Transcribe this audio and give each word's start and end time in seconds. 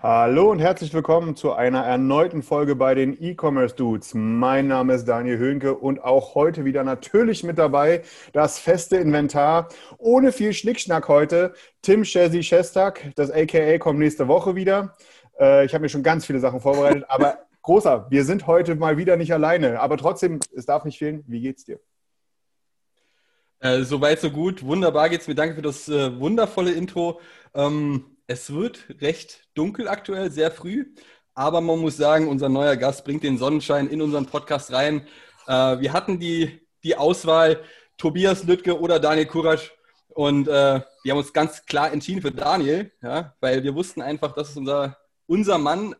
Hallo 0.00 0.52
und 0.52 0.60
herzlich 0.60 0.94
willkommen 0.94 1.34
zu 1.34 1.54
einer 1.54 1.80
erneuten 1.84 2.44
Folge 2.44 2.76
bei 2.76 2.94
den 2.94 3.20
E-Commerce 3.20 3.74
Dudes. 3.74 4.14
Mein 4.14 4.68
Name 4.68 4.94
ist 4.94 5.06
Daniel 5.06 5.38
Höhnke 5.38 5.74
und 5.74 6.04
auch 6.04 6.36
heute 6.36 6.64
wieder 6.64 6.84
natürlich 6.84 7.42
mit 7.42 7.58
dabei 7.58 8.04
das 8.32 8.60
feste 8.60 8.96
Inventar. 8.98 9.70
Ohne 9.98 10.30
viel 10.30 10.52
Schnickschnack 10.52 11.08
heute. 11.08 11.52
Tim 11.82 12.04
Chesi 12.04 12.44
Shestak, 12.44 13.10
das 13.16 13.32
AKA 13.32 13.78
kommt 13.78 13.98
nächste 13.98 14.28
Woche 14.28 14.54
wieder. 14.54 14.94
Äh, 15.36 15.64
ich 15.64 15.74
habe 15.74 15.82
mir 15.82 15.88
schon 15.88 16.04
ganz 16.04 16.24
viele 16.24 16.38
Sachen 16.38 16.60
vorbereitet, 16.60 17.04
aber 17.08 17.38
großer, 17.62 18.06
wir 18.08 18.24
sind 18.24 18.46
heute 18.46 18.76
mal 18.76 18.98
wieder 18.98 19.16
nicht 19.16 19.32
alleine. 19.32 19.80
Aber 19.80 19.96
trotzdem, 19.96 20.38
es 20.54 20.64
darf 20.64 20.84
nicht 20.84 20.98
fehlen. 20.98 21.24
Wie 21.26 21.40
geht's 21.40 21.64
dir? 21.64 21.80
Äh, 23.58 23.82
Soweit, 23.82 24.20
so 24.20 24.30
gut. 24.30 24.64
Wunderbar 24.64 25.08
geht's 25.08 25.26
mir. 25.26 25.34
Danke 25.34 25.56
für 25.56 25.62
das 25.62 25.88
äh, 25.88 26.20
wundervolle 26.20 26.70
Intro. 26.70 27.20
Ähm, 27.52 28.14
es 28.30 28.52
wird 28.52 28.84
recht 29.00 29.47
dunkel 29.58 29.88
aktuell, 29.88 30.30
sehr 30.30 30.50
früh. 30.50 30.86
Aber 31.34 31.60
man 31.60 31.78
muss 31.80 31.96
sagen, 31.96 32.28
unser 32.28 32.48
neuer 32.48 32.76
Gast 32.76 33.04
bringt 33.04 33.22
den 33.22 33.38
Sonnenschein 33.38 33.88
in 33.88 34.00
unseren 34.02 34.26
Podcast 34.26 34.72
rein. 34.72 35.06
Äh, 35.46 35.80
wir 35.80 35.92
hatten 35.92 36.18
die, 36.18 36.60
die 36.82 36.96
Auswahl 36.96 37.62
Tobias 37.96 38.44
Lüttke 38.44 38.80
oder 38.80 38.98
Daniel 38.98 39.26
Kurasch. 39.26 39.72
Und 40.08 40.48
äh, 40.48 40.80
wir 41.02 41.12
haben 41.12 41.18
uns 41.18 41.32
ganz 41.32 41.64
klar 41.64 41.92
entschieden 41.92 42.22
für 42.22 42.32
Daniel, 42.32 42.90
ja, 43.02 43.34
weil 43.40 43.62
wir 43.62 43.74
wussten 43.74 44.02
einfach, 44.02 44.32
das 44.34 44.50
ist 44.50 44.56
unser, 44.56 44.96
unser 45.26 45.58
Mann. 45.58 45.94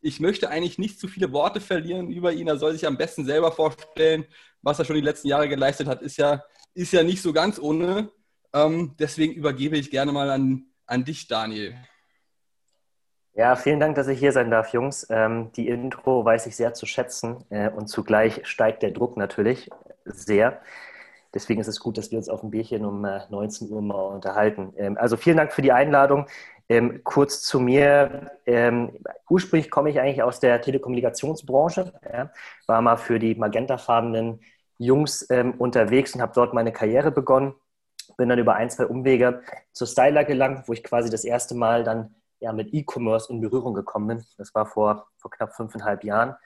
Ich 0.00 0.20
möchte 0.20 0.48
eigentlich 0.48 0.78
nicht 0.78 1.00
zu 1.00 1.08
viele 1.08 1.32
Worte 1.32 1.60
verlieren 1.60 2.10
über 2.10 2.32
ihn. 2.32 2.46
Er 2.46 2.58
soll 2.58 2.72
sich 2.72 2.86
am 2.86 2.96
besten 2.96 3.24
selber 3.24 3.50
vorstellen. 3.50 4.26
Was 4.62 4.78
er 4.78 4.84
schon 4.84 4.96
die 4.96 5.02
letzten 5.02 5.28
Jahre 5.28 5.48
geleistet 5.48 5.88
hat, 5.88 6.02
ist 6.02 6.18
ja, 6.18 6.44
ist 6.74 6.92
ja 6.92 7.02
nicht 7.02 7.22
so 7.22 7.32
ganz 7.32 7.58
ohne. 7.58 8.10
Ähm, 8.52 8.94
deswegen 8.98 9.34
übergebe 9.34 9.76
ich 9.76 9.90
gerne 9.90 10.12
mal 10.12 10.30
an, 10.30 10.66
an 10.86 11.04
dich, 11.04 11.26
Daniel. 11.26 11.74
Ja, 13.36 13.56
vielen 13.56 13.80
Dank, 13.80 13.96
dass 13.96 14.06
ich 14.06 14.18
hier 14.20 14.30
sein 14.32 14.50
darf, 14.50 14.72
Jungs. 14.72 15.06
Ähm, 15.10 15.50
die 15.56 15.66
Intro 15.68 16.24
weiß 16.24 16.46
ich 16.46 16.54
sehr 16.56 16.72
zu 16.74 16.86
schätzen 16.86 17.44
äh, 17.50 17.68
und 17.68 17.88
zugleich 17.88 18.46
steigt 18.46 18.82
der 18.82 18.92
Druck 18.92 19.16
natürlich 19.16 19.70
sehr. 20.04 20.60
Deswegen 21.34 21.60
ist 21.60 21.68
es 21.68 21.80
gut, 21.80 21.98
dass 21.98 22.10
wir 22.12 22.18
uns 22.18 22.28
auf 22.28 22.42
ein 22.44 22.50
Bierchen 22.50 22.84
um 22.84 23.04
äh, 23.04 23.20
19 23.30 23.70
Uhr 23.70 23.82
mal 23.82 24.00
unterhalten. 24.14 24.72
Ähm, 24.76 24.98
also 24.98 25.16
vielen 25.16 25.36
Dank 25.38 25.52
für 25.52 25.62
die 25.62 25.72
Einladung. 25.72 26.26
Ähm, 26.68 27.02
kurz 27.04 27.42
zu 27.42 27.60
mir. 27.60 28.32
Ähm, 28.46 28.92
ursprünglich 29.28 29.70
komme 29.70 29.90
ich 29.90 30.00
eigentlich 30.00 30.22
aus 30.22 30.40
der 30.40 30.60
Telekommunikationsbranche. 30.62 31.92
Ja, 32.12 32.30
war 32.66 32.82
mal 32.82 32.96
für 32.96 33.18
die 33.18 33.34
magentafarbenen 33.34 34.40
Jungs 34.78 35.28
ähm, 35.30 35.54
unterwegs 35.58 36.14
und 36.14 36.22
habe 36.22 36.32
dort 36.34 36.54
meine 36.54 36.72
Karriere 36.72 37.10
begonnen. 37.12 37.54
Bin 38.16 38.28
dann 38.28 38.38
über 38.38 38.54
ein, 38.54 38.70
zwei 38.70 38.86
Umwege 38.86 39.42
zur 39.72 39.86
Styler 39.86 40.24
gelangt, 40.24 40.68
wo 40.68 40.72
ich 40.72 40.84
quasi 40.84 41.10
das 41.10 41.24
erste 41.24 41.54
Mal 41.54 41.84
dann 41.84 42.14
ja, 42.44 42.52
mit 42.52 42.74
E-Commerce 42.74 43.32
in 43.32 43.40
Berührung 43.40 43.72
gekommen 43.72 44.06
bin. 44.06 44.24
Das 44.36 44.54
war 44.54 44.66
vor, 44.66 45.08
vor 45.16 45.30
knapp 45.30 45.56
fünfeinhalb 45.56 46.04
Jahren. 46.04 46.36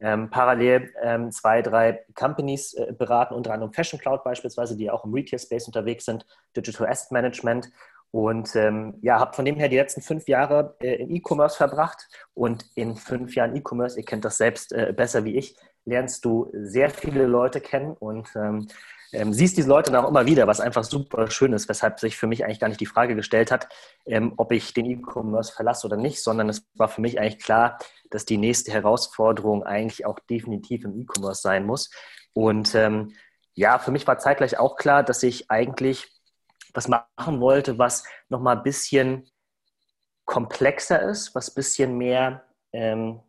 Ähm, 0.00 0.28
parallel 0.28 0.92
ähm, 1.00 1.30
zwei, 1.30 1.62
drei 1.62 2.04
Companies 2.16 2.74
äh, 2.74 2.92
beraten, 2.92 3.34
unter 3.34 3.52
anderem 3.52 3.72
Fashion 3.72 4.00
Cloud 4.00 4.24
beispielsweise, 4.24 4.76
die 4.76 4.90
auch 4.90 5.04
im 5.04 5.14
Retail-Space 5.14 5.68
unterwegs 5.68 6.06
sind, 6.06 6.26
Digital 6.56 6.88
Asset 6.88 7.12
Management. 7.12 7.70
Und 8.10 8.56
ähm, 8.56 8.98
ja, 9.00 9.20
habe 9.20 9.34
von 9.34 9.44
dem 9.44 9.54
her 9.54 9.68
die 9.68 9.76
letzten 9.76 10.02
fünf 10.02 10.26
Jahre 10.26 10.76
äh, 10.80 10.96
in 10.96 11.14
E-Commerce 11.14 11.56
verbracht. 11.56 12.08
Und 12.34 12.64
in 12.74 12.96
fünf 12.96 13.36
Jahren 13.36 13.54
E-Commerce, 13.54 13.96
ihr 13.96 14.04
kennt 14.04 14.24
das 14.24 14.36
selbst 14.36 14.72
äh, 14.72 14.92
besser 14.92 15.24
wie 15.24 15.36
ich, 15.36 15.56
lernst 15.84 16.24
du 16.24 16.50
sehr 16.52 16.90
viele 16.90 17.26
Leute 17.26 17.60
kennen 17.60 17.92
und 17.92 18.28
ähm, 18.34 18.66
ähm, 19.14 19.32
siehst 19.32 19.56
diese 19.56 19.68
Leute 19.68 19.90
dann 19.90 20.04
auch 20.04 20.08
immer 20.08 20.26
wieder, 20.26 20.46
was 20.46 20.60
einfach 20.60 20.84
super 20.84 21.30
schön 21.30 21.52
ist, 21.52 21.68
weshalb 21.68 22.00
sich 22.00 22.16
für 22.16 22.26
mich 22.26 22.44
eigentlich 22.44 22.60
gar 22.60 22.68
nicht 22.68 22.80
die 22.80 22.86
Frage 22.86 23.14
gestellt 23.14 23.50
hat, 23.50 23.68
ähm, 24.06 24.34
ob 24.36 24.52
ich 24.52 24.74
den 24.74 24.86
E-Commerce 24.86 25.52
verlasse 25.52 25.86
oder 25.86 25.96
nicht, 25.96 26.22
sondern 26.22 26.48
es 26.48 26.66
war 26.74 26.88
für 26.88 27.00
mich 27.00 27.18
eigentlich 27.18 27.42
klar, 27.42 27.78
dass 28.10 28.24
die 28.24 28.38
nächste 28.38 28.72
Herausforderung 28.72 29.62
eigentlich 29.62 30.04
auch 30.04 30.18
definitiv 30.18 30.84
im 30.84 31.00
E-Commerce 31.00 31.42
sein 31.42 31.64
muss. 31.64 31.90
Und 32.32 32.74
ähm, 32.74 33.14
ja, 33.54 33.78
für 33.78 33.92
mich 33.92 34.06
war 34.06 34.18
zeitgleich 34.18 34.58
auch 34.58 34.76
klar, 34.76 35.02
dass 35.02 35.22
ich 35.22 35.50
eigentlich 35.50 36.10
was 36.74 36.88
machen 36.88 37.40
wollte, 37.40 37.78
was 37.78 38.04
nochmal 38.28 38.56
ein 38.56 38.62
bisschen 38.64 39.30
komplexer 40.24 41.02
ist, 41.02 41.34
was 41.34 41.50
ein 41.50 41.54
bisschen 41.54 41.96
mehr, 41.96 42.44
ähm, 42.72 43.20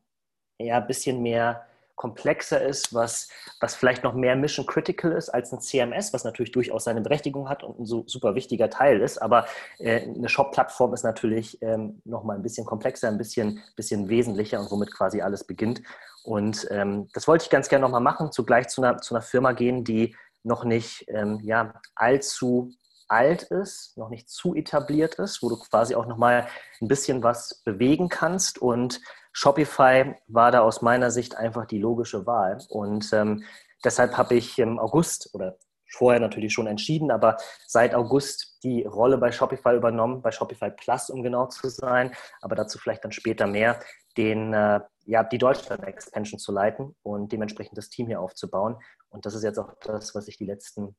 ja, 0.58 0.78
ein 0.78 0.88
bisschen 0.88 1.22
mehr 1.22 1.68
komplexer 2.06 2.62
ist, 2.62 2.94
was, 2.94 3.30
was 3.60 3.74
vielleicht 3.74 4.04
noch 4.04 4.14
mehr 4.14 4.36
Mission 4.36 4.68
Critical 4.68 5.12
ist 5.14 5.30
als 5.30 5.52
ein 5.52 5.60
CMS, 5.60 6.14
was 6.14 6.24
natürlich 6.24 6.52
durchaus 6.52 6.84
seine 6.84 7.02
Berechtigung 7.02 7.50
hat 7.50 7.64
und 7.64 7.80
ein 7.80 7.86
so, 7.88 8.04
super 8.06 8.36
wichtiger 8.36 8.70
Teil 8.70 9.02
ist. 9.02 9.18
Aber 9.18 9.48
äh, 9.80 10.02
eine 10.02 10.30
Shop-Plattform 10.30 10.94
ist 10.94 11.02
natürlich 11.02 11.60
ähm, 11.64 12.00
nochmal 12.06 12.36
ein 12.36 12.44
bisschen 12.44 12.64
komplexer, 12.64 13.08
ein 13.08 13.18
bisschen, 13.18 13.64
bisschen 13.76 14.08
wesentlicher 14.08 14.60
und 14.60 14.70
womit 14.70 14.94
quasi 14.94 15.22
alles 15.22 15.44
beginnt. 15.44 15.82
Und 16.24 16.68
ähm, 16.70 17.08
das 17.14 17.28
wollte 17.28 17.46
ich 17.46 17.50
ganz 17.50 17.70
gerne 17.70 17.82
nochmal 17.82 18.02
machen, 18.02 18.32
zugleich 18.32 18.68
zu 18.68 18.84
einer, 18.84 19.00
zu 19.00 19.16
einer 19.16 19.24
Firma 19.24 19.54
gehen, 19.54 19.84
die 19.84 20.16
noch 20.44 20.64
nicht 20.64 21.06
ähm, 21.08 21.40
ja, 21.42 21.74
allzu 21.96 22.72
alt 23.08 23.44
ist, 23.44 23.98
noch 23.98 24.10
nicht 24.10 24.30
zu 24.30 24.54
etabliert 24.54 25.16
ist, 25.16 25.42
wo 25.42 25.50
du 25.50 25.58
quasi 25.58 25.96
auch 25.96 26.06
nochmal 26.06 26.48
ein 26.82 26.88
bisschen 26.88 27.24
was 27.24 27.64
bewegen 27.66 28.10
kannst 28.10 28.60
und 28.60 29.02
Shopify 29.38 30.16
war 30.28 30.52
da 30.52 30.62
aus 30.62 30.82
meiner 30.82 31.12
Sicht 31.12 31.36
einfach 31.36 31.66
die 31.66 31.78
logische 31.78 32.26
Wahl. 32.26 32.58
Und 32.70 33.12
ähm, 33.12 33.44
deshalb 33.84 34.16
habe 34.18 34.36
ich 34.36 34.58
im 34.60 34.80
August 34.80 35.30
oder 35.34 35.58
vorher 35.92 36.22
natürlich 36.22 36.54
schon 36.54 36.68
entschieden, 36.68 37.12
aber 37.12 37.36
seit 37.68 37.94
August 37.94 38.60
die 38.64 38.84
Rolle 38.84 39.18
bei 39.18 39.34
Shopify 39.34 39.76
übernommen, 39.76 40.22
bei 40.22 40.32
Shopify 40.32 40.72
Plus, 40.72 41.10
um 41.10 41.22
genau 41.22 41.48
zu 41.48 41.68
sein, 41.68 42.16
aber 42.42 42.56
dazu 42.56 42.80
vielleicht 42.80 43.04
dann 43.04 43.12
später 43.12 43.46
mehr, 43.46 43.80
den, 44.16 44.54
äh, 44.54 44.80
ja, 45.04 45.24
die 45.26 45.38
Deutschland-Expansion 45.38 46.40
zu 46.40 46.54
leiten 46.54 46.96
und 47.04 47.34
dementsprechend 47.34 47.78
das 47.78 47.90
Team 47.90 48.08
hier 48.08 48.22
aufzubauen. 48.22 48.78
Und 49.10 49.26
das 49.26 49.36
ist 49.36 49.44
jetzt 49.44 49.60
auch 49.60 49.74
das, 49.82 50.16
was 50.16 50.30
ich 50.30 50.38
die 50.38 50.46
letzten 50.46 50.96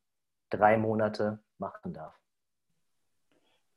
drei 0.50 0.76
Monate 0.76 1.40
machen 1.56 1.94
darf. 1.94 2.14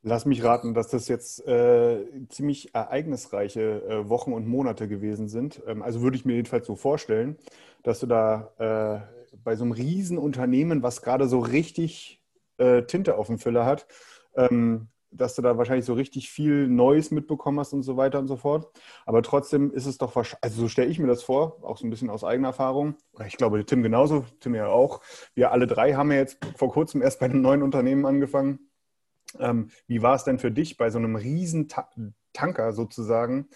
Lass 0.01 0.25
mich 0.25 0.43
raten, 0.43 0.73
dass 0.73 0.87
das 0.87 1.09
jetzt 1.09 1.45
äh, 1.45 2.05
ziemlich 2.29 2.73
ereignisreiche 2.73 3.83
äh, 3.83 4.09
Wochen 4.09 4.31
und 4.31 4.47
Monate 4.47 4.87
gewesen 4.87 5.27
sind. 5.27 5.61
Ähm, 5.67 5.81
also 5.81 6.01
würde 6.01 6.15
ich 6.15 6.23
mir 6.23 6.35
jedenfalls 6.35 6.67
so 6.67 6.75
vorstellen, 6.75 7.37
dass 7.83 7.99
du 7.99 8.07
da 8.07 8.53
äh, 8.57 9.35
bei 9.43 9.57
so 9.57 9.63
einem 9.63 9.73
Riesenunternehmen, 9.73 10.83
was 10.83 11.01
gerade 11.01 11.27
so 11.27 11.39
richtig 11.39 12.23
äh, 12.57 12.83
Tinte 12.83 13.17
auf 13.17 13.27
dem 13.27 13.39
Füller 13.39 13.65
hat, 13.65 13.87
ähm, 14.35 14.87
dass 15.11 15.35
du 15.35 15.41
da 15.41 15.57
wahrscheinlich 15.57 15.85
so 15.85 15.93
richtig 15.93 16.29
viel 16.29 16.67
Neues 16.67 17.11
mitbekommen 17.11 17.59
hast 17.59 17.73
und 17.73 17.83
so 17.83 17.97
weiter 17.97 18.19
und 18.19 18.27
so 18.27 18.37
fort. 18.37 18.71
Aber 19.05 19.21
trotzdem 19.21 19.71
ist 19.71 19.85
es 19.85 19.97
doch 19.97 20.15
wahrscheinlich, 20.15 20.43
also 20.43 20.61
so 20.61 20.67
stelle 20.69 20.89
ich 20.89 20.99
mir 20.99 21.07
das 21.07 21.23
vor, 21.23 21.57
auch 21.63 21.77
so 21.77 21.85
ein 21.85 21.89
bisschen 21.89 22.09
aus 22.09 22.23
eigener 22.23 22.49
Erfahrung. 22.49 22.95
Ich 23.27 23.35
glaube, 23.35 23.65
Tim 23.65 23.83
genauso, 23.83 24.23
Tim 24.39 24.55
ja 24.55 24.67
auch. 24.67 25.01
Wir 25.33 25.51
alle 25.51 25.67
drei 25.67 25.93
haben 25.93 26.11
ja 26.11 26.19
jetzt 26.19 26.37
vor 26.55 26.71
kurzem 26.71 27.01
erst 27.01 27.19
bei 27.19 27.25
einem 27.25 27.41
neuen 27.41 27.63
Unternehmen 27.63 28.05
angefangen. 28.05 28.68
Ähm, 29.39 29.69
wie 29.87 30.01
war 30.01 30.15
es 30.15 30.23
denn 30.23 30.39
für 30.39 30.51
dich 30.51 30.77
bei 30.77 30.89
so 30.89 30.97
einem 30.97 31.15
riesen 31.15 31.67
Ta 31.67 31.89
Tanker 32.33 32.73
sozusagen, 32.73 33.49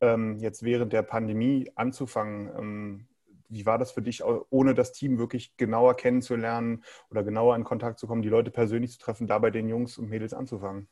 ähm, 0.00 0.38
jetzt 0.38 0.62
während 0.62 0.92
der 0.92 1.02
Pandemie 1.02 1.70
anzufangen? 1.74 2.50
Ähm, 2.56 3.08
wie 3.48 3.66
war 3.66 3.78
das 3.78 3.92
für 3.92 4.02
dich, 4.02 4.22
ohne 4.24 4.74
das 4.74 4.92
Team 4.92 5.18
wirklich 5.18 5.56
genauer 5.56 5.96
kennenzulernen 5.96 6.84
oder 7.10 7.24
genauer 7.24 7.56
in 7.56 7.64
Kontakt 7.64 7.98
zu 7.98 8.06
kommen, 8.06 8.22
die 8.22 8.28
Leute 8.28 8.50
persönlich 8.50 8.92
zu 8.92 8.98
treffen, 8.98 9.26
da 9.26 9.38
bei 9.38 9.50
den 9.50 9.68
Jungs 9.68 9.98
und 9.98 10.08
Mädels 10.08 10.34
anzufangen? 10.34 10.88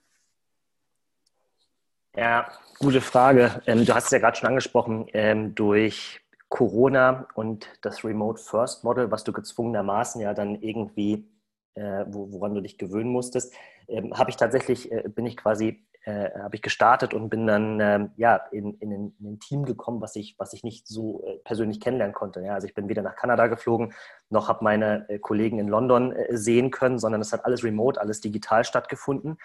Ja, 2.17 2.51
gute 2.79 3.03
Frage. 3.03 3.61
Ähm, 3.67 3.85
du 3.85 3.95
hast 3.95 4.07
es 4.07 4.11
ja 4.11 4.19
gerade 4.19 4.39
schon 4.39 4.49
angesprochen, 4.49 5.07
ähm, 5.13 5.55
durch 5.55 6.23
Corona 6.49 7.29
und 7.35 7.69
das 7.83 8.05
Remote 8.05 8.41
First 8.43 8.85
Model, 8.85 9.11
was 9.11 9.25
du 9.25 9.33
gezwungenermaßen 9.33 10.21
ja 10.23 10.33
dann 10.33 10.55
irgendwie, 10.63 11.29
äh, 11.77 12.05
woran 12.09 12.55
du 12.55 12.61
dich 12.61 12.79
gewöhnen 12.79 13.11
musstest, 13.11 13.55
ähm, 13.89 14.13
habe 14.17 14.31
ich 14.31 14.37
tatsächlich, 14.37 14.91
äh, 14.91 15.05
bin 15.09 15.27
ich 15.27 15.37
quasi 15.37 15.87
äh, 16.07 16.31
habe 16.39 16.55
ich 16.55 16.63
gestartet 16.63 17.15
und 17.15 17.31
bin 17.31 17.49
dann 17.49 17.81
ähm, 17.81 18.11
ja, 18.17 18.37
in, 18.53 18.75
in, 18.75 18.93
in, 18.93 19.15
ein 19.21 19.41
Team 19.41 19.65
gekommen, 19.65 20.01
was 20.01 20.15
ich, 20.15 20.37
was 20.39 20.53
ich 20.53 20.63
nicht 20.63 20.87
so 20.87 21.25
äh, 21.27 21.39
persönlich 21.39 21.81
kennenlernen 21.81 22.15
konnte. 22.15 22.41
Ja? 22.43 22.55
Also 22.55 22.69
ich 22.69 22.75
bin 22.75 22.89
weder 22.89 23.03
nach 23.03 23.17
Kanada 23.17 23.49
geflogen, 23.49 23.93
noch 24.31 24.49
habe 24.49 24.63
meine 24.63 25.09
äh, 25.09 25.19
Kollegen 25.19 25.59
in 25.59 25.67
London 25.67 26.13
äh, 26.13 26.37
sehen 26.37 26.71
können, 26.71 27.01
sondern 27.01 27.21
es 27.21 27.33
hat 27.33 27.45
alles 27.45 27.65
remote, 27.65 28.01
alles 28.01 28.21
digital 28.21 28.65
stattgefunden. 28.65 29.37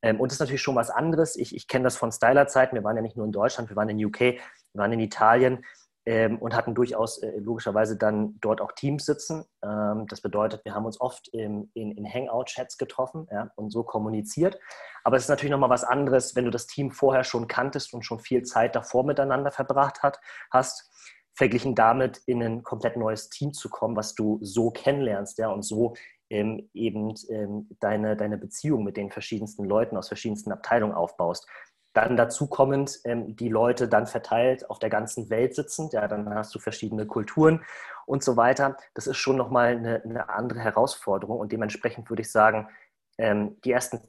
Ähm, 0.00 0.18
und 0.18 0.30
das 0.30 0.36
ist 0.36 0.40
natürlich 0.40 0.62
schon 0.62 0.74
was 0.74 0.88
anderes. 0.88 1.36
Ich, 1.36 1.54
ich 1.54 1.68
kenne 1.68 1.84
das 1.84 1.98
von 1.98 2.10
Styler-Zeiten. 2.10 2.74
Wir 2.74 2.84
waren 2.84 2.96
ja 2.96 3.02
nicht 3.02 3.18
nur 3.18 3.26
in 3.26 3.32
Deutschland, 3.32 3.68
wir 3.68 3.76
waren 3.76 3.90
in 3.90 4.02
UK, 4.02 4.20
wir 4.20 4.40
waren 4.72 4.92
in 4.92 5.00
Italien 5.00 5.66
ähm, 6.06 6.38
und 6.38 6.54
hatten 6.54 6.74
durchaus 6.74 7.18
äh, 7.18 7.36
logischerweise 7.38 7.96
dann 7.96 8.38
dort 8.40 8.60
auch 8.60 8.72
Teams 8.72 9.04
sitzen. 9.04 9.44
Ähm, 9.62 10.06
das 10.08 10.20
bedeutet, 10.20 10.64
wir 10.64 10.74
haben 10.74 10.86
uns 10.86 11.00
oft 11.00 11.28
im, 11.34 11.70
in, 11.74 11.90
in 11.90 12.06
Hangout-Chats 12.06 12.78
getroffen 12.78 13.26
ja, 13.30 13.50
und 13.56 13.70
so 13.70 13.82
kommuniziert. 13.82 14.58
Aber 15.02 15.16
es 15.16 15.24
ist 15.24 15.28
natürlich 15.28 15.50
nochmal 15.50 15.70
was 15.70 15.84
anderes, 15.84 16.36
wenn 16.36 16.44
du 16.44 16.50
das 16.50 16.68
Team 16.68 16.92
vorher 16.92 17.24
schon 17.24 17.48
kanntest 17.48 17.92
und 17.92 18.04
schon 18.04 18.20
viel 18.20 18.44
Zeit 18.44 18.76
davor 18.76 19.04
miteinander 19.04 19.50
verbracht 19.50 20.02
hat, 20.02 20.20
hast, 20.52 20.90
verglichen 21.34 21.74
damit 21.74 22.22
in 22.26 22.42
ein 22.42 22.62
komplett 22.62 22.96
neues 22.96 23.28
Team 23.28 23.52
zu 23.52 23.68
kommen, 23.68 23.96
was 23.96 24.14
du 24.14 24.38
so 24.42 24.70
kennenlernst 24.70 25.38
ja, 25.38 25.48
und 25.48 25.62
so 25.62 25.94
ähm, 26.30 26.68
eben 26.72 27.14
ähm, 27.28 27.68
deine, 27.80 28.16
deine 28.16 28.38
Beziehung 28.38 28.84
mit 28.84 28.96
den 28.96 29.10
verschiedensten 29.10 29.64
Leuten 29.64 29.96
aus 29.96 30.08
verschiedensten 30.08 30.52
Abteilungen 30.52 30.94
aufbaust. 30.94 31.46
Dann 31.96 32.14
dazu 32.18 32.46
kommend 32.46 33.00
ähm, 33.04 33.36
die 33.36 33.48
Leute 33.48 33.88
dann 33.88 34.06
verteilt 34.06 34.68
auf 34.68 34.78
der 34.78 34.90
ganzen 34.90 35.30
Welt 35.30 35.54
sitzend, 35.54 35.94
ja, 35.94 36.06
dann 36.06 36.28
hast 36.34 36.54
du 36.54 36.58
verschiedene 36.58 37.06
Kulturen 37.06 37.64
und 38.04 38.22
so 38.22 38.36
weiter. 38.36 38.76
Das 38.92 39.06
ist 39.06 39.16
schon 39.16 39.36
nochmal 39.36 39.68
eine, 39.68 40.02
eine 40.04 40.28
andere 40.28 40.60
Herausforderung 40.60 41.38
und 41.40 41.52
dementsprechend 41.52 42.10
würde 42.10 42.20
ich 42.20 42.30
sagen, 42.30 42.68
ähm, 43.16 43.56
die 43.64 43.72
ersten 43.72 44.02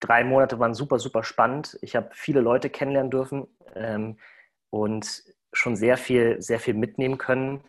drei 0.00 0.24
Monate 0.24 0.58
waren 0.58 0.72
super, 0.72 0.98
super 0.98 1.22
spannend. 1.24 1.78
Ich 1.82 1.94
habe 1.94 2.08
viele 2.12 2.40
Leute 2.40 2.70
kennenlernen 2.70 3.10
dürfen 3.10 3.46
ähm, 3.74 4.16
und 4.70 5.22
schon 5.52 5.76
sehr 5.76 5.98
viel, 5.98 6.40
sehr 6.40 6.58
viel 6.58 6.72
mitnehmen 6.72 7.18
können. 7.18 7.62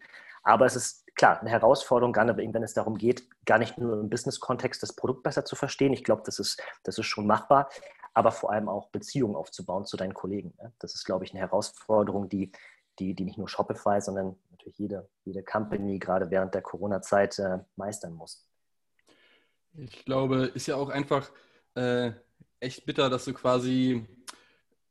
Aber 0.44 0.66
es 0.66 0.78
ist 0.78 1.14
klar 1.16 1.42
eine 1.42 1.50
Herausforderung, 1.50 2.14
gerade 2.14 2.38
wenn 2.38 2.64
es 2.64 2.74
darum 2.74 2.98
geht, 2.98 3.28
gar 3.46 3.58
nicht 3.58 3.78
nur 3.78 4.00
im 4.00 4.10
Business-Kontext 4.10 4.81
das 4.81 4.94
Produkt 4.94 5.24
besser 5.24 5.44
zu 5.44 5.58
verstehen. 5.58 5.92
Ich 5.92 6.06
glaube, 6.06 6.22
das 6.25 6.40
ist, 6.40 6.64
das 6.84 6.98
ist 6.98 7.06
schon 7.08 7.28
machbar 7.28 7.69
aber 8.18 8.31
vor 8.31 8.52
allem 8.52 8.68
auch 8.68 8.88
Beziehungen 8.88 9.36
aufzubauen 9.36 9.86
zu 9.86 9.96
deinen 9.96 10.16
Kollegen. 10.16 10.58
Das 10.80 10.96
ist, 10.96 11.06
glaube 11.06 11.24
ich, 11.24 11.31
eine 11.31 11.40
Herausforderung, 11.40 12.30
die, 12.30 12.52
die, 12.98 13.14
die 13.14 13.24
nicht 13.24 13.38
nur 13.38 13.48
Shopify, 13.48 14.02
sondern 14.02 14.36
natürlich 14.50 14.80
jede, 14.80 15.08
jede 15.24 15.44
Company 15.44 16.00
gerade 16.00 16.31
während 16.31 16.56
der 16.56 16.64
Corona-Zeit 16.64 17.38
äh, 17.38 17.60
meistern 17.75 18.14
muss. 18.14 18.44
Ich 19.75 20.04
glaube, 20.04 20.46
ist 20.56 20.66
ja 20.66 20.78
auch 20.78 20.90
einfach 20.90 21.30
äh, 21.75 22.12
echt 22.60 22.88
bitter, 22.88 23.12
dass 23.12 23.25
du 23.25 23.34
quasi 23.34 24.04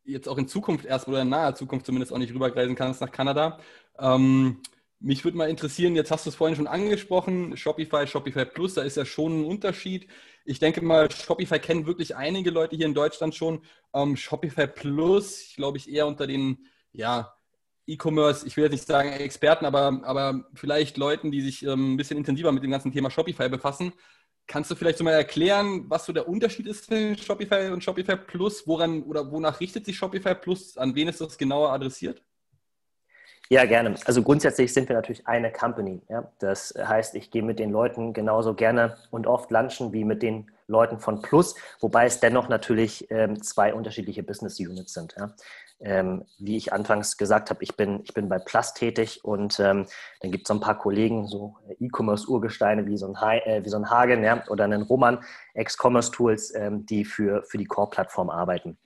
jetzt 0.04 0.28
auch 0.28 0.38
in 0.38 0.46
Zukunft 0.46 0.84
erst 0.84 1.08
oder 1.08 1.22
in 1.22 1.28
naher 1.28 1.56
Zukunft 1.56 1.84
zumindest 1.84 2.12
auch 2.12 2.18
nicht 2.18 2.32
rüberreisen 2.32 2.76
kannst 2.76 3.00
nach 3.00 3.10
Kanada. 3.10 3.58
Ähm, 3.98 4.62
mich 5.06 5.24
würde 5.24 5.38
mal 5.38 5.48
interessieren, 5.48 5.94
jetzt 5.94 6.10
hast 6.10 6.26
du 6.26 6.30
es 6.30 6.36
vorhin 6.36 6.56
schon 6.56 6.66
angesprochen, 6.66 7.56
Shopify, 7.56 8.08
Shopify 8.08 8.44
Plus, 8.44 8.74
da 8.74 8.82
ist 8.82 8.96
ja 8.96 9.04
schon 9.04 9.40
ein 9.40 9.44
Unterschied. 9.44 10.08
Ich 10.44 10.58
denke 10.58 10.82
mal, 10.82 11.08
Shopify 11.12 11.60
kennen 11.60 11.86
wirklich 11.86 12.16
einige 12.16 12.50
Leute 12.50 12.74
hier 12.74 12.86
in 12.86 12.94
Deutschland 12.94 13.32
schon. 13.36 13.62
Ähm, 13.94 14.16
Shopify 14.16 14.66
Plus, 14.66 15.52
glaube 15.54 15.78
ich 15.78 15.88
eher 15.88 16.08
unter 16.08 16.26
den, 16.26 16.66
ja, 16.92 17.32
E-Commerce, 17.86 18.44
ich 18.48 18.56
will 18.56 18.64
jetzt 18.64 18.72
nicht 18.72 18.86
sagen 18.86 19.12
Experten, 19.12 19.64
aber, 19.64 20.00
aber 20.02 20.48
vielleicht 20.54 20.96
Leuten, 20.96 21.30
die 21.30 21.40
sich 21.40 21.64
ähm, 21.64 21.94
ein 21.94 21.96
bisschen 21.96 22.18
intensiver 22.18 22.50
mit 22.50 22.64
dem 22.64 22.72
ganzen 22.72 22.90
Thema 22.90 23.08
Shopify 23.08 23.48
befassen. 23.48 23.92
Kannst 24.48 24.72
du 24.72 24.74
vielleicht 24.74 24.98
so 24.98 25.04
mal 25.04 25.12
erklären, 25.12 25.84
was 25.88 26.06
so 26.06 26.12
der 26.12 26.28
Unterschied 26.28 26.66
ist 26.66 26.86
zwischen 26.86 27.16
Shopify 27.16 27.70
und 27.72 27.84
Shopify 27.84 28.16
Plus? 28.16 28.66
Woran 28.66 29.04
oder 29.04 29.30
wonach 29.30 29.60
richtet 29.60 29.86
sich 29.86 29.96
Shopify 29.96 30.34
Plus? 30.34 30.76
An 30.76 30.96
wen 30.96 31.06
ist 31.06 31.20
das 31.20 31.38
genauer 31.38 31.70
adressiert? 31.70 32.24
Ja, 33.48 33.64
gerne. 33.64 33.94
Also 34.04 34.22
grundsätzlich 34.22 34.72
sind 34.72 34.88
wir 34.88 34.96
natürlich 34.96 35.26
eine 35.28 35.52
Company. 35.52 36.02
Ja? 36.08 36.30
Das 36.40 36.74
heißt, 36.76 37.14
ich 37.14 37.30
gehe 37.30 37.42
mit 37.42 37.58
den 37.58 37.70
Leuten 37.70 38.12
genauso 38.12 38.54
gerne 38.54 38.96
und 39.10 39.26
oft 39.26 39.50
lunchen 39.50 39.92
wie 39.92 40.04
mit 40.04 40.22
den 40.22 40.50
Leuten 40.66 40.98
von 40.98 41.22
Plus, 41.22 41.54
wobei 41.78 42.06
es 42.06 42.18
dennoch 42.18 42.48
natürlich 42.48 43.08
ähm, 43.10 43.40
zwei 43.40 43.72
unterschiedliche 43.72 44.24
Business 44.24 44.58
Units 44.58 44.94
sind. 44.94 45.14
Ja? 45.16 45.32
Ähm, 45.78 46.24
wie 46.38 46.56
ich 46.56 46.72
anfangs 46.72 47.18
gesagt 47.18 47.50
habe, 47.50 47.62
ich 47.62 47.76
bin, 47.76 48.00
ich 48.02 48.14
bin 48.14 48.28
bei 48.28 48.38
Plus 48.38 48.74
tätig 48.74 49.24
und 49.24 49.60
ähm, 49.60 49.86
dann 50.20 50.32
gibt 50.32 50.46
es 50.46 50.48
so 50.48 50.54
ein 50.54 50.60
paar 50.60 50.78
Kollegen, 50.78 51.28
so 51.28 51.56
E-Commerce-Urgesteine 51.78 52.86
wie, 52.86 52.96
so 52.96 53.12
ein 53.12 53.40
äh, 53.44 53.62
wie 53.62 53.68
so 53.68 53.76
ein 53.76 53.90
Hagen 53.90 54.24
ja? 54.24 54.42
oder 54.48 54.64
einen 54.64 54.82
Roman, 54.82 55.22
Ex-Commerce-Tools, 55.54 56.54
ähm, 56.56 56.84
die 56.86 57.04
für, 57.04 57.44
für 57.44 57.58
die 57.58 57.66
Core-Plattform 57.66 58.30
arbeiten. 58.30 58.78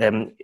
Ähm, 0.00 0.36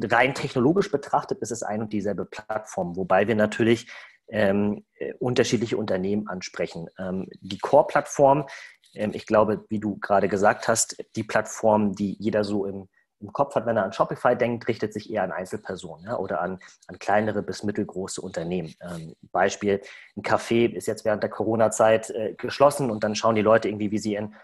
rein 0.00 0.34
technologisch 0.34 0.90
betrachtet 0.90 1.40
ist 1.40 1.50
es 1.50 1.62
ein 1.62 1.82
und 1.82 1.92
dieselbe 1.92 2.24
Plattform, 2.24 2.96
wobei 2.96 3.26
wir 3.26 3.34
natürlich 3.34 3.90
ähm, 4.28 4.84
äh, 4.94 5.12
unterschiedliche 5.18 5.76
Unternehmen 5.76 6.28
ansprechen. 6.28 6.88
Ähm, 6.98 7.28
die 7.40 7.58
Core-Plattform, 7.58 8.46
ähm, 8.94 9.10
ich 9.12 9.26
glaube, 9.26 9.64
wie 9.68 9.80
du 9.80 9.98
gerade 9.98 10.28
gesagt 10.28 10.68
hast, 10.68 10.96
die 11.16 11.24
Plattform, 11.24 11.94
die 11.94 12.16
jeder 12.18 12.44
so 12.44 12.64
im, 12.64 12.88
im 13.20 13.32
Kopf 13.32 13.54
hat, 13.54 13.66
wenn 13.66 13.76
er 13.76 13.84
an 13.84 13.92
Shopify 13.92 14.36
denkt, 14.36 14.68
richtet 14.68 14.92
sich 14.92 15.10
eher 15.10 15.24
an 15.24 15.32
Einzelpersonen 15.32 16.06
ja, 16.06 16.16
oder 16.16 16.40
an, 16.40 16.58
an 16.86 16.98
kleinere 16.98 17.42
bis 17.42 17.64
mittelgroße 17.64 18.20
Unternehmen. 18.20 18.74
Ähm, 18.80 19.14
Beispiel, 19.32 19.82
ein 20.16 20.22
Café 20.22 20.72
ist 20.72 20.86
jetzt 20.86 21.04
während 21.04 21.22
der 21.22 21.30
Corona-Zeit 21.30 22.10
äh, 22.10 22.34
geschlossen 22.34 22.90
und 22.90 23.04
dann 23.04 23.14
schauen 23.14 23.34
die 23.34 23.42
Leute 23.42 23.68
irgendwie, 23.68 23.90
wie 23.90 23.98
sie 23.98 24.12
ihren 24.12 24.34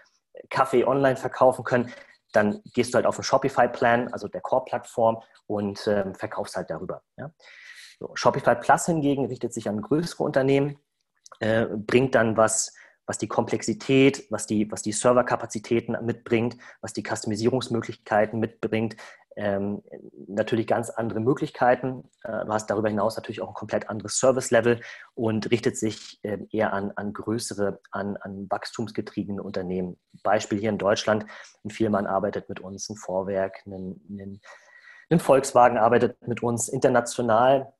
Kaffee 0.49 0.85
online 0.85 1.17
verkaufen 1.17 1.63
können 1.63 1.91
dann 2.31 2.61
gehst 2.73 2.93
du 2.93 2.95
halt 2.95 3.05
auf 3.05 3.17
einen 3.17 3.23
Shopify-Plan, 3.23 4.11
also 4.13 4.27
der 4.27 4.41
Core-Plattform, 4.41 5.21
und 5.47 5.85
ähm, 5.87 6.15
verkaufst 6.15 6.55
halt 6.55 6.69
darüber. 6.69 7.03
Ja? 7.17 7.31
So, 7.99 8.11
Shopify 8.15 8.55
Plus 8.55 8.85
hingegen 8.85 9.25
richtet 9.25 9.53
sich 9.53 9.69
an 9.69 9.81
größere 9.81 10.23
Unternehmen, 10.23 10.79
äh, 11.39 11.65
bringt 11.65 12.15
dann 12.15 12.37
was, 12.37 12.73
was 13.11 13.17
die 13.17 13.27
Komplexität, 13.27 14.25
was 14.29 14.47
die, 14.47 14.71
was 14.71 14.83
die 14.83 14.93
Serverkapazitäten 14.93 15.97
mitbringt, 16.05 16.55
was 16.79 16.93
die 16.93 17.03
Customisierungsmöglichkeiten 17.03 18.39
mitbringt, 18.39 18.95
ähm, 19.35 19.83
natürlich 20.29 20.65
ganz 20.65 20.89
andere 20.89 21.19
Möglichkeiten. 21.19 22.05
Äh, 22.23 22.45
du 22.45 22.53
hast 22.53 22.69
darüber 22.69 22.87
hinaus 22.87 23.17
natürlich 23.17 23.41
auch 23.41 23.49
ein 23.49 23.53
komplett 23.53 23.89
anderes 23.89 24.17
Service-Level 24.17 24.79
und 25.13 25.51
richtet 25.51 25.75
sich 25.75 26.21
äh, 26.23 26.37
eher 26.51 26.71
an, 26.71 26.93
an 26.95 27.11
größere, 27.11 27.81
an, 27.91 28.15
an 28.15 28.47
wachstumsgetriebene 28.49 29.43
Unternehmen. 29.43 29.99
Beispiel 30.23 30.59
hier 30.59 30.69
in 30.69 30.77
Deutschland, 30.77 31.25
ein 31.65 31.69
Vielmann 31.69 32.07
arbeitet 32.07 32.47
mit 32.47 32.61
uns, 32.61 32.87
ein 32.89 32.95
Vorwerk, 32.95 33.61
ein, 33.65 33.99
ein, 34.09 34.39
ein 35.09 35.19
Volkswagen 35.19 35.77
arbeitet 35.77 36.15
mit 36.25 36.41
uns 36.41 36.69
international. 36.69 37.73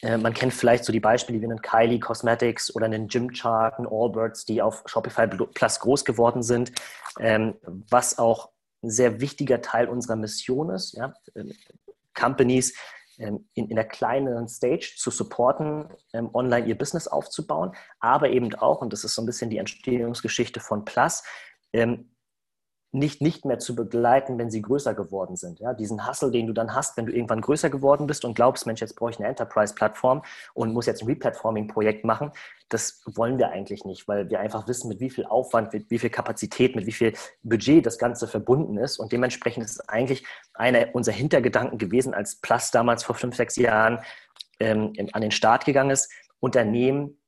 Äh, 0.00 0.16
man 0.16 0.32
kennt 0.32 0.54
vielleicht 0.54 0.84
so 0.84 0.92
die 0.92 1.00
Beispiele 1.00 1.40
wie 1.40 1.44
einen 1.44 1.60
Kylie 1.60 2.00
Cosmetics 2.00 2.74
oder 2.74 2.86
einen 2.86 3.08
Gymshark, 3.08 3.78
einen 3.78 3.88
Allbirds, 3.88 4.44
die 4.44 4.62
auf 4.62 4.82
Shopify 4.86 5.26
Plus 5.26 5.80
groß 5.80 6.04
geworden 6.04 6.42
sind, 6.42 6.72
ähm, 7.20 7.54
was 7.90 8.18
auch 8.18 8.50
ein 8.82 8.90
sehr 8.90 9.20
wichtiger 9.20 9.60
Teil 9.60 9.88
unserer 9.88 10.16
Mission 10.16 10.70
ist, 10.70 10.94
ja, 10.94 11.12
ähm, 11.34 11.52
Companies 12.14 12.74
ähm, 13.18 13.48
in, 13.54 13.68
in 13.68 13.78
einer 13.78 13.88
kleineren 13.88 14.48
Stage 14.48 14.94
zu 14.96 15.10
supporten, 15.10 15.88
ähm, 16.12 16.30
online 16.34 16.66
ihr 16.66 16.76
Business 16.76 17.06
aufzubauen, 17.06 17.72
aber 18.00 18.30
eben 18.30 18.54
auch, 18.54 18.80
und 18.80 18.92
das 18.92 19.04
ist 19.04 19.14
so 19.14 19.22
ein 19.22 19.26
bisschen 19.26 19.50
die 19.50 19.58
Entstehungsgeschichte 19.58 20.60
von 20.60 20.84
Plus, 20.84 21.22
nicht, 22.94 23.22
nicht 23.22 23.46
mehr 23.46 23.58
zu 23.58 23.74
begleiten, 23.74 24.38
wenn 24.38 24.50
sie 24.50 24.60
größer 24.60 24.92
geworden 24.92 25.34
sind. 25.36 25.60
Ja, 25.60 25.72
diesen 25.72 26.06
Hustle, 26.06 26.30
den 26.30 26.46
du 26.46 26.52
dann 26.52 26.74
hast, 26.74 26.98
wenn 26.98 27.06
du 27.06 27.12
irgendwann 27.12 27.40
größer 27.40 27.70
geworden 27.70 28.06
bist 28.06 28.24
und 28.24 28.34
glaubst, 28.34 28.66
Mensch, 28.66 28.82
jetzt 28.82 28.96
brauche 28.96 29.10
ich 29.10 29.18
eine 29.18 29.28
Enterprise-Plattform 29.28 30.22
und 30.52 30.74
muss 30.74 30.84
jetzt 30.84 31.02
ein 31.02 31.06
Replatforming-Projekt 31.06 32.04
machen, 32.04 32.32
das 32.68 33.00
wollen 33.06 33.38
wir 33.38 33.48
eigentlich 33.48 33.86
nicht, 33.86 34.08
weil 34.08 34.28
wir 34.28 34.40
einfach 34.40 34.68
wissen, 34.68 34.88
mit 34.88 35.00
wie 35.00 35.08
viel 35.08 35.24
Aufwand, 35.24 35.72
mit 35.72 35.90
wie 35.90 35.98
viel 35.98 36.10
Kapazität, 36.10 36.76
mit 36.76 36.84
wie 36.84 36.92
viel 36.92 37.14
Budget 37.42 37.84
das 37.84 37.98
Ganze 37.98 38.28
verbunden 38.28 38.76
ist. 38.76 38.98
Und 38.98 39.10
dementsprechend 39.10 39.64
ist 39.64 39.72
es 39.72 39.88
eigentlich 39.88 40.26
einer 40.52 40.94
unserer 40.94 41.14
Hintergedanken 41.14 41.78
gewesen, 41.78 42.12
als 42.12 42.36
Plus 42.36 42.70
damals 42.70 43.04
vor 43.04 43.14
fünf, 43.14 43.36
sechs 43.36 43.56
Jahren 43.56 44.00
ähm, 44.60 44.92
an 45.12 45.22
den 45.22 45.30
Start 45.30 45.64
gegangen 45.64 45.90
ist, 45.90 46.10
Unternehmen 46.40 47.18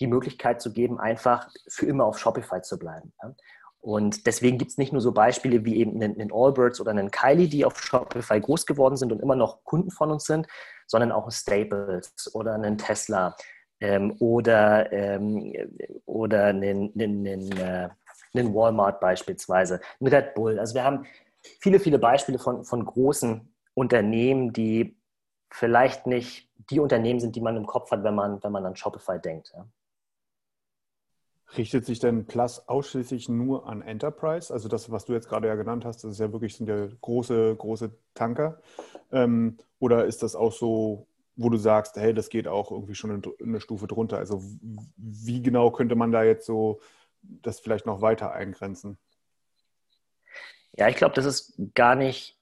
die 0.00 0.06
Möglichkeit 0.08 0.60
zu 0.60 0.72
geben, 0.72 0.98
einfach 0.98 1.48
für 1.68 1.86
immer 1.86 2.04
auf 2.04 2.18
Shopify 2.18 2.60
zu 2.62 2.78
bleiben. 2.78 3.12
Ja? 3.22 3.34
Und 3.86 4.26
deswegen 4.26 4.58
gibt 4.58 4.72
es 4.72 4.78
nicht 4.78 4.92
nur 4.92 5.00
so 5.00 5.12
Beispiele 5.12 5.64
wie 5.64 5.76
eben 5.76 6.02
einen, 6.02 6.20
einen 6.20 6.32
Allbirds 6.32 6.80
oder 6.80 6.90
einen 6.90 7.12
Kylie, 7.12 7.46
die 7.46 7.64
auf 7.64 7.80
Shopify 7.80 8.40
groß 8.40 8.66
geworden 8.66 8.96
sind 8.96 9.12
und 9.12 9.22
immer 9.22 9.36
noch 9.36 9.62
Kunden 9.62 9.92
von 9.92 10.10
uns 10.10 10.24
sind, 10.24 10.48
sondern 10.88 11.12
auch 11.12 11.26
ein 11.26 11.30
Staples 11.30 12.34
oder 12.34 12.54
einen 12.54 12.78
Tesla 12.78 13.36
ähm, 13.78 14.16
oder, 14.18 14.92
ähm, 14.92 15.52
oder 16.04 16.46
einen, 16.46 16.92
einen, 16.96 17.26
einen, 17.28 17.52
äh, 17.58 17.88
einen, 18.34 18.52
Walmart 18.52 18.98
beispielsweise, 18.98 19.80
ein 20.00 20.08
Red 20.08 20.34
Bull. 20.34 20.58
Also 20.58 20.74
wir 20.74 20.82
haben 20.82 21.06
viele, 21.60 21.78
viele 21.78 22.00
Beispiele 22.00 22.40
von, 22.40 22.64
von 22.64 22.84
großen 22.84 23.54
Unternehmen, 23.74 24.52
die 24.52 24.98
vielleicht 25.52 26.08
nicht 26.08 26.50
die 26.70 26.80
Unternehmen 26.80 27.20
sind, 27.20 27.36
die 27.36 27.40
man 27.40 27.56
im 27.56 27.66
Kopf 27.66 27.92
hat, 27.92 28.02
wenn 28.02 28.16
man, 28.16 28.42
wenn 28.42 28.50
man 28.50 28.66
an 28.66 28.74
Shopify 28.74 29.20
denkt. 29.20 29.52
Ja. 29.54 29.64
Richtet 31.56 31.86
sich 31.86 32.00
denn 32.00 32.26
Plus 32.26 32.68
ausschließlich 32.68 33.28
nur 33.28 33.68
an 33.68 33.82
Enterprise? 33.82 34.52
Also 34.52 34.68
das, 34.68 34.90
was 34.90 35.04
du 35.04 35.12
jetzt 35.12 35.28
gerade 35.28 35.46
ja 35.46 35.54
genannt 35.54 35.84
hast, 35.84 36.02
das 36.02 36.12
ist 36.12 36.20
ja 36.20 36.32
wirklich 36.32 36.56
sind 36.56 36.68
ja 36.68 36.88
große, 37.00 37.54
große 37.56 37.92
Tanker. 38.14 38.60
Ähm, 39.12 39.56
oder 39.78 40.06
ist 40.06 40.22
das 40.22 40.34
auch 40.34 40.52
so, 40.52 41.06
wo 41.36 41.48
du 41.48 41.56
sagst, 41.56 41.96
hey, 41.96 42.12
das 42.12 42.30
geht 42.30 42.48
auch 42.48 42.72
irgendwie 42.72 42.94
schon 42.94 43.22
eine 43.40 43.60
Stufe 43.60 43.86
drunter? 43.86 44.18
Also 44.18 44.42
wie 44.96 45.42
genau 45.42 45.70
könnte 45.70 45.94
man 45.94 46.10
da 46.10 46.24
jetzt 46.24 46.46
so 46.46 46.80
das 47.22 47.60
vielleicht 47.60 47.86
noch 47.86 48.00
weiter 48.00 48.32
eingrenzen? 48.32 48.98
Ja, 50.72 50.88
ich 50.88 50.96
glaube, 50.96 51.14
das 51.14 51.24
ist 51.24 51.54
gar 51.74 51.94
nicht 51.94 52.36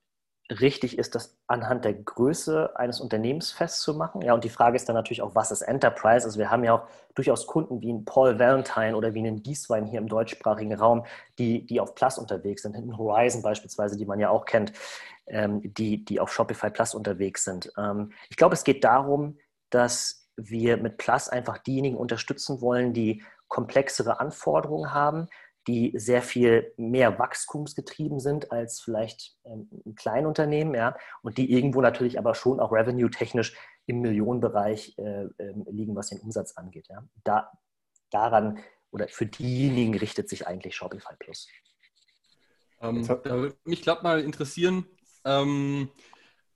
richtig 0.50 0.98
ist, 0.98 1.14
das 1.14 1.38
anhand 1.46 1.84
der 1.84 1.94
Größe 1.94 2.76
eines 2.76 3.00
Unternehmens 3.00 3.50
festzumachen. 3.50 4.20
Ja, 4.20 4.34
und 4.34 4.44
die 4.44 4.50
Frage 4.50 4.76
ist 4.76 4.88
dann 4.88 4.94
natürlich 4.94 5.22
auch, 5.22 5.34
was 5.34 5.50
ist 5.50 5.62
Enterprise? 5.62 6.26
Also 6.26 6.38
wir 6.38 6.50
haben 6.50 6.64
ja 6.64 6.74
auch 6.74 6.86
durchaus 7.14 7.46
Kunden 7.46 7.80
wie 7.80 7.92
ein 7.92 8.04
Paul 8.04 8.38
Valentine 8.38 8.96
oder 8.96 9.14
wie 9.14 9.20
einen 9.20 9.42
Gieswein 9.42 9.86
hier 9.86 10.00
im 10.00 10.08
deutschsprachigen 10.08 10.74
Raum, 10.74 11.06
die, 11.38 11.64
die 11.64 11.80
auf 11.80 11.94
Plus 11.94 12.18
unterwegs 12.18 12.62
sind. 12.62 12.76
Ein 12.76 12.96
Horizon 12.96 13.40
beispielsweise, 13.40 13.96
die 13.96 14.04
man 14.04 14.20
ja 14.20 14.28
auch 14.28 14.44
kennt, 14.44 14.72
ähm, 15.26 15.62
die, 15.62 16.04
die 16.04 16.20
auf 16.20 16.32
Shopify 16.32 16.70
Plus 16.70 16.94
unterwegs 16.94 17.44
sind. 17.44 17.72
Ähm, 17.78 18.12
ich 18.28 18.36
glaube, 18.36 18.54
es 18.54 18.64
geht 18.64 18.84
darum, 18.84 19.38
dass 19.70 20.28
wir 20.36 20.76
mit 20.76 20.98
Plus 20.98 21.28
einfach 21.28 21.58
diejenigen 21.58 21.96
unterstützen 21.96 22.60
wollen, 22.60 22.92
die 22.92 23.22
komplexere 23.48 24.20
Anforderungen 24.20 24.92
haben, 24.92 25.28
die 25.66 25.92
sehr 25.96 26.22
viel 26.22 26.72
mehr 26.76 27.18
wachstumsgetrieben 27.18 28.20
sind 28.20 28.52
als 28.52 28.80
vielleicht 28.80 29.36
ähm, 29.44 29.68
ein 29.86 29.94
Kleinunternehmen, 29.94 30.74
ja, 30.74 30.96
und 31.22 31.38
die 31.38 31.50
irgendwo 31.50 31.80
natürlich 31.80 32.18
aber 32.18 32.34
schon 32.34 32.60
auch 32.60 32.72
revenue-technisch 32.72 33.56
im 33.86 34.00
Millionenbereich 34.00 34.96
äh, 34.98 35.24
äh, 35.24 35.54
liegen, 35.70 35.96
was 35.96 36.10
den 36.10 36.20
Umsatz 36.20 36.56
angeht. 36.56 36.88
Ja. 36.88 37.04
Da, 37.24 37.52
daran 38.10 38.58
oder 38.90 39.08
für 39.08 39.26
diejenigen 39.26 39.96
richtet 39.96 40.28
sich 40.28 40.46
eigentlich 40.46 40.76
Shopify 40.76 41.14
Plus. 41.18 41.48
Ähm, 42.80 43.06
da 43.06 43.24
würde 43.24 43.56
mich 43.64 43.82
glaube 43.82 44.02
mal 44.02 44.20
interessieren, 44.20 44.86
ähm, 45.24 45.90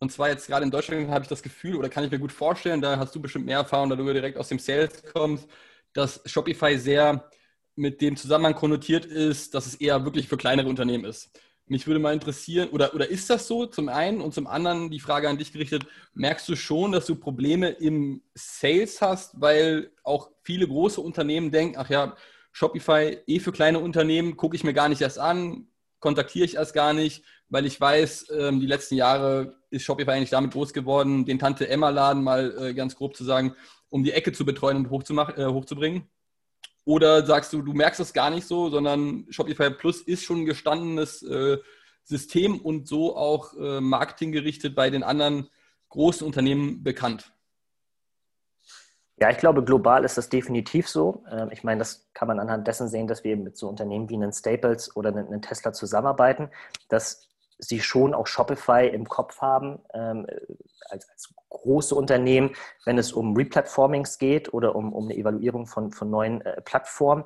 und 0.01 0.13
zwar 0.13 0.29
jetzt 0.29 0.47
gerade 0.47 0.65
in 0.65 0.71
Deutschland 0.71 1.09
habe 1.11 1.23
ich 1.23 1.29
das 1.29 1.43
Gefühl, 1.43 1.77
oder 1.77 1.89
kann 1.89 2.05
ich 2.05 2.11
mir 2.11 2.21
gut 2.21 2.33
vorstellen, 2.33 2.81
da 2.81 2.99
hast 2.99 3.15
du 3.15 3.21
bestimmt 3.21 3.47
mehr 3.47 3.59
Erfahrung, 3.59 3.91
da 3.91 3.97
du 3.97 4.13
direkt 4.13 4.39
aus 4.39 4.49
dem 4.49 4.59
Sales 4.59 5.03
kommst, 5.13 5.49
dass 5.93 6.21
Shopify 6.27 6.79
sehr 6.79 7.29
mit 7.79 8.01
dem 8.01 8.17
Zusammenhang 8.17 8.55
konnotiert 8.55 9.07
ist, 9.07 9.55
dass 9.55 9.67
es 9.67 9.77
eher 9.77 10.05
wirklich 10.05 10.29
für 10.29 10.37
kleinere 10.37 10.69
Unternehmen 10.69 11.05
ist. 11.05 11.31
Mich 11.67 11.87
würde 11.87 12.01
mal 12.01 12.15
interessieren, 12.15 12.71
oder, 12.71 12.95
oder 12.95 13.09
ist 13.09 13.29
das 13.29 13.47
so 13.47 13.67
zum 13.67 13.89
einen 13.89 14.21
und 14.21 14.33
zum 14.33 14.47
anderen 14.47 14.91
die 14.91 15.01
Frage 15.01 15.29
an 15.29 15.39
dich 15.39 15.53
gerichtet, 15.53 15.87
merkst 16.15 16.49
du 16.49 16.57
schon, 16.57 16.93
dass 16.93 17.07
du 17.07 17.15
Probleme 17.15 17.69
im 17.69 18.23
Sales 18.35 19.03
hast, 19.03 19.41
weil 19.41 19.91
auch 20.03 20.31
viele 20.43 20.67
große 20.67 21.01
Unternehmen 21.01 21.51
denken, 21.51 21.77
ach 21.79 21.91
ja, 21.91 22.17
Shopify 22.53 23.19
eh 23.27 23.39
für 23.39 23.53
kleine 23.53 23.79
Unternehmen, 23.81 24.37
gucke 24.37 24.57
ich 24.57 24.65
mir 24.65 24.73
gar 24.73 24.89
nicht 24.89 25.03
erst 25.03 25.19
an, 25.19 25.69
kontaktiere 26.01 26.47
ich 26.47 26.55
erst 26.55 26.73
gar 26.73 26.95
nicht, 26.95 27.23
weil 27.51 27.67
ich 27.67 27.79
weiß, 27.79 28.31
ähm, 28.37 28.61
die 28.61 28.67
letzten 28.67 28.95
Jahre 28.95 29.57
ist 29.71 29.85
Shopify 29.85 30.13
eigentlich 30.13 30.31
damit 30.31 30.53
groß 30.53 30.73
geworden, 30.73 31.27
den 31.27 31.39
Tante 31.39 31.69
Emma-Laden 31.69 32.23
mal 32.23 32.57
äh, 32.59 32.75
ganz 32.75 32.97
grob 32.97 33.15
zu 33.15 33.25
sagen, 33.25 33.55
um 33.91 34.03
die 34.05 34.13
Ecke 34.13 34.33
zu 34.33 34.45
betreuen 34.45 34.77
und 34.79 34.87
äh, 34.87 35.47
hochzubringen. 35.47 36.09
Oder 36.89 37.27
sagst 37.27 37.53
du, 37.53 37.61
du 37.61 37.75
merkst 37.75 38.01
es 38.01 38.15
gar 38.15 38.31
nicht 38.31 38.47
so, 38.47 38.71
sondern 38.71 39.27
Shopify 39.29 39.69
Plus 39.69 40.01
ist 40.01 40.25
schon 40.25 40.39
ein 40.39 40.47
gestandenes 40.47 41.23
äh, 41.23 41.59
System 42.03 42.59
und 42.59 42.89
so 42.89 43.15
auch 43.15 43.53
äh, 43.59 43.83
marketinggerichtet 43.83 44.75
bei 44.75 44.89
den 44.89 45.03
anderen 45.03 45.51
großen 45.91 46.27
Unternehmen 46.27 46.83
bekannt? 46.83 47.31
Ja, 49.19 49.29
ich 49.29 49.37
glaube, 49.37 49.63
global 49.63 50.03
ist 50.03 50.17
das 50.17 50.31
definitiv 50.31 50.89
so. 50.89 51.25
Ähm, 51.31 51.51
ich 51.53 51.63
meine, 51.63 51.81
das 51.81 52.09
kann 52.15 52.27
man 52.27 52.41
anhand 52.41 52.67
dessen 52.67 52.89
sehen, 52.89 53.07
dass 53.07 53.23
wir 53.23 53.37
mit 53.37 53.59
so 53.59 53.69
Unternehmen 53.69 54.09
wie 54.09 54.15
einen 54.15 54.33
Staples 54.33 54.97
oder 54.97 55.15
einen 55.15 55.43
Tesla 55.43 55.75
zusammenarbeiten, 55.75 56.49
dass 56.89 57.28
sie 57.59 57.81
schon 57.81 58.15
auch 58.15 58.27
Shopify 58.27 58.87
im 58.87 59.09
Kopf 59.09 59.41
haben 59.41 59.81
ähm, 59.93 60.27
als, 60.91 61.09
als 61.11 61.35
große 61.49 61.95
Unternehmen, 61.95 62.55
wenn 62.85 62.99
es 62.99 63.13
um 63.13 63.37
Replatformings 63.37 64.19
geht 64.19 64.53
oder 64.53 64.77
um, 64.77 64.93
um 64.93 65.05
eine 65.07 65.17
Evaluierung 65.17 65.67
von, 65.67 65.93
von 65.93 66.11
neuen 66.11 66.41
äh, 66.43 66.61
Plattformen, 66.63 67.25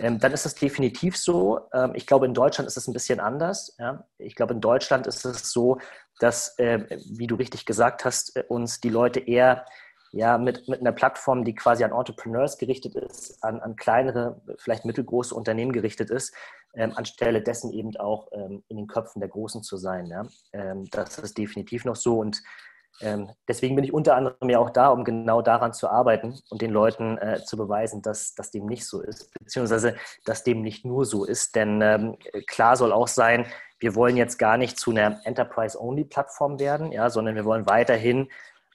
ähm, 0.00 0.18
dann 0.18 0.32
ist 0.32 0.44
das 0.44 0.54
definitiv 0.54 1.16
so. 1.16 1.60
Ähm, 1.72 1.92
ich 1.94 2.06
glaube, 2.06 2.26
in 2.26 2.34
Deutschland 2.34 2.66
ist 2.66 2.76
es 2.76 2.86
ein 2.86 2.92
bisschen 2.92 3.20
anders. 3.20 3.74
Ja? 3.78 4.06
Ich 4.18 4.34
glaube, 4.34 4.54
in 4.54 4.60
Deutschland 4.60 5.06
ist 5.06 5.24
es 5.24 5.50
so, 5.50 5.78
dass, 6.20 6.58
äh, 6.58 6.84
wie 7.10 7.26
du 7.26 7.34
richtig 7.36 7.66
gesagt 7.66 8.04
hast, 8.04 8.36
äh, 8.36 8.44
uns 8.48 8.80
die 8.80 8.90
Leute 8.90 9.20
eher 9.20 9.64
ja, 10.12 10.38
mit, 10.38 10.68
mit 10.68 10.80
einer 10.80 10.92
Plattform, 10.92 11.44
die 11.44 11.54
quasi 11.54 11.84
an 11.84 11.92
Entrepreneurs 11.92 12.58
gerichtet 12.58 12.94
ist, 12.94 13.42
an, 13.42 13.60
an 13.60 13.76
kleinere, 13.76 14.40
vielleicht 14.56 14.84
mittelgroße 14.84 15.34
Unternehmen 15.34 15.72
gerichtet 15.72 16.10
ist, 16.10 16.34
ähm, 16.74 16.92
anstelle 16.96 17.42
dessen 17.42 17.72
eben 17.72 17.96
auch 17.96 18.28
ähm, 18.32 18.62
in 18.68 18.76
den 18.76 18.86
Köpfen 18.86 19.20
der 19.20 19.28
Großen 19.28 19.62
zu 19.62 19.76
sein. 19.76 20.06
Ja? 20.06 20.26
Ähm, 20.52 20.88
das 20.90 21.18
ist 21.18 21.36
definitiv 21.36 21.84
noch 21.84 21.96
so 21.96 22.18
und 22.18 22.42
ähm, 23.00 23.30
deswegen 23.46 23.76
bin 23.76 23.84
ich 23.84 23.92
unter 23.92 24.16
anderem 24.16 24.50
ja 24.50 24.58
auch 24.58 24.70
da, 24.70 24.88
um 24.88 25.04
genau 25.04 25.40
daran 25.40 25.72
zu 25.72 25.88
arbeiten 25.88 26.40
und 26.50 26.62
den 26.62 26.72
Leuten 26.72 27.16
äh, 27.18 27.42
zu 27.44 27.56
beweisen, 27.56 28.02
dass 28.02 28.34
das 28.34 28.50
dem 28.50 28.66
nicht 28.66 28.86
so 28.86 29.00
ist, 29.00 29.32
beziehungsweise 29.38 29.94
dass 30.24 30.42
dem 30.42 30.62
nicht 30.62 30.84
nur 30.84 31.04
so 31.04 31.24
ist. 31.24 31.54
Denn 31.54 31.80
ähm, 31.80 32.16
klar 32.46 32.76
soll 32.76 32.92
auch 32.92 33.08
sein, 33.08 33.46
wir 33.78 33.94
wollen 33.94 34.16
jetzt 34.16 34.38
gar 34.38 34.56
nicht 34.56 34.78
zu 34.78 34.90
einer 34.90 35.20
Enterprise-Only-Plattform 35.24 36.58
werden, 36.58 36.90
ja, 36.90 37.10
sondern 37.10 37.36
wir 37.36 37.44
wollen 37.44 37.68
weiterhin 37.68 38.28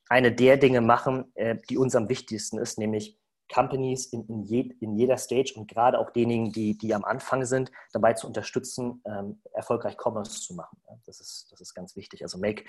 eine 0.10 0.32
der 0.32 0.58
Dinge 0.58 0.82
machen, 0.82 1.32
äh, 1.36 1.58
die 1.70 1.78
uns 1.78 1.96
am 1.96 2.10
wichtigsten 2.10 2.58
ist, 2.58 2.78
nämlich 2.78 3.20
Companies 3.54 4.08
in, 4.08 4.26
in, 4.28 4.44
je, 4.44 4.74
in, 4.80 4.96
jeder 4.96 5.18
Stage 5.18 5.54
und 5.56 5.68
gerade 5.68 6.00
auch 6.00 6.10
diejenigen, 6.10 6.52
die, 6.52 6.78
die 6.78 6.94
am 6.94 7.04
Anfang 7.04 7.46
sind, 7.46 7.72
dabei 7.92 8.14
zu 8.14 8.26
unterstützen, 8.28 9.02
ähm, 9.06 9.42
erfolgreich 9.54 9.96
Commerce 9.98 10.42
zu 10.42 10.56
machen. 10.56 10.78
Das, 11.06 11.20
ist, 11.20 11.52
das 11.52 11.62
ist 11.62 11.74
ganz 11.74 11.96
wichtig. 11.96 12.24
Also 12.24 12.38
Make 12.38 12.64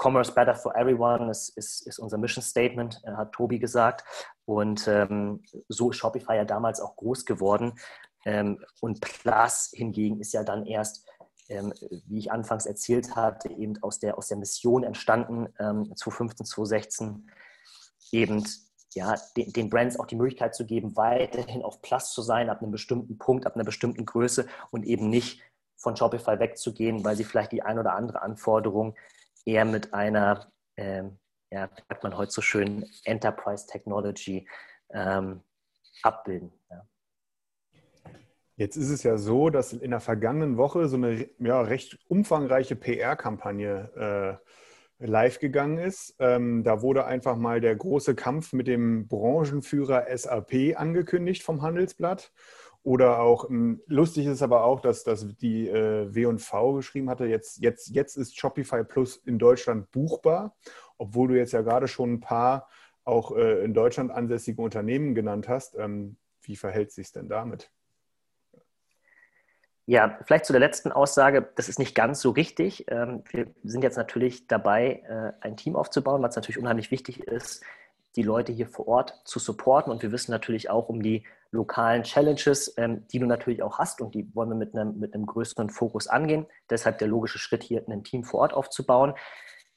Commerce 0.00 0.32
Better 0.32 0.54
for 0.54 0.76
Everyone 0.76 1.30
ist, 1.30 1.56
ist, 1.56 1.86
ist 1.86 1.98
unser 1.98 2.18
Mission 2.18 2.42
Statement, 2.42 3.00
äh, 3.04 3.12
hat 3.12 3.32
Tobi 3.32 3.58
gesagt. 3.58 4.04
Und 4.44 4.86
ähm, 4.86 5.42
so 5.68 5.90
ist 5.90 5.96
Shopify 5.96 6.36
ja 6.36 6.44
damals 6.44 6.80
auch 6.80 6.96
groß 6.96 7.24
geworden. 7.24 7.78
Ähm, 8.24 8.64
und 8.80 9.00
Plus 9.00 9.70
hingegen 9.74 10.20
ist 10.20 10.32
ja 10.34 10.44
dann 10.44 10.66
erst 10.66 11.07
ähm, 11.48 11.72
wie 12.06 12.18
ich 12.18 12.32
anfangs 12.32 12.66
erzählt 12.66 13.16
hatte, 13.16 13.50
eben 13.50 13.82
aus 13.82 13.98
der, 13.98 14.18
aus 14.18 14.28
der 14.28 14.36
Mission 14.36 14.84
entstanden, 14.84 15.48
ähm, 15.58 15.94
2015, 15.96 16.46
2016, 16.46 17.30
eben 18.12 18.44
ja, 18.94 19.14
den, 19.36 19.52
den, 19.52 19.70
Brands 19.70 19.98
auch 19.98 20.06
die 20.06 20.16
Möglichkeit 20.16 20.54
zu 20.54 20.66
geben, 20.66 20.96
weiterhin 20.96 21.62
auf 21.62 21.82
Plus 21.82 22.12
zu 22.12 22.22
sein, 22.22 22.50
ab 22.50 22.62
einem 22.62 22.70
bestimmten 22.70 23.18
Punkt, 23.18 23.46
ab 23.46 23.54
einer 23.54 23.64
bestimmten 23.64 24.04
Größe 24.04 24.46
und 24.70 24.84
eben 24.84 25.10
nicht 25.10 25.42
von 25.76 25.96
Shopify 25.96 26.38
wegzugehen, 26.38 27.04
weil 27.04 27.16
sie 27.16 27.24
vielleicht 27.24 27.52
die 27.52 27.62
ein 27.62 27.78
oder 27.78 27.94
andere 27.94 28.22
Anforderung 28.22 28.96
eher 29.44 29.64
mit 29.64 29.94
einer, 29.94 30.50
ähm, 30.76 31.18
ja, 31.50 31.68
sagt 31.88 32.02
man 32.02 32.16
heute 32.16 32.32
so 32.32 32.42
schön, 32.42 32.84
Enterprise 33.04 33.66
Technology 33.66 34.48
ähm, 34.90 35.42
abbilden. 36.02 36.52
Ja. 36.70 36.86
Jetzt 38.58 38.76
ist 38.76 38.90
es 38.90 39.04
ja 39.04 39.18
so, 39.18 39.50
dass 39.50 39.72
in 39.72 39.92
der 39.92 40.00
vergangenen 40.00 40.56
Woche 40.56 40.88
so 40.88 40.96
eine 40.96 41.28
ja, 41.38 41.60
recht 41.60 41.96
umfangreiche 42.08 42.74
PR-Kampagne 42.74 44.40
äh, 44.98 45.06
live 45.06 45.38
gegangen 45.38 45.78
ist. 45.78 46.16
Ähm, 46.18 46.64
da 46.64 46.82
wurde 46.82 47.04
einfach 47.04 47.36
mal 47.36 47.60
der 47.60 47.76
große 47.76 48.16
Kampf 48.16 48.52
mit 48.52 48.66
dem 48.66 49.06
Branchenführer 49.06 50.06
SAP 50.12 50.74
angekündigt 50.74 51.44
vom 51.44 51.62
Handelsblatt. 51.62 52.32
Oder 52.82 53.20
auch, 53.20 53.48
ähm, 53.48 53.80
lustig 53.86 54.26
ist 54.26 54.42
aber 54.42 54.64
auch, 54.64 54.80
dass, 54.80 55.04
dass 55.04 55.36
die 55.36 55.68
äh, 55.68 56.12
W&V 56.12 56.72
geschrieben 56.72 57.10
hatte, 57.10 57.26
jetzt, 57.26 57.62
jetzt, 57.62 57.90
jetzt 57.90 58.16
ist 58.16 58.36
Shopify 58.36 58.82
Plus 58.82 59.18
in 59.18 59.38
Deutschland 59.38 59.88
buchbar, 59.92 60.56
obwohl 60.96 61.28
du 61.28 61.36
jetzt 61.36 61.52
ja 61.52 61.62
gerade 61.62 61.86
schon 61.86 62.14
ein 62.14 62.20
paar 62.20 62.68
auch 63.04 63.36
äh, 63.36 63.62
in 63.62 63.72
Deutschland 63.72 64.10
ansässige 64.10 64.60
Unternehmen 64.60 65.14
genannt 65.14 65.48
hast. 65.48 65.76
Ähm, 65.78 66.16
wie 66.42 66.56
verhält 66.56 66.90
sich 66.90 67.12
denn 67.12 67.28
damit? 67.28 67.70
Ja, 69.88 70.18
vielleicht 70.26 70.44
zu 70.44 70.52
der 70.52 70.60
letzten 70.60 70.92
Aussage, 70.92 71.48
das 71.56 71.70
ist 71.70 71.78
nicht 71.78 71.94
ganz 71.94 72.20
so 72.20 72.28
richtig. 72.28 72.84
Ähm, 72.88 73.24
wir 73.30 73.46
sind 73.64 73.82
jetzt 73.82 73.96
natürlich 73.96 74.46
dabei, 74.46 75.02
äh, 75.08 75.32
ein 75.40 75.56
Team 75.56 75.76
aufzubauen, 75.76 76.22
was 76.22 76.36
natürlich 76.36 76.58
unheimlich 76.58 76.90
wichtig 76.90 77.20
ist, 77.20 77.64
die 78.14 78.22
Leute 78.22 78.52
hier 78.52 78.66
vor 78.66 78.86
Ort 78.86 79.18
zu 79.24 79.38
supporten. 79.38 79.90
Und 79.90 80.02
wir 80.02 80.12
wissen 80.12 80.30
natürlich 80.30 80.68
auch 80.68 80.90
um 80.90 81.02
die 81.02 81.24
lokalen 81.52 82.02
Challenges, 82.02 82.74
ähm, 82.76 83.06
die 83.08 83.18
du 83.18 83.24
natürlich 83.24 83.62
auch 83.62 83.78
hast. 83.78 84.02
Und 84.02 84.14
die 84.14 84.30
wollen 84.34 84.50
wir 84.50 84.56
mit 84.56 84.74
einem, 84.74 84.98
mit 84.98 85.14
einem 85.14 85.24
größeren 85.24 85.70
Fokus 85.70 86.06
angehen. 86.06 86.44
Deshalb 86.68 86.98
der 86.98 87.08
logische 87.08 87.38
Schritt 87.38 87.62
hier, 87.62 87.82
ein 87.88 88.04
Team 88.04 88.24
vor 88.24 88.40
Ort 88.40 88.52
aufzubauen. 88.52 89.14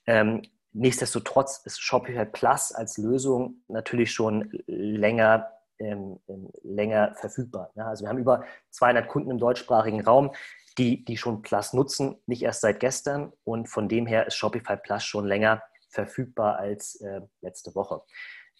Ähm, 0.08 0.42
nichtsdestotrotz 0.74 1.62
ist 1.64 1.82
Shopify 1.82 2.26
Plus 2.26 2.74
als 2.74 2.98
Lösung 2.98 3.62
natürlich 3.70 4.12
schon 4.12 4.52
länger 4.68 5.48
ähm, 5.82 6.20
ähm, 6.28 6.50
länger 6.64 7.14
verfügbar. 7.16 7.72
Ja, 7.76 7.88
also 7.88 8.04
wir 8.04 8.10
haben 8.10 8.18
über 8.18 8.46
200 8.72 9.08
Kunden 9.08 9.32
im 9.32 9.40
deutschsprachigen 9.40 10.02
Raum, 10.02 10.32
die, 10.78 11.04
die 11.04 11.18
schon 11.18 11.42
Plus 11.42 11.74
nutzen, 11.74 12.16
nicht 12.26 12.44
erst 12.44 12.62
seit 12.62 12.80
gestern. 12.80 13.34
Und 13.44 13.68
von 13.68 13.90
dem 13.90 14.06
her 14.06 14.28
ist 14.28 14.36
Shopify 14.36 14.78
Plus 14.78 15.04
schon 15.04 15.26
länger 15.26 15.62
verfügbar 15.90 16.58
als 16.58 16.96
äh, 17.02 17.22
letzte 17.42 17.76
Woche. 17.76 18.02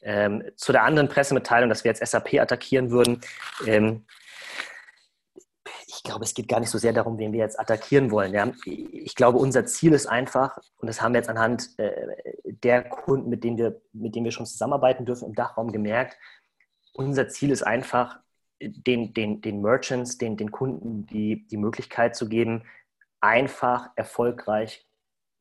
Ähm, 0.02 0.44
zu 0.56 0.72
der 0.72 0.84
anderen 0.84 1.08
Pressemitteilung, 1.08 1.70
dass 1.70 1.84
wir 1.84 1.92
jetzt 1.92 2.06
SAP 2.06 2.34
attackieren 2.36 2.92
würden. 2.92 3.22
Ähm, 3.66 4.06
ich 5.88 6.04
glaube, 6.04 6.24
es 6.24 6.34
geht 6.34 6.48
gar 6.48 6.60
nicht 6.60 6.70
so 6.70 6.78
sehr 6.78 6.94
darum, 6.94 7.18
wen 7.20 7.34
wir 7.34 7.40
jetzt 7.40 7.60
attackieren 7.60 8.12
wollen. 8.12 8.34
Ja. 8.34 8.52
Ich 8.66 9.16
glaube, 9.16 9.38
unser 9.38 9.66
Ziel 9.66 9.94
ist 9.94 10.08
einfach, 10.08 10.58
und 10.78 10.88
das 10.88 11.02
haben 11.02 11.14
wir 11.14 11.20
jetzt 11.20 11.30
anhand 11.30 11.78
äh, 11.78 11.92
der 12.44 12.84
Kunden, 12.84 13.30
mit 13.30 13.44
denen, 13.44 13.58
wir, 13.58 13.82
mit 13.94 14.16
denen 14.16 14.26
wir 14.26 14.32
schon 14.32 14.46
zusammenarbeiten 14.46 15.06
dürfen, 15.06 15.28
im 15.28 15.36
Dachraum 15.36 15.72
gemerkt, 15.72 16.18
unser 16.94 17.28
Ziel 17.30 17.52
ist 17.52 17.64
einfach, 17.64 18.20
den, 18.62 19.14
den, 19.14 19.42
den 19.42 19.62
Merchants, 19.62 20.18
den, 20.18 20.38
den 20.38 20.52
Kunden 20.52 21.06
die, 21.08 21.48
die 21.48 21.58
Möglichkeit 21.58 22.16
zu 22.16 22.30
geben, 22.30 22.64
einfach 23.20 23.90
erfolgreich 23.96 24.86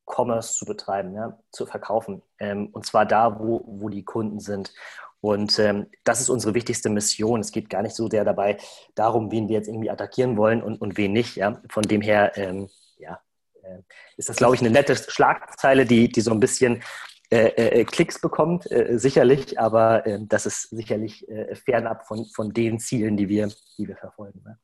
Commerce 0.06 0.54
zu 0.54 0.64
betreiben, 0.64 1.14
ja, 1.14 1.38
zu 1.52 1.66
verkaufen. 1.66 2.22
Ähm, 2.38 2.68
und 2.72 2.86
zwar 2.86 3.06
da, 3.06 3.38
wo, 3.38 3.62
wo 3.66 3.88
die 3.88 4.04
Kunden 4.04 4.40
sind. 4.40 4.72
Und 5.20 5.58
ähm, 5.58 5.86
das 6.04 6.20
ist 6.20 6.30
unsere 6.30 6.54
wichtigste 6.54 6.88
Mission. 6.88 7.40
Es 7.40 7.52
geht 7.52 7.68
gar 7.68 7.82
nicht 7.82 7.94
so 7.94 8.08
sehr 8.08 8.24
dabei 8.24 8.56
darum, 8.94 9.30
wen 9.30 9.48
wir 9.48 9.56
jetzt 9.56 9.68
irgendwie 9.68 9.90
attackieren 9.90 10.36
wollen 10.36 10.62
und, 10.62 10.80
und 10.80 10.96
wen 10.96 11.12
nicht. 11.12 11.36
Ja? 11.36 11.60
Von 11.68 11.82
dem 11.82 12.00
her, 12.00 12.32
ähm, 12.36 12.68
ja, 12.98 13.20
äh, 13.62 13.82
ist 14.16 14.30
das, 14.30 14.36
glaube 14.36 14.54
ich, 14.54 14.60
eine 14.62 14.70
nette 14.70 14.96
Schlagzeile, 14.96 15.84
die, 15.84 16.08
die 16.08 16.22
so 16.22 16.30
ein 16.30 16.40
bisschen 16.40 16.82
äh, 17.30 17.80
äh, 17.80 17.84
Klicks 17.84 18.20
bekommt, 18.20 18.70
äh, 18.70 18.98
sicherlich, 18.98 19.58
aber 19.60 20.06
ähm, 20.06 20.28
das 20.28 20.46
ist 20.46 20.70
sicherlich 20.70 21.28
äh, 21.28 21.54
fernab 21.54 22.06
von, 22.06 22.26
von 22.26 22.52
den 22.52 22.78
Zielen, 22.80 23.16
die 23.16 23.28
wir, 23.28 23.50
die 23.78 23.86
wir 23.88 23.96
verfolgen. 23.96 24.42
Ne? 24.44 24.58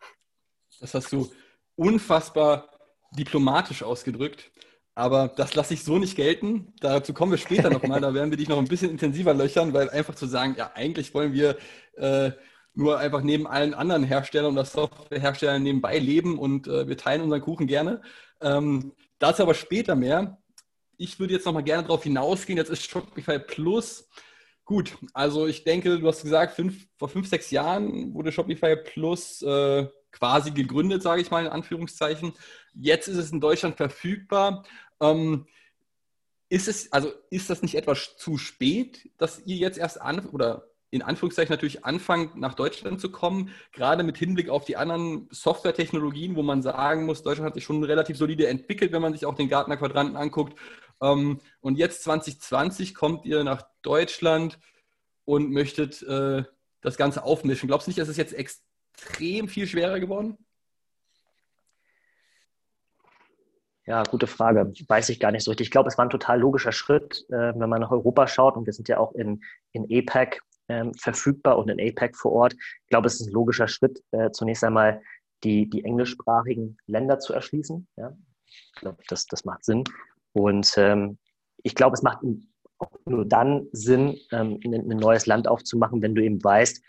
Das 0.81 0.95
hast 0.95 1.13
du 1.13 1.31
unfassbar 1.77 2.71
diplomatisch 3.13 3.83
ausgedrückt. 3.83 4.51
Aber 4.97 5.29
das 5.29 5.55
lasse 5.55 5.75
ich 5.75 5.85
so 5.85 5.99
nicht 5.99 6.17
gelten. 6.17 6.73
Dazu 6.81 7.13
kommen 7.13 7.31
wir 7.31 7.39
später 7.39 7.69
nochmal. 7.69 8.01
da 8.01 8.15
werden 8.15 8.31
wir 8.31 8.39
dich 8.39 8.49
noch 8.49 8.59
ein 8.59 8.67
bisschen 8.67 8.91
intensiver 8.91 9.35
löchern, 9.35 9.75
weil 9.75 9.91
einfach 9.91 10.15
zu 10.15 10.27
sagen, 10.27 10.55
ja, 10.57 10.73
eigentlich 10.75 11.13
wollen 11.13 11.35
wir 11.35 11.59
äh, 11.97 12.31
nur 12.73 12.99
einfach 12.99 13.23
neben 13.23 13.47
allen 13.47 13.75
anderen 13.75 14.05
Herstellern 14.05 14.57
und 14.57 14.67
Softwareherstellern 14.67 15.63
nebenbei 15.63 15.99
leben 15.99 16.39
und 16.39 16.67
äh, 16.67 16.89
wir 16.89 16.97
teilen 16.97 17.23
unseren 17.23 17.43
Kuchen 17.43 17.67
gerne. 17.67 18.01
Ähm, 18.41 18.93
dazu 19.19 19.43
aber 19.43 19.55
später 19.55 19.97
mehr. 19.97 20.39
Ich 20.99 21.19
würde 21.19 21.35
jetzt 21.35 21.47
nochmal 21.47 21.63
gerne 21.63 21.83
darauf 21.83 22.03
hinausgehen. 22.03 22.57
Jetzt 22.57 22.71
ist 22.71 22.89
Shopify 22.89 23.39
Plus. 23.39 24.09
Gut, 24.65 24.99
also 25.13 25.47
ich 25.47 25.63
denke, 25.65 25.99
du 25.99 26.09
hast 26.09 26.23
gesagt, 26.23 26.55
fünf, 26.55 26.89
vor 26.97 27.09
fünf, 27.09 27.29
sechs 27.29 27.51
Jahren 27.51 28.13
wurde 28.15 28.33
Shopify 28.33 28.77
Plus 28.77 29.41
äh, 29.43 29.87
quasi 30.11 30.51
gegründet, 30.51 31.03
sage 31.03 31.23
ich 31.23 31.31
mal 31.31 31.45
in 31.45 31.53
Anführungszeichen. 31.53 32.33
Jetzt 32.75 33.07
ist 33.07 33.17
es 33.17 33.31
in 33.31 33.41
Deutschland 33.41 33.77
verfügbar. 33.77 34.65
Ähm, 35.01 35.47
ist 36.49 36.69
es, 36.69 36.93
also 36.93 37.13
ist 37.31 37.51
das 37.51 37.63
nicht 37.63 37.75
etwas 37.75 38.17
zu 38.17 38.39
spät, 38.39 39.11
dass 39.19 39.45
ihr 39.47 39.57
jetzt 39.57 39.79
erst 39.79 40.01
an 40.01 40.27
oder 40.27 40.69
in 40.91 41.03
Anführungszeichen 41.03 41.53
natürlich 41.53 41.85
anfangt, 41.85 42.37
nach 42.37 42.55
Deutschland 42.55 43.01
zu 43.01 43.11
kommen, 43.11 43.51
gerade 43.73 44.05
mit 44.05 44.17
Hinblick 44.17 44.49
auf 44.49 44.65
die 44.65 44.77
anderen 44.77 45.29
Softwaretechnologien, 45.31 46.37
wo 46.37 46.43
man 46.43 46.63
sagen 46.63 47.05
muss, 47.07 47.23
Deutschland 47.23 47.49
hat 47.49 47.55
sich 47.55 47.65
schon 47.65 47.83
relativ 47.83 48.17
solide 48.17 48.47
entwickelt, 48.47 48.93
wenn 48.93 49.03
man 49.03 49.13
sich 49.13 49.27
auch 49.27 49.35
den 49.35 49.49
Gartner 49.49 49.77
Quadranten 49.77 50.17
anguckt. 50.17 50.59
Ähm, 51.01 51.41
und 51.61 51.77
jetzt 51.77 52.03
2020 52.05 52.95
kommt 52.95 53.25
ihr 53.27 53.45
nach 53.45 53.63
Deutschland 53.83 54.59
und 55.25 55.51
möchtet 55.51 56.03
äh, 56.03 56.45
das 56.81 56.97
Ganze 56.97 57.25
aufmischen. 57.25 57.69
Glaubst 57.69 57.87
du 57.87 57.91
nicht, 57.91 57.99
dass 57.99 58.09
es 58.09 58.17
jetzt 58.17 58.35
extrem 58.35 59.49
viel 59.49 59.67
schwerer 59.67 60.01
geworden? 60.01 60.39
Ja, 63.87 64.03
gute 64.03 64.27
Frage. 64.27 64.73
Weiß 64.89 65.09
ich 65.11 65.21
gar 65.21 65.31
nicht 65.31 65.45
so 65.45 65.53
richtig. 65.53 65.69
Ich 65.69 65.71
glaube, 65.71 65.89
es 65.89 65.97
war 65.97 66.05
ein 66.05 66.11
total 66.11 66.41
logischer 66.41 66.73
Schritt, 66.73 67.25
äh, 67.29 67.53
wenn 67.55 67.69
man 67.69 67.81
nach 67.81 67.93
Europa 67.93 68.27
schaut. 68.27 68.57
Und 68.57 68.67
wir 68.67 68.73
sind 68.73 68.89
ja 68.89 68.99
auch 68.99 69.13
in, 69.13 69.45
in 69.73 69.85
APEC 69.85 70.41
ähm, 70.69 70.93
verfügbar 70.95 71.57
und 71.59 71.69
in 71.71 71.81
APEC 71.81 72.17
vor 72.17 72.33
Ort. 72.33 72.55
Ich 72.55 72.89
glaube, 72.89 73.07
es 73.07 73.21
ist 73.21 73.29
ein 73.29 73.33
logischer 73.33 73.69
Schritt, 73.69 74.03
äh, 74.11 74.33
zunächst 74.33 74.65
einmal 74.65 75.03
die, 75.45 75.71
die 75.71 75.85
englischsprachigen 75.85 76.79
Länder 76.87 77.21
zu 77.21 77.33
erschließen. 77.33 77.87
Ja? 77.97 78.17
Ich 78.47 78.73
glaube, 78.81 78.99
das, 79.09 79.27
das 79.27 79.45
macht 79.45 79.65
Sinn. 79.65 79.85
Und 80.37 80.75
ähm, 80.77 81.17
ich 81.63 81.75
glaube, 81.75 81.95
es 81.95 82.03
macht 82.03 82.19
nur 83.07 83.25
dann 83.25 83.69
Sinn, 83.73 84.19
ähm, 84.33 84.61
ein, 84.63 84.75
ein 84.75 84.99
neues 84.99 85.25
Land 85.25 85.49
aufzumachen, 85.49 86.03
wenn 86.03 86.15
du 86.15 86.23
eben 86.23 86.45
weißt, 86.45 86.83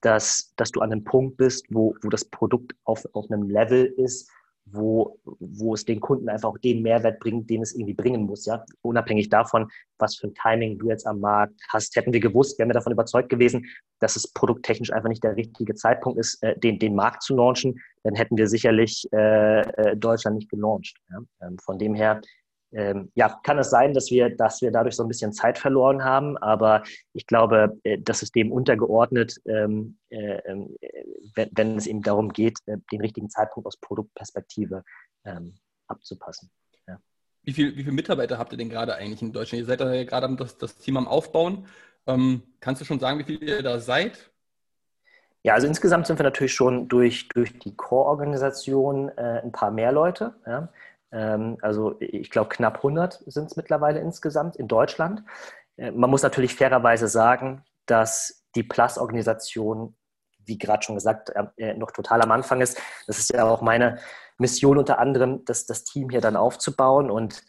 dass, 0.00 0.54
dass 0.56 0.72
du 0.72 0.80
an 0.80 0.92
einem 0.92 1.04
Punkt 1.04 1.36
bist, 1.36 1.66
wo, 1.68 1.94
wo 2.00 2.08
das 2.08 2.24
Produkt 2.24 2.72
auf, 2.84 3.04
auf 3.12 3.30
einem 3.30 3.50
Level 3.50 3.84
ist, 3.98 4.30
wo, 4.64 5.20
wo 5.24 5.74
es 5.74 5.84
den 5.84 6.00
Kunden 6.00 6.30
einfach 6.30 6.48
auch 6.48 6.58
den 6.58 6.80
Mehrwert 6.80 7.20
bringt, 7.20 7.50
den 7.50 7.60
es 7.60 7.74
irgendwie 7.74 7.92
bringen 7.92 8.22
muss, 8.22 8.46
ja. 8.46 8.64
Unabhängig 8.80 9.28
davon, 9.28 9.68
was 9.98 10.16
für 10.16 10.28
ein 10.28 10.34
Timing 10.34 10.78
du 10.78 10.88
jetzt 10.88 11.06
am 11.06 11.20
Markt 11.20 11.60
hast. 11.68 11.94
Hätten 11.96 12.14
wir 12.14 12.20
gewusst, 12.20 12.58
wären 12.58 12.70
wir 12.70 12.74
davon 12.74 12.92
überzeugt 12.92 13.28
gewesen, 13.28 13.66
dass 14.00 14.16
es 14.16 14.32
produkttechnisch 14.32 14.90
einfach 14.90 15.10
nicht 15.10 15.22
der 15.22 15.36
richtige 15.36 15.74
Zeitpunkt 15.74 16.18
ist, 16.18 16.42
äh, 16.42 16.58
den, 16.58 16.78
den 16.78 16.94
Markt 16.94 17.22
zu 17.22 17.36
launchen, 17.36 17.78
dann 18.04 18.14
hätten 18.14 18.38
wir 18.38 18.48
sicherlich 18.48 19.06
äh, 19.12 19.60
äh 19.60 19.96
Deutschland 19.98 20.36
nicht 20.38 20.50
gelauncht. 20.50 20.96
Ja? 21.10 21.18
Ähm, 21.42 21.58
von 21.58 21.78
dem 21.78 21.94
her 21.94 22.22
ähm, 22.72 23.10
ja, 23.14 23.38
kann 23.42 23.58
es 23.58 23.70
sein, 23.70 23.94
dass 23.94 24.10
wir, 24.10 24.34
dass 24.34 24.60
wir 24.60 24.70
dadurch 24.70 24.96
so 24.96 25.04
ein 25.04 25.08
bisschen 25.08 25.32
Zeit 25.32 25.58
verloren 25.58 26.04
haben, 26.04 26.36
aber 26.38 26.82
ich 27.12 27.26
glaube, 27.26 27.78
äh, 27.84 27.98
das 28.00 28.22
ist 28.22 28.34
dem 28.34 28.52
untergeordnet, 28.52 29.36
ähm, 29.46 29.98
äh, 30.10 30.38
ähm, 30.46 30.76
wenn, 31.34 31.50
wenn, 31.52 31.76
es 31.76 31.86
eben 31.86 32.02
darum 32.02 32.32
geht, 32.32 32.58
äh, 32.66 32.78
den 32.92 33.00
richtigen 33.00 33.30
Zeitpunkt 33.30 33.66
aus 33.66 33.76
Produktperspektive 33.76 34.82
ähm, 35.24 35.54
abzupassen. 35.86 36.50
Ja. 36.88 36.98
Wie, 37.42 37.52
viel, 37.52 37.76
wie 37.76 37.82
viele 37.82 37.94
Mitarbeiter 37.94 38.38
habt 38.38 38.52
ihr 38.52 38.58
denn 38.58 38.70
gerade 38.70 38.96
eigentlich 38.96 39.22
in 39.22 39.32
Deutschland? 39.32 39.62
Ihr 39.62 39.66
seid 39.66 39.80
ja 39.80 40.04
gerade 40.04 40.34
das, 40.36 40.58
das 40.58 40.76
Team 40.76 40.96
am 40.96 41.08
Aufbauen. 41.08 41.66
Ähm, 42.06 42.42
kannst 42.60 42.80
du 42.80 42.84
schon 42.84 43.00
sagen, 43.00 43.18
wie 43.18 43.24
viele 43.24 43.46
ihr 43.46 43.62
da 43.62 43.78
seid? 43.78 44.30
Ja, 45.44 45.54
also 45.54 45.68
insgesamt 45.68 46.08
sind 46.08 46.18
wir 46.18 46.24
natürlich 46.24 46.54
schon 46.54 46.88
durch, 46.88 47.28
durch 47.28 47.56
die 47.60 47.76
Core-Organisation 47.76 49.10
äh, 49.10 49.42
ein 49.44 49.52
paar 49.52 49.70
mehr 49.70 49.92
Leute. 49.92 50.34
Ja. 50.44 50.68
Ähm, 51.16 51.56
also 51.62 51.96
ich 51.98 52.30
glaube, 52.30 52.50
knapp 52.50 52.76
100 52.76 53.22
sind 53.26 53.46
es 53.46 53.56
mittlerweile 53.56 54.00
insgesamt 54.00 54.56
in 54.56 54.68
Deutschland. 54.68 55.22
Äh, 55.76 55.90
man 55.90 56.10
muss 56.10 56.22
natürlich 56.22 56.54
fairerweise 56.54 57.08
sagen, 57.08 57.64
dass 57.86 58.44
die 58.54 58.62
Plus-Organisation, 58.62 59.96
wie 60.44 60.58
gerade 60.58 60.82
schon 60.82 60.96
gesagt, 60.96 61.32
äh, 61.56 61.74
noch 61.74 61.90
total 61.90 62.20
am 62.20 62.30
Anfang 62.32 62.60
ist. 62.60 62.78
Das 63.06 63.18
ist 63.18 63.32
ja 63.32 63.44
auch 63.44 63.62
meine 63.62 63.98
Mission 64.38 64.78
unter 64.78 64.98
anderem, 64.98 65.44
das, 65.46 65.66
das 65.66 65.84
Team 65.84 66.10
hier 66.10 66.20
dann 66.20 66.36
aufzubauen. 66.36 67.10
Und 67.10 67.42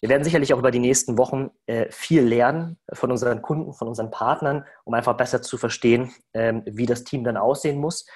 wir 0.00 0.08
werden 0.08 0.24
sicherlich 0.24 0.52
auch 0.52 0.58
über 0.58 0.70
die 0.72 0.80
nächsten 0.80 1.16
Wochen 1.16 1.50
äh, 1.66 1.90
viel 1.90 2.22
lernen 2.22 2.78
von 2.92 3.10
unseren 3.10 3.40
Kunden, 3.40 3.72
von 3.72 3.88
unseren 3.88 4.10
Partnern, 4.10 4.64
um 4.84 4.94
einfach 4.94 5.16
besser 5.16 5.42
zu 5.42 5.56
verstehen, 5.58 6.12
ähm, 6.34 6.62
wie 6.66 6.86
das 6.86 7.04
Team 7.04 7.22
dann 7.22 7.36
aussehen 7.36 7.78
muss, 7.78 8.06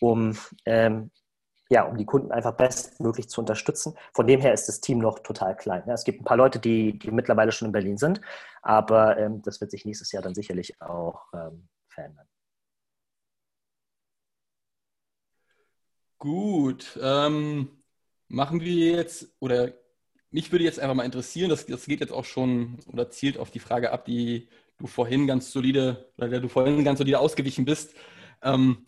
um 0.00 0.36
ähm, 0.64 1.10
ja, 1.70 1.82
um 1.84 1.96
die 1.96 2.06
Kunden 2.06 2.32
einfach 2.32 2.54
bestmöglich 2.54 3.28
zu 3.28 3.40
unterstützen. 3.40 3.94
Von 4.14 4.26
dem 4.26 4.40
her 4.40 4.54
ist 4.54 4.68
das 4.68 4.80
Team 4.80 4.98
noch 4.98 5.18
total 5.18 5.56
klein. 5.56 5.82
Ja, 5.86 5.94
es 5.94 6.04
gibt 6.04 6.20
ein 6.20 6.24
paar 6.24 6.36
Leute, 6.36 6.58
die, 6.58 6.98
die 6.98 7.10
mittlerweile 7.10 7.52
schon 7.52 7.66
in 7.66 7.72
Berlin 7.72 7.98
sind, 7.98 8.20
aber 8.62 9.18
ähm, 9.18 9.42
das 9.42 9.60
wird 9.60 9.70
sich 9.70 9.84
nächstes 9.84 10.12
Jahr 10.12 10.22
dann 10.22 10.34
sicherlich 10.34 10.80
auch 10.80 11.26
ähm, 11.34 11.68
verändern. 11.88 12.26
Gut, 16.18 16.98
ähm, 17.00 17.68
machen 18.28 18.60
wir 18.60 18.96
jetzt, 18.96 19.28
oder 19.38 19.72
mich 20.30 20.50
würde 20.50 20.64
jetzt 20.64 20.80
einfach 20.80 20.94
mal 20.94 21.04
interessieren, 21.04 21.50
das, 21.50 21.66
das 21.66 21.86
geht 21.86 22.00
jetzt 22.00 22.12
auch 22.12 22.24
schon 22.24 22.78
oder 22.86 23.10
zielt 23.10 23.38
auf 23.38 23.50
die 23.50 23.60
Frage 23.60 23.92
ab, 23.92 24.04
die 24.04 24.48
du 24.78 24.86
vorhin 24.86 25.26
ganz 25.26 25.52
solide, 25.52 26.10
oder 26.16 26.28
der 26.28 26.40
du 26.40 26.48
vorhin 26.48 26.84
ganz 26.84 26.98
solide 26.98 27.20
ausgewichen 27.20 27.64
bist. 27.64 27.94
Ähm, 28.42 28.84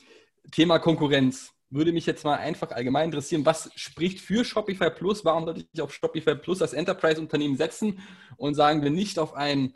Thema 0.51 0.79
Konkurrenz 0.79 1.53
würde 1.71 1.93
mich 1.93 2.05
jetzt 2.05 2.25
mal 2.25 2.37
einfach 2.37 2.73
allgemein 2.73 3.07
interessieren, 3.07 3.47
was 3.47 3.71
spricht 3.77 4.21
für 4.21 4.45
Shopify 4.45 4.91
Plus? 4.91 5.25
Warum 5.25 5.45
sollte 5.45 5.65
ich 5.73 5.81
auf 5.81 5.95
Shopify 5.95 6.35
Plus 6.35 6.61
als 6.61 6.73
Enterprise-Unternehmen 6.73 7.57
setzen 7.57 8.01
und 8.37 8.55
sagen 8.55 8.83
wir 8.83 8.91
nicht 8.91 9.19
auf 9.19 9.35
ein 9.35 9.75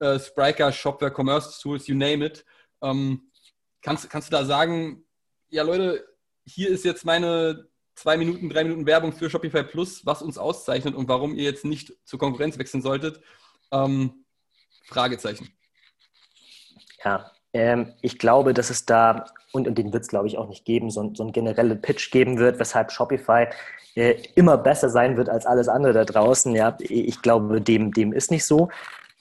äh, 0.00 0.18
Spriker, 0.18 0.72
Shopware, 0.72 1.12
Commerce 1.14 1.60
Tools, 1.60 1.86
you 1.86 1.94
name 1.94 2.26
it? 2.26 2.44
Ähm, 2.82 3.30
kannst, 3.80 4.10
kannst 4.10 4.28
du 4.28 4.32
da 4.32 4.44
sagen, 4.44 5.04
ja 5.48 5.62
Leute, 5.62 6.04
hier 6.44 6.68
ist 6.68 6.84
jetzt 6.84 7.04
meine 7.04 7.68
zwei 7.94 8.16
Minuten, 8.16 8.48
drei 8.48 8.64
Minuten 8.64 8.86
Werbung 8.86 9.12
für 9.12 9.30
Shopify 9.30 9.62
Plus, 9.62 10.04
was 10.04 10.22
uns 10.22 10.36
auszeichnet 10.36 10.96
und 10.96 11.08
warum 11.08 11.34
ihr 11.34 11.44
jetzt 11.44 11.64
nicht 11.64 11.94
zur 12.04 12.18
Konkurrenz 12.18 12.58
wechseln 12.58 12.82
solltet? 12.82 13.20
Ähm, 13.70 14.24
Fragezeichen. 14.86 15.48
Ja, 17.04 17.30
ähm, 17.52 17.92
ich 18.00 18.18
glaube, 18.18 18.54
dass 18.54 18.70
es 18.70 18.86
da, 18.86 19.24
und, 19.52 19.66
und 19.66 19.76
den 19.76 19.92
wird 19.92 20.02
es, 20.02 20.08
glaube 20.08 20.26
ich, 20.26 20.38
auch 20.38 20.48
nicht 20.48 20.64
geben, 20.64 20.90
so, 20.90 21.10
so 21.14 21.22
einen 21.22 21.32
generellen 21.32 21.80
Pitch 21.80 22.10
geben 22.10 22.38
wird, 22.38 22.58
weshalb 22.58 22.92
Shopify 22.92 23.46
äh, 23.96 24.14
immer 24.34 24.56
besser 24.56 24.88
sein 24.88 25.16
wird 25.16 25.28
als 25.28 25.46
alles 25.46 25.68
andere 25.68 25.92
da 25.92 26.04
draußen. 26.04 26.54
Ja, 26.54 26.76
ich 26.78 27.22
glaube, 27.22 27.60
dem, 27.60 27.92
dem 27.92 28.12
ist 28.12 28.30
nicht 28.30 28.44
so. 28.44 28.68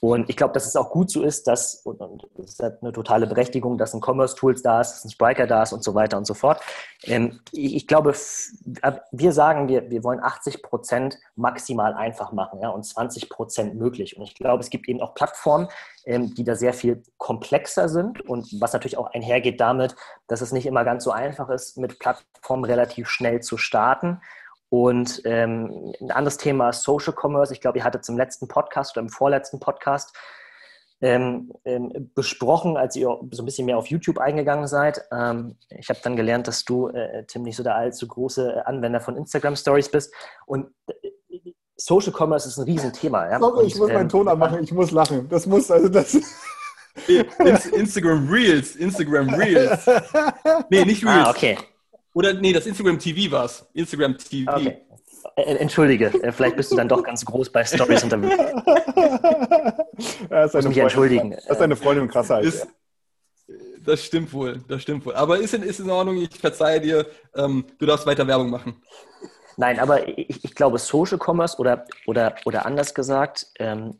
Und 0.01 0.29
ich 0.29 0.37
glaube, 0.37 0.53
dass 0.53 0.65
es 0.65 0.77
auch 0.77 0.91
gut 0.91 1.11
so 1.11 1.23
ist, 1.23 1.47
dass, 1.47 1.81
und, 1.83 2.25
es 2.41 2.57
hat 2.59 2.81
eine 2.81 2.93
totale 2.93 3.27
Berechtigung, 3.27 3.77
dass 3.77 3.93
ein 3.93 4.01
Commerce-Tools 4.01 4.61
da 4.61 4.79
ist, 4.79 4.93
dass 4.93 5.05
ein 5.05 5.09
Spriker 5.09 5.45
da 5.45 5.63
ist 5.63 5.73
und 5.73 5.83
so 5.83 5.93
weiter 5.93 6.17
und 6.17 6.25
so 6.25 6.33
fort. 6.33 6.61
Ähm, 7.03 7.41
ich, 7.51 7.75
ich, 7.75 7.87
glaube, 7.87 8.13
wir 8.13 9.31
sagen, 9.33 9.67
wir, 9.67 9.89
wir 9.89 10.03
wollen 10.05 10.23
80 10.23 10.63
Prozent 10.63 11.17
maximal 11.35 11.93
einfach 11.93 12.31
machen 12.31 12.59
ja, 12.61 12.69
und 12.69 12.83
20 12.83 13.29
Prozent 13.29 13.75
möglich. 13.75 14.15
Und 14.15 14.23
ich 14.23 14.35
glaube, 14.35 14.61
es 14.61 14.69
gibt 14.69 14.87
eben 14.87 15.01
auch 15.01 15.13
Plattformen, 15.15 15.67
ähm, 16.05 16.33
die 16.33 16.45
da 16.45 16.55
sehr 16.55 16.73
viel 16.73 17.03
komplexer 17.17 17.89
sind 17.89 18.21
und 18.21 18.47
was 18.61 18.71
natürlich 18.71 18.97
auch 18.97 19.13
einhergeht 19.13 19.59
damit, 19.59 19.95
dass 20.27 20.39
es 20.39 20.53
nicht 20.53 20.65
immer 20.65 20.85
ganz 20.85 21.03
so 21.03 21.11
einfach 21.11 21.49
ist, 21.49 21.77
mit 21.77 21.99
Plattformen 21.99 22.63
relativ 22.63 23.09
schnell 23.09 23.41
zu 23.41 23.57
starten 23.57 24.21
und 24.69 25.21
ähm, 25.25 25.93
ein 25.99 26.11
anderes 26.11 26.37
Thema 26.37 26.69
ist 26.69 26.83
Social 26.83 27.13
Commerce. 27.13 27.51
Ich 27.53 27.61
glaube, 27.61 27.79
ihr 27.79 27.83
hattet 27.83 28.07
im 28.07 28.17
letzten 28.17 28.47
Podcast 28.47 28.95
oder 28.95 29.01
im 29.01 29.09
vorletzten 29.09 29.59
Podcast 29.59 30.15
ähm, 31.01 31.53
ähm, 31.65 32.11
besprochen, 32.13 32.77
als 32.77 32.95
ihr 32.95 33.07
so 33.31 33.41
ein 33.41 33.45
bisschen 33.45 33.65
mehr 33.65 33.77
auf 33.77 33.87
YouTube 33.87 34.19
eingegangen 34.19 34.67
seid. 34.67 35.01
Ähm, 35.11 35.55
ich 35.69 35.89
habe 35.89 35.99
dann 36.03 36.15
gelernt, 36.15 36.47
dass 36.47 36.65
du, 36.65 36.89
äh, 36.89 37.25
Tim, 37.25 37.43
nicht 37.43 37.55
so 37.55 37.63
der 37.63 37.75
allzu 37.75 38.07
große 38.07 38.65
Anwender 38.67 38.99
von 38.99 39.15
Instagram 39.15 39.55
Stories 39.55 39.89
bist. 39.89 40.13
Und 40.45 40.67
äh, 40.87 41.53
Social 41.77 42.13
Commerce 42.15 42.47
ist 42.47 42.57
ein 42.57 42.65
Riesenthema. 42.65 43.29
Ja? 43.29 43.39
Sorry, 43.39 43.65
ich 43.65 43.75
muss 43.77 43.87
meinen 43.87 44.01
ähm, 44.01 44.09
Ton 44.09 44.27
anmachen, 44.27 44.61
ich 44.61 44.71
muss 44.73 44.91
lachen. 44.91 45.27
Das 45.29 45.45
muss, 45.45 45.71
also 45.71 45.87
das. 45.87 46.13
Instagram 47.73 48.29
Reels, 48.29 48.75
Instagram 48.75 49.29
Reels. 49.29 49.85
Nee, 50.69 50.83
nicht 50.83 51.05
ah, 51.07 51.13
Reels. 51.13 51.27
Ah, 51.27 51.29
okay. 51.31 51.57
Oder 52.13 52.33
nee, 52.33 52.53
das 52.53 52.65
Instagram 52.65 52.99
TV 52.99 53.31
war 53.31 53.45
es. 53.45 53.65
Instagram 53.73 54.17
TV. 54.17 54.51
Okay. 54.51 54.81
Entschuldige, 55.35 56.07
äh, 56.23 56.31
vielleicht 56.31 56.55
bist 56.55 56.71
du 56.71 56.75
dann 56.75 56.87
doch 56.87 57.03
ganz 57.03 57.25
groß 57.25 57.51
bei 57.51 57.63
Stories 57.63 58.03
unterwegs. 58.03 58.35
Ja, 60.29 60.45
ist 60.45 60.53
muss 60.53 60.67
mich 60.67 60.77
entschuldigen. 60.77 61.31
Das 61.31 61.45
ist 61.45 61.57
deine 61.59 61.75
Freundin 61.75 62.07
krasser 62.07 62.35
als 62.35 62.67
Das 63.85 64.03
stimmt 64.03 64.31
wohl, 64.31 64.63
das 64.67 64.81
stimmt 64.81 65.05
wohl. 65.05 65.13
Aber 65.13 65.39
ist 65.39 65.53
in, 65.53 65.63
ist 65.63 65.79
in 65.79 65.89
Ordnung, 65.89 66.17
ich 66.17 66.39
verzeihe 66.39 66.79
dir, 66.79 67.05
ähm, 67.35 67.65
du 67.77 67.85
darfst 67.85 68.05
weiter 68.05 68.25
Werbung 68.25 68.49
machen. 68.49 68.81
Nein, 69.57 69.77
aber 69.77 70.07
ich, 70.07 70.43
ich 70.45 70.55
glaube, 70.55 70.77
Social 70.77 71.19
Commerce 71.21 71.57
oder, 71.57 71.85
oder, 72.07 72.35
oder 72.45 72.65
anders 72.65 72.93
gesagt, 72.93 73.47
ähm, 73.59 73.97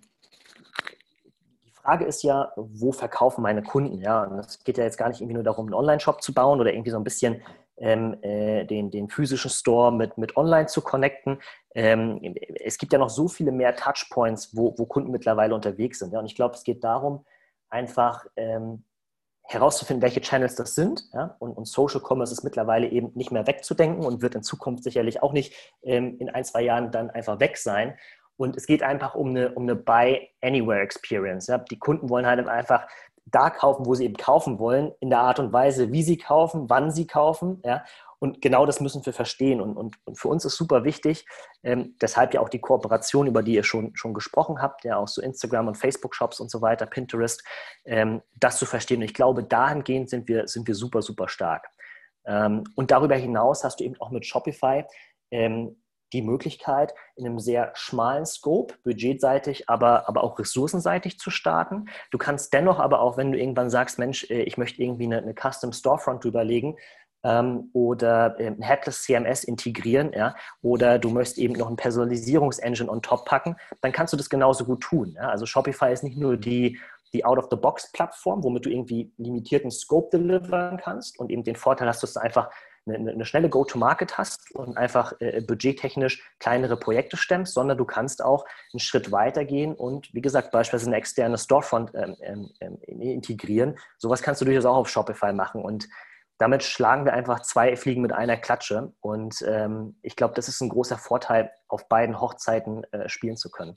die 1.66 1.72
Frage 1.72 2.06
ist 2.06 2.24
ja, 2.24 2.54
wo 2.56 2.94
verkaufen 2.94 3.42
meine 3.42 3.62
Kunden? 3.62 4.00
Ja, 4.00 4.24
und 4.24 4.40
es 4.40 4.64
geht 4.64 4.78
ja 4.78 4.86
jetzt 4.86 4.98
gar 4.98 5.10
nicht 5.10 5.20
irgendwie 5.20 5.36
nur 5.36 5.44
darum, 5.44 5.66
einen 5.66 5.74
Online-Shop 5.74 6.22
zu 6.22 6.34
bauen 6.34 6.62
oder 6.62 6.72
irgendwie 6.72 6.92
so 6.92 6.98
ein 6.98 7.04
bisschen 7.04 7.42
ähm, 7.80 8.18
äh, 8.22 8.66
den, 8.66 8.92
den 8.92 9.10
physischen 9.10 9.50
Store 9.50 9.92
mit, 9.92 10.18
mit 10.18 10.38
online 10.38 10.68
zu 10.68 10.82
connecten. 10.82 11.40
Ähm, 11.74 12.36
es 12.64 12.78
gibt 12.78 12.94
ja 12.94 13.00
noch 13.00 13.10
so 13.10 13.28
viele 13.28 13.52
mehr 13.52 13.76
Touchpoints, 13.76 14.56
wo, 14.56 14.76
wo 14.78 14.86
Kunden 14.86 15.12
mittlerweile 15.12 15.56
unterwegs 15.56 16.00
sind. 16.00 16.14
Ja? 16.14 16.20
Und 16.20 16.26
ich 16.26 16.36
glaube, 16.36 16.56
es 16.56 16.64
geht 16.64 16.84
darum, 16.84 17.26
einfach 17.70 18.26
ähm, 18.36 18.84
herauszufinden, 19.44 20.02
welche 20.02 20.22
Channels 20.22 20.56
das 20.56 20.76
sind. 20.76 21.04
Ja? 21.14 21.36
Und, 21.40 21.54
und, 21.54 21.68
Social 21.68 22.02
Commerce 22.02 22.34
ist 22.34 22.44
mittlerweile 22.44 22.88
eben 22.88 23.12
nicht 23.16 23.32
mehr 23.32 23.48
wegzudenken 23.48 24.06
und 24.06 24.22
wird 24.22 24.36
in 24.36 24.44
Zukunft 24.44 24.84
sicherlich 24.84 25.24
auch 25.24 25.34
nicht 25.34 25.54
ähm, 25.84 26.18
in 26.20 26.30
ein, 26.30 26.44
zwei 26.44 26.62
Jahren 26.62 26.92
dann 26.92 27.10
einfach 27.10 27.40
weg 27.40 27.58
sein. 27.58 27.98
Und 28.38 28.56
es 28.56 28.68
geht 28.68 28.84
einfach 28.84 29.16
um 29.16 29.30
eine, 29.30 29.52
um 29.54 29.64
eine 29.64 29.76
Buy-Anywhere-Experience. 29.76 31.48
Ja? 31.48 31.58
Die 31.58 31.78
Kunden 31.78 32.10
wollen 32.10 32.26
halt 32.26 32.48
einfach 32.48 32.88
da 33.32 33.50
kaufen, 33.50 33.86
wo 33.86 33.96
sie 33.96 34.06
eben 34.06 34.18
kaufen 34.18 34.60
wollen, 34.60 34.92
in 35.00 35.10
der 35.10 35.20
Art 35.20 35.40
und 35.40 35.54
Weise, 35.54 35.92
wie 35.92 36.04
sie 36.04 36.18
kaufen, 36.18 36.70
wann 36.70 36.92
sie 36.92 37.08
kaufen. 37.08 37.62
Ja? 37.64 37.84
Und 38.20 38.42
genau 38.42 38.66
das 38.66 38.82
müssen 38.82 39.06
wir 39.06 39.14
verstehen. 39.14 39.62
Und, 39.62 39.78
und, 39.78 39.96
und 40.06 40.20
für 40.20 40.28
uns 40.28 40.44
ist 40.44 40.56
super 40.56 40.84
wichtig, 40.84 41.26
ähm, 41.64 41.96
deshalb 42.02 42.34
ja 42.34 42.42
auch 42.42 42.50
die 42.50 42.60
Kooperation, 42.60 43.28
über 43.28 43.44
die 43.44 43.54
ihr 43.54 43.64
schon, 43.64 43.96
schon 43.96 44.14
gesprochen 44.14 44.62
habt, 44.62 44.84
ja 44.84 44.98
auch 44.98 45.08
so 45.08 45.22
Instagram 45.22 45.70
und 45.70 45.76
Facebook-Shops 45.76 46.40
und 46.40 46.52
so 46.52 46.62
weiter, 46.62 46.86
Pinterest, 46.86 47.44
ähm, 47.86 48.22
das 48.36 48.58
zu 48.58 48.66
verstehen. 48.66 48.98
Und 48.98 49.06
ich 49.06 49.14
glaube, 49.14 49.44
dahingehend 49.44 50.10
sind 50.10 50.28
wir, 50.28 50.48
sind 50.48 50.68
wir 50.68 50.76
super, 50.76 51.02
super 51.02 51.30
stark. 51.30 51.70
Ähm, 52.26 52.66
und 52.76 52.92
darüber 52.92 53.16
hinaus 53.16 53.64
hast 53.64 53.80
du 53.80 53.86
eben 53.86 54.00
auch 54.02 54.12
mit 54.12 54.26
Shopify 54.26 54.84
ähm, 55.32 55.82
die 56.14 56.22
Möglichkeit, 56.22 56.94
in 57.16 57.26
einem 57.26 57.40
sehr 57.40 57.72
schmalen 57.76 58.26
Scope, 58.26 58.76
budgetseitig, 58.84 59.70
aber, 59.70 60.08
aber 60.10 60.24
auch 60.24 60.40
ressourcenseitig 60.40 61.20
zu 61.20 61.30
starten. 61.30 61.86
Du 62.12 62.18
kannst 62.18 62.54
dennoch 62.54 62.80
aber 62.80 63.02
auch, 63.02 63.18
wenn 63.18 63.32
du 63.32 63.40
irgendwann 63.40 63.70
sagst, 63.70 64.00
Mensch, 64.00 64.30
äh, 64.30 64.42
ich 64.42 64.58
möchte 64.58 64.82
irgendwie 64.82 65.06
eine, 65.06 65.20
eine 65.20 65.36
Custom 65.36 65.72
Storefront 65.72 66.24
drüberlegen, 66.24 66.78
ähm, 67.24 67.70
oder 67.74 68.40
ähm, 68.40 68.58
ein 68.60 68.64
Headless 68.64 69.04
CMS 69.04 69.44
integrieren, 69.44 70.12
ja, 70.14 70.36
oder 70.62 71.00
du 71.00 71.10
möchtest 71.10 71.38
eben 71.38 71.54
noch 71.54 71.70
ein 71.70 71.76
Personalisierungsengine 71.76 72.90
on 72.90 73.02
top 73.02 73.26
packen, 73.26 73.56
dann 73.82 73.92
kannst 73.92 74.14
du 74.14 74.18
das 74.18 74.30
genauso 74.30 74.66
gut 74.66 74.82
tun. 74.82 75.16
Ja? 75.16 75.30
Also 75.30 75.46
Shopify 75.46 75.92
ist 75.92 76.04
nicht 76.04 76.18
nur 76.18 76.38
die, 76.38 76.80
die 77.14 77.26
Out-of-the-Box-Plattform, 77.26 78.44
womit 78.44 78.66
du 78.66 78.70
irgendwie 78.70 79.12
limitierten 79.18 79.72
Scope 79.72 80.18
deliveren 80.18 80.78
kannst 80.78 81.20
und 81.20 81.32
eben 81.32 81.44
den 81.44 81.56
Vorteil 81.56 81.88
hast, 81.88 82.04
dass 82.04 82.14
du 82.14 82.22
einfach 82.22 82.50
eine, 82.94 83.12
eine 83.12 83.26
schnelle 83.26 83.50
Go-to-Market 83.50 84.18
hast 84.18 84.52
und 84.56 84.78
einfach 84.78 85.14
äh, 85.20 85.42
budgettechnisch 85.42 86.24
kleinere 86.40 86.78
Projekte 86.78 87.18
stemmst, 87.18 87.54
sondern 87.54 87.78
du 87.78 87.86
kannst 87.86 88.24
auch 88.24 88.46
einen 88.74 88.80
Schritt 88.80 89.12
weiter 89.12 89.46
gehen 89.46 89.74
und, 89.74 90.14
wie 90.14 90.22
gesagt, 90.22 90.52
beispielsweise 90.52 90.90
eine 90.90 90.98
externe 90.98 91.38
Storefront 91.38 91.92
ähm, 91.96 92.16
ähm, 92.22 92.50
ähm, 92.60 92.78
integrieren. 93.02 93.78
Sowas 93.98 94.22
kannst 94.22 94.42
du 94.42 94.46
durchaus 94.46 94.66
auch 94.66 94.78
auf 94.78 94.90
Shopify 94.90 95.34
machen 95.34 95.62
und 95.62 95.88
damit 96.38 96.64
schlagen 96.64 97.04
wir 97.06 97.14
einfach 97.14 97.42
zwei 97.42 97.76
Fliegen 97.76 98.02
mit 98.02 98.14
einer 98.14 98.38
Klatsche 98.38 98.94
und 99.02 99.44
ähm, 99.46 99.98
ich 100.02 100.16
glaube, 100.16 100.34
das 100.36 100.48
ist 100.48 100.62
ein 100.62 100.70
großer 100.70 100.98
Vorteil, 100.98 101.52
auf 101.68 101.90
beiden 101.90 102.20
Hochzeiten 102.22 102.86
äh, 102.92 103.10
spielen 103.10 103.36
zu 103.36 103.50
können. 103.52 103.76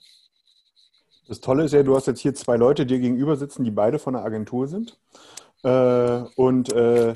Das 1.27 1.39
Tolle 1.39 1.63
ist 1.63 1.73
ja, 1.73 1.83
du 1.83 1.95
hast 1.95 2.07
jetzt 2.07 2.19
hier 2.19 2.33
zwei 2.33 2.57
Leute 2.57 2.85
dir 2.85 2.99
gegenüber 2.99 3.35
sitzen, 3.35 3.63
die 3.63 3.71
beide 3.71 3.99
von 3.99 4.13
der 4.13 4.23
Agentur 4.23 4.67
sind. 4.67 4.97
Äh, 5.63 6.23
und 6.35 6.71
äh, 6.73 7.13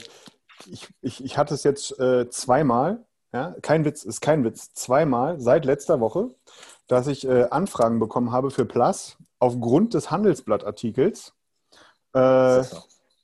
ich, 0.66 0.90
ich, 1.02 1.24
ich 1.24 1.38
hatte 1.38 1.54
es 1.54 1.64
jetzt 1.64 2.00
äh, 2.00 2.30
zweimal, 2.30 3.06
ja, 3.34 3.56
kein 3.62 3.86
Witz, 3.86 4.04
ist 4.04 4.22
kein 4.22 4.44
Witz, 4.44 4.74
zweimal 4.74 5.40
seit 5.40 5.66
letzter 5.66 6.00
Woche, 6.00 6.30
dass 6.88 7.08
ich 7.08 7.28
äh, 7.28 7.48
Anfragen 7.50 8.00
bekommen 8.00 8.32
habe 8.32 8.52
für 8.52 8.66
Plus 8.66 9.18
aufgrund 9.40 9.94
des 9.94 10.10
Handelsblattartikels. 10.10 11.34
Äh, 12.16 12.64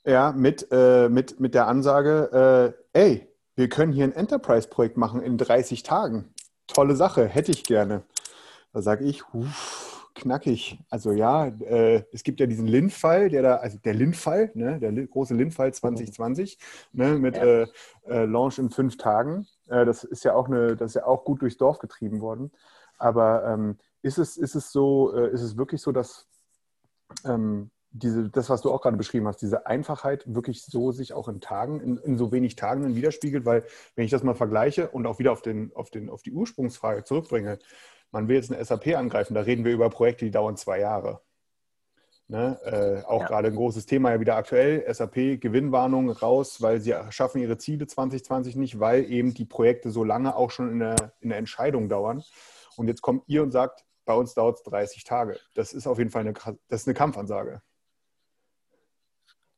ja, 0.06 0.34
mit, 0.34 0.67
äh, 0.72 1.10
mit, 1.10 1.39
mit 1.39 1.54
der 1.54 1.67
Ansage, 1.67 2.76
äh, 2.93 3.00
ey, 3.00 3.28
wir 3.56 3.69
können 3.69 3.93
hier 3.93 4.04
ein 4.04 4.13
Enterprise-Projekt 4.13 4.98
machen 4.98 5.22
in 5.22 5.38
30 5.38 5.84
Tagen. 5.84 6.34
Tolle 6.67 6.96
Sache, 6.96 7.28
hätte 7.28 7.52
ich 7.52 7.63
gerne. 7.63 8.04
Da 8.74 8.82
sage 8.82 9.06
ich, 9.06 9.24
uff, 9.34 9.83
knackig. 10.24 10.80
Also 10.90 11.12
ja, 11.12 11.48
äh, 11.48 12.04
es 12.12 12.24
gibt 12.24 12.40
ja 12.40 12.48
diesen 12.48 12.68
Lin-Fall, 12.68 13.30
der 13.30 13.44
da, 13.44 13.56
also 13.58 13.78
der 13.78 13.94
Lin-Fall, 13.94 14.52
ne, 14.56 14.80
der 14.80 14.92
große 14.92 15.36
Lin-Fall 15.36 15.74
2020, 15.74 16.58
ne, 16.94 17.20
mit 17.20 17.38
ja. 17.38 17.44
äh, 17.44 17.68
äh, 18.08 18.26
Launch 18.26 18.58
in 18.58 18.70
fünf 18.70 18.98
Tagen. 18.98 19.48
Äh, 19.68 19.86
das 19.86 20.04
ist 20.04 20.24
ja 20.24 20.34
auch 20.34 20.48
eine, 20.48 20.76
das 20.76 20.92
ist 20.92 20.96
ja 20.96 21.06
auch 21.06 21.24
gut 21.26 21.42
durchs 21.42 21.58
Dorf 21.58 21.80
getrieben 21.80 22.22
worden. 22.22 22.52
Aber 22.98 23.46
ähm, 23.46 23.78
ist 24.02 24.18
es, 24.18 24.38
ist 24.38 24.56
es 24.56 24.72
so, 24.72 25.14
äh, 25.16 25.32
ist 25.32 25.42
es 25.42 25.58
wirklich 25.58 25.82
so, 25.82 25.92
dass 25.92 26.28
ähm, 27.26 27.70
diese, 27.92 28.30
das, 28.30 28.50
was 28.50 28.62
du 28.62 28.72
auch 28.72 28.82
gerade 28.82 28.98
beschrieben 28.98 29.28
hast, 29.28 29.42
diese 29.42 29.68
Einfachheit 29.68 30.24
wirklich 30.26 30.64
so 30.64 30.92
sich 30.92 31.14
auch 31.14 31.28
in 31.28 31.42
Tagen, 31.42 31.80
in, 31.80 31.98
in, 31.98 32.18
so 32.18 32.32
wenig 32.32 32.56
Tagen 32.56 32.96
widerspiegelt, 32.96 33.46
weil 33.46 33.66
wenn 33.96 34.06
ich 34.06 34.12
das 34.12 34.24
mal 34.24 34.34
vergleiche 34.34 34.90
und 34.90 35.06
auch 35.06 35.20
wieder 35.20 35.32
auf, 35.32 35.44
den, 35.44 35.72
auf, 35.76 35.92
den, 35.92 36.10
auf 36.10 36.24
die 36.24 36.32
Ursprungsfrage 36.32 37.04
zurückbringe, 37.04 37.60
man 38.13 38.28
will 38.28 38.36
jetzt 38.38 38.54
eine 38.54 38.63
SAP 38.63 38.95
angreifen, 38.95 39.34
da 39.34 39.41
reden 39.41 39.65
wir 39.65 39.73
über 39.73 39.89
Projekte, 39.89 40.23
die 40.23 40.32
dauern 40.32 40.56
zwei 40.56 40.80
Jahre. 40.80 41.19
Ne? 42.30 42.58
Äh, 42.63 43.06
auch 43.06 43.21
ja. 43.21 43.28
gerade 43.28 43.49
ein 43.49 43.56
großes 43.56 43.86
Thema 43.86 44.12
ja 44.12 44.19
wieder 44.19 44.38
aktuell. 44.38 44.86
SAP 44.91 45.41
Gewinnwarnung 45.41 46.10
raus, 46.10 46.62
weil 46.62 46.80
sie 46.80 46.95
schaffen 47.10 47.41
ihre 47.41 47.58
Ziele 47.58 47.86
2020 47.86 48.56
nicht, 48.56 48.80
weil 48.80 49.12
eben 49.12 49.34
die 49.34 49.45
Projekte 49.45 49.91
so 49.91 50.04
lange 50.04 50.36
auch 50.36 50.52
schon 50.52 50.71
in 50.71 50.80
der, 50.80 50.95
in 51.19 51.30
der 51.30 51.38
Entscheidung 51.38 51.89
dauern. 51.89 52.23
Und 52.78 52.88
jetzt 52.88 53.02
kommt 53.02 53.23
ihr 53.28 53.43
und 53.43 53.52
sagt, 53.52 53.84
bei 54.06 54.13
uns 54.13 54.34
dauert 54.34 54.58
es 54.58 54.63
30 54.63 55.04
Tage. 55.04 55.39
Das 55.54 55.73
ist 55.73 55.88
auf 55.88 55.97
jeden 55.97 56.12
Fall 56.12 56.21
eine, 56.21 56.34
das 56.34 56.82
ist 56.82 56.88
eine 56.88 56.93
Kampfansage. 56.93 57.62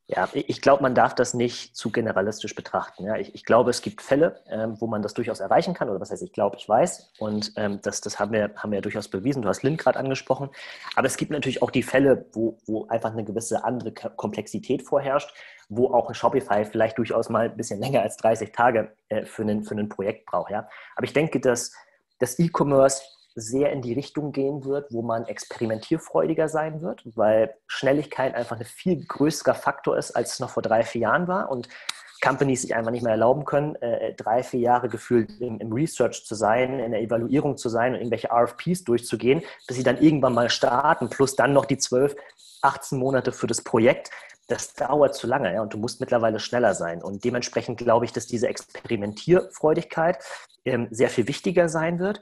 Ja, 0.07 0.29
ich 0.33 0.61
glaube, 0.61 0.83
man 0.83 0.93
darf 0.93 1.15
das 1.15 1.33
nicht 1.33 1.75
zu 1.75 1.91
generalistisch 1.91 2.53
betrachten. 2.53 3.05
Ja, 3.05 3.15
ich, 3.15 3.33
ich 3.33 3.43
glaube, 3.43 3.71
es 3.71 3.81
gibt 3.81 4.03
Fälle, 4.03 4.39
ähm, 4.47 4.79
wo 4.79 4.85
man 4.85 5.01
das 5.01 5.15
durchaus 5.15 5.39
erreichen 5.39 5.73
kann, 5.73 5.89
oder 5.89 5.99
was 5.99 6.11
heißt, 6.11 6.21
ich 6.21 6.31
glaube, 6.31 6.57
ich 6.57 6.69
weiß. 6.69 7.13
Und 7.17 7.53
ähm, 7.55 7.79
das, 7.81 8.01
das 8.01 8.19
haben, 8.19 8.31
wir, 8.31 8.51
haben 8.55 8.69
wir 8.69 8.77
ja 8.77 8.81
durchaus 8.81 9.07
bewiesen. 9.07 9.41
Du 9.41 9.47
hast 9.47 9.63
Lynn 9.63 9.77
gerade 9.77 9.97
angesprochen. 9.97 10.49
Aber 10.95 11.07
es 11.07 11.17
gibt 11.17 11.31
natürlich 11.31 11.63
auch 11.63 11.71
die 11.71 11.81
Fälle, 11.81 12.27
wo, 12.33 12.59
wo 12.67 12.85
einfach 12.87 13.13
eine 13.13 13.23
gewisse 13.23 13.63
andere 13.63 13.93
Komplexität 13.93 14.83
vorherrscht, 14.83 15.33
wo 15.69 15.87
auch 15.91 16.07
ein 16.07 16.13
Shopify 16.13 16.65
vielleicht 16.65 16.99
durchaus 16.99 17.29
mal 17.29 17.49
ein 17.49 17.57
bisschen 17.57 17.79
länger 17.79 18.03
als 18.03 18.17
30 18.17 18.51
Tage 18.51 18.95
äh, 19.09 19.25
für, 19.25 19.41
einen, 19.41 19.63
für 19.63 19.73
ein 19.73 19.89
Projekt 19.89 20.27
braucht. 20.27 20.51
Ja? 20.51 20.69
Aber 20.95 21.05
ich 21.05 21.13
denke, 21.13 21.39
dass 21.39 21.73
das 22.19 22.37
E-Commerce 22.37 23.01
sehr 23.35 23.71
in 23.71 23.81
die 23.81 23.93
Richtung 23.93 24.31
gehen 24.31 24.63
wird, 24.63 24.91
wo 24.91 25.01
man 25.01 25.25
experimentierfreudiger 25.25 26.47
sein 26.47 26.81
wird, 26.81 27.03
weil 27.15 27.53
Schnelligkeit 27.67 28.33
einfach 28.33 28.57
ein 28.57 28.65
viel 28.65 29.05
größerer 29.05 29.55
Faktor 29.55 29.97
ist, 29.97 30.11
als 30.11 30.33
es 30.33 30.39
noch 30.39 30.49
vor 30.49 30.63
drei, 30.63 30.83
vier 30.83 31.01
Jahren 31.01 31.27
war. 31.27 31.51
Und 31.51 31.67
Companies 32.25 32.63
sich 32.63 32.73
einfach 32.73 32.91
nicht 32.91 33.03
mehr 33.03 33.11
erlauben 33.11 33.45
können, 33.45 33.75
äh, 33.75 34.13
drei, 34.15 34.41
vier 34.41 34.59
Jahre 34.59 34.89
gefühlt 34.89 35.29
im, 35.41 35.59
im, 35.59 35.71
Research 35.71 36.25
zu 36.25 36.33
sein, 36.33 36.79
in 36.79 36.91
der 36.91 37.01
Evaluierung 37.01 37.57
zu 37.57 37.69
sein 37.69 37.93
und 37.93 37.99
irgendwelche 37.99 38.31
RFPs 38.31 38.83
durchzugehen, 38.83 39.43
bis 39.67 39.77
sie 39.77 39.83
dann 39.83 40.01
irgendwann 40.01 40.33
mal 40.33 40.49
starten, 40.49 41.09
plus 41.09 41.35
dann 41.35 41.53
noch 41.53 41.65
die 41.65 41.77
12, 41.77 42.15
18 42.61 42.97
Monate 42.97 43.31
für 43.31 43.47
das 43.47 43.61
Projekt. 43.61 44.09
Das 44.47 44.73
dauert 44.73 45.15
zu 45.15 45.27
lange 45.27 45.53
ja, 45.53 45.61
und 45.61 45.73
du 45.73 45.77
musst 45.77 45.99
mittlerweile 45.99 46.39
schneller 46.39 46.73
sein. 46.73 47.03
Und 47.03 47.23
dementsprechend 47.25 47.79
glaube 47.79 48.05
ich, 48.05 48.13
dass 48.13 48.27
diese 48.27 48.47
Experimentierfreudigkeit 48.47 50.23
ähm, 50.65 50.87
sehr 50.91 51.09
viel 51.09 51.27
wichtiger 51.27 51.67
sein 51.67 51.99
wird. 51.99 52.21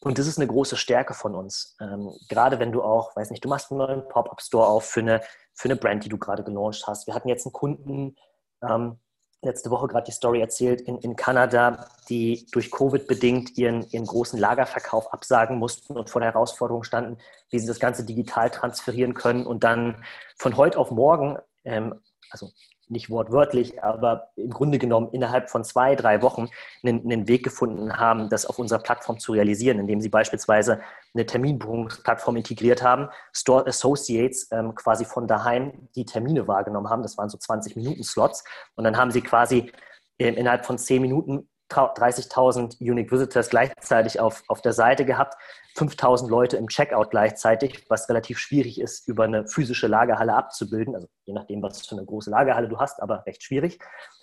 Und 0.00 0.18
das 0.18 0.26
ist 0.26 0.38
eine 0.38 0.46
große 0.46 0.76
Stärke 0.76 1.14
von 1.14 1.34
uns. 1.34 1.76
Ähm, 1.80 2.12
gerade 2.28 2.58
wenn 2.58 2.72
du 2.72 2.82
auch, 2.82 3.16
weiß 3.16 3.30
nicht, 3.30 3.44
du 3.44 3.48
machst 3.48 3.70
einen 3.70 3.78
neuen 3.78 4.08
Pop-Up-Store 4.08 4.66
auf 4.66 4.84
für 4.84 5.00
eine, 5.00 5.22
für 5.54 5.68
eine 5.68 5.76
Brand, 5.76 6.04
die 6.04 6.08
du 6.08 6.18
gerade 6.18 6.44
gelauncht 6.44 6.86
hast. 6.86 7.06
Wir 7.06 7.14
hatten 7.14 7.28
jetzt 7.28 7.46
einen 7.46 7.52
Kunden, 7.52 8.16
ähm, 8.62 8.98
letzte 9.42 9.70
Woche 9.70 9.86
gerade 9.86 10.04
die 10.04 10.12
Story 10.12 10.40
erzählt, 10.40 10.80
in, 10.82 10.98
in 10.98 11.16
Kanada, 11.16 11.88
die 12.08 12.46
durch 12.52 12.70
Covid 12.70 13.06
bedingt 13.06 13.56
ihren, 13.56 13.88
ihren 13.90 14.06
großen 14.06 14.38
Lagerverkauf 14.38 15.12
absagen 15.12 15.58
mussten 15.58 15.96
und 15.96 16.10
vor 16.10 16.20
der 16.20 16.32
Herausforderung 16.32 16.82
standen, 16.84 17.18
wie 17.50 17.58
sie 17.58 17.66
das 17.66 17.80
Ganze 17.80 18.04
digital 18.04 18.50
transferieren 18.50 19.14
können 19.14 19.46
und 19.46 19.64
dann 19.64 20.04
von 20.36 20.56
heute 20.56 20.78
auf 20.78 20.90
morgen, 20.90 21.38
ähm, 21.64 22.00
also 22.30 22.50
nicht 22.88 23.10
wortwörtlich, 23.10 23.82
aber 23.82 24.30
im 24.36 24.50
Grunde 24.50 24.78
genommen 24.78 25.08
innerhalb 25.12 25.50
von 25.50 25.64
zwei, 25.64 25.94
drei 25.96 26.22
Wochen 26.22 26.48
einen, 26.82 27.04
einen, 27.04 27.28
Weg 27.28 27.42
gefunden 27.42 27.98
haben, 27.98 28.28
das 28.28 28.46
auf 28.46 28.58
unserer 28.58 28.78
Plattform 28.78 29.18
zu 29.18 29.32
realisieren, 29.32 29.78
indem 29.78 30.00
sie 30.00 30.08
beispielsweise 30.08 30.80
eine 31.14 31.26
Terminbuchungsplattform 31.26 32.36
integriert 32.36 32.82
haben, 32.82 33.08
Store 33.32 33.66
Associates 33.66 34.48
ähm, 34.52 34.74
quasi 34.74 35.04
von 35.04 35.26
daheim 35.26 35.88
die 35.96 36.04
Termine 36.04 36.46
wahrgenommen 36.46 36.88
haben. 36.88 37.02
Das 37.02 37.18
waren 37.18 37.28
so 37.28 37.38
20-Minuten-Slots. 37.38 38.44
Und 38.76 38.84
dann 38.84 38.96
haben 38.96 39.10
sie 39.10 39.22
quasi 39.22 39.72
äh, 40.18 40.28
innerhalb 40.28 40.64
von 40.64 40.78
zehn 40.78 41.02
Minuten 41.02 41.48
30.000 41.70 42.80
Unique 42.80 43.10
Visitors 43.10 43.48
gleichzeitig 43.48 44.20
auf, 44.20 44.42
auf 44.48 44.62
der 44.62 44.72
Seite 44.72 45.04
gehabt, 45.04 45.34
5.000 45.76 46.28
Leute 46.28 46.56
im 46.56 46.68
Checkout 46.68 47.10
gleichzeitig, 47.10 47.84
was 47.88 48.08
relativ 48.08 48.38
schwierig 48.38 48.80
ist, 48.80 49.08
über 49.08 49.24
eine 49.24 49.46
physische 49.46 49.86
Lagerhalle 49.86 50.34
abzubilden. 50.34 50.94
Also 50.94 51.08
je 51.24 51.34
nachdem, 51.34 51.62
was 51.62 51.86
für 51.86 51.96
eine 51.96 52.06
große 52.06 52.30
Lagerhalle 52.30 52.68
du 52.68 52.78
hast, 52.78 53.02
aber 53.02 53.26
recht 53.26 53.42
schwierig. 53.42 53.78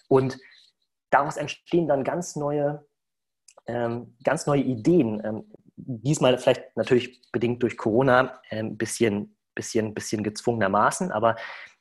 Und 0.08 0.38
daraus 1.10 1.38
entstehen 1.38 1.88
dann 1.88 2.04
ganz 2.04 2.36
neue, 2.36 2.86
ähm, 3.68 4.18
ganz 4.24 4.48
neue 4.48 4.62
Ideen. 4.62 5.22
Ähm, 5.24 5.54
diesmal 5.76 6.38
vielleicht 6.38 6.76
natürlich 6.76 7.22
bedingt 7.32 7.62
durch 7.62 7.78
Corona 7.78 8.40
ein 8.50 8.68
ähm, 8.68 8.78
bisschen, 8.78 9.38
bisschen, 9.54 9.94
bisschen 9.94 10.24
gezwungenermaßen, 10.24 11.12
aber 11.12 11.36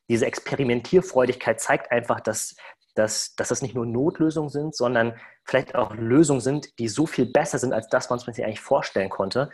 diese 0.08 0.26
Experimentierfreudigkeit 0.26 1.60
zeigt 1.60 1.90
einfach, 1.90 2.20
dass, 2.20 2.56
dass, 2.94 3.34
dass 3.36 3.48
das 3.48 3.62
nicht 3.62 3.74
nur 3.74 3.86
Notlösungen 3.86 4.50
sind, 4.50 4.74
sondern 4.74 5.18
vielleicht 5.44 5.74
auch 5.74 5.94
Lösungen 5.94 6.40
sind, 6.40 6.78
die 6.78 6.88
so 6.88 7.06
viel 7.06 7.26
besser 7.26 7.58
sind 7.58 7.72
als 7.72 7.88
das, 7.88 8.10
was 8.10 8.26
man 8.26 8.34
sich 8.34 8.44
eigentlich 8.44 8.60
vorstellen 8.60 9.10
konnte. 9.10 9.50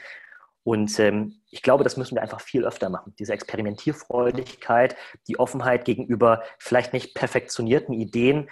Und 0.64 0.98
ähm, 0.98 1.40
ich 1.51 1.62
glaube, 1.62 1.85
das 1.85 1.96
müssen 1.96 2.14
wir 2.16 2.22
einfach 2.22 2.40
viel 2.40 2.66
öfter 2.66 2.90
machen. 2.90 3.14
Diese 3.18 3.33
Experimentierfreudigkeit, 3.33 4.96
die 5.27 5.38
Offenheit 5.38 5.85
gegenüber 5.85 6.42
vielleicht 6.59 6.92
nicht 6.92 7.14
perfektionierten 7.14 7.94
Ideen, 7.94 8.51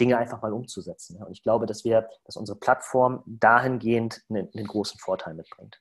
Dinge 0.00 0.18
einfach 0.18 0.42
mal 0.42 0.52
umzusetzen. 0.52 1.22
Und 1.22 1.32
ich 1.32 1.42
glaube, 1.42 1.66
dass 1.66 1.84
wir, 1.84 2.08
dass 2.24 2.36
unsere 2.36 2.58
Plattform 2.58 3.22
dahingehend 3.26 4.22
einen, 4.28 4.50
einen 4.54 4.66
großen 4.66 4.98
Vorteil 4.98 5.34
mitbringt. 5.34 5.80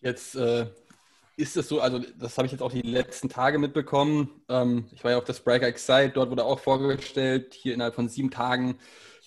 Jetzt 0.00 0.34
äh, 0.36 0.66
ist 1.36 1.56
es 1.56 1.68
so, 1.68 1.80
also 1.80 2.00
das 2.18 2.36
habe 2.38 2.46
ich 2.46 2.52
jetzt 2.52 2.62
auch 2.62 2.72
die 2.72 2.82
letzten 2.82 3.28
Tage 3.28 3.58
mitbekommen. 3.58 4.42
Ähm, 4.48 4.86
ich 4.92 5.02
war 5.02 5.12
ja 5.12 5.18
auf 5.18 5.24
der 5.24 5.34
Spriker 5.34 5.66
Excite, 5.66 6.12
dort 6.14 6.30
wurde 6.30 6.44
auch 6.44 6.60
vorgestellt, 6.60 7.54
hier 7.54 7.74
innerhalb 7.74 7.94
von 7.94 8.08
sieben 8.08 8.30
Tagen 8.30 8.78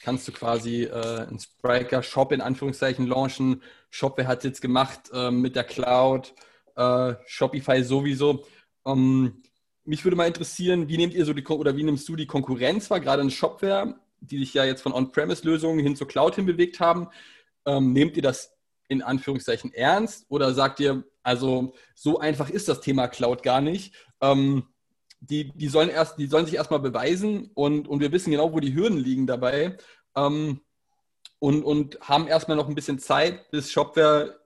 kannst 0.01 0.27
du 0.27 0.31
quasi 0.31 0.83
äh, 0.83 1.27
einen 1.27 1.39
Spriker 1.39 2.03
Shop 2.03 2.31
in 2.31 2.41
Anführungszeichen 2.41 3.07
launchen. 3.07 3.61
Shopware 3.89 4.27
hat 4.27 4.39
es 4.39 4.43
jetzt 4.45 4.61
gemacht 4.61 5.09
äh, 5.13 5.31
mit 5.31 5.55
der 5.55 5.63
Cloud, 5.63 6.33
äh, 6.75 7.15
Shopify 7.25 7.83
sowieso. 7.83 8.45
Ähm, 8.85 9.41
mich 9.83 10.03
würde 10.03 10.17
mal 10.17 10.27
interessieren, 10.27 10.87
wie 10.87 10.97
nehmt 10.97 11.13
ihr 11.13 11.25
so 11.25 11.33
die 11.33 11.45
oder 11.45 11.75
wie 11.75 11.83
nimmst 11.83 12.07
du 12.09 12.15
die 12.15 12.27
Konkurrenz 12.27 12.89
wahr, 12.89 12.99
gerade 12.99 13.21
in 13.21 13.31
Shopware, 13.31 13.95
die 14.19 14.39
sich 14.39 14.53
ja 14.53 14.65
jetzt 14.65 14.81
von 14.81 14.93
On-Premise-Lösungen 14.93 15.79
hin 15.79 15.95
zur 15.95 16.07
Cloud 16.07 16.35
hin 16.35 16.45
bewegt 16.45 16.79
haben. 16.79 17.07
Ähm, 17.65 17.93
nehmt 17.93 18.15
ihr 18.15 18.23
das 18.23 18.56
in 18.87 19.01
Anführungszeichen 19.01 19.73
ernst 19.73 20.25
oder 20.29 20.53
sagt 20.53 20.79
ihr, 20.79 21.03
also 21.23 21.73
so 21.95 22.19
einfach 22.19 22.49
ist 22.49 22.69
das 22.69 22.81
Thema 22.81 23.07
Cloud 23.07 23.43
gar 23.43 23.61
nicht. 23.61 23.93
Ähm, 24.21 24.67
die, 25.19 25.51
die, 25.53 25.67
sollen 25.67 25.89
erst, 25.89 26.19
die 26.19 26.27
sollen 26.27 26.45
sich 26.45 26.55
erstmal 26.55 26.79
beweisen 26.79 27.51
und, 27.53 27.87
und 27.87 27.99
wir 27.99 28.11
wissen 28.11 28.31
genau, 28.31 28.53
wo 28.53 28.59
die 28.59 28.75
Hürden 28.75 28.97
liegen 28.97 29.27
dabei. 29.27 29.77
Ähm, 30.15 30.61
und, 31.39 31.63
und 31.63 31.99
haben 32.01 32.27
erstmal 32.27 32.57
noch 32.57 32.67
ein 32.67 32.75
bisschen 32.75 32.99
Zeit, 32.99 33.51
bis 33.51 33.71
Shopware 33.71 34.39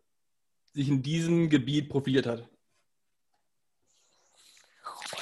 sich 0.73 0.89
in 0.89 1.01
diesem 1.01 1.49
Gebiet 1.49 1.89
profiliert 1.89 2.25
hat. 2.25 2.50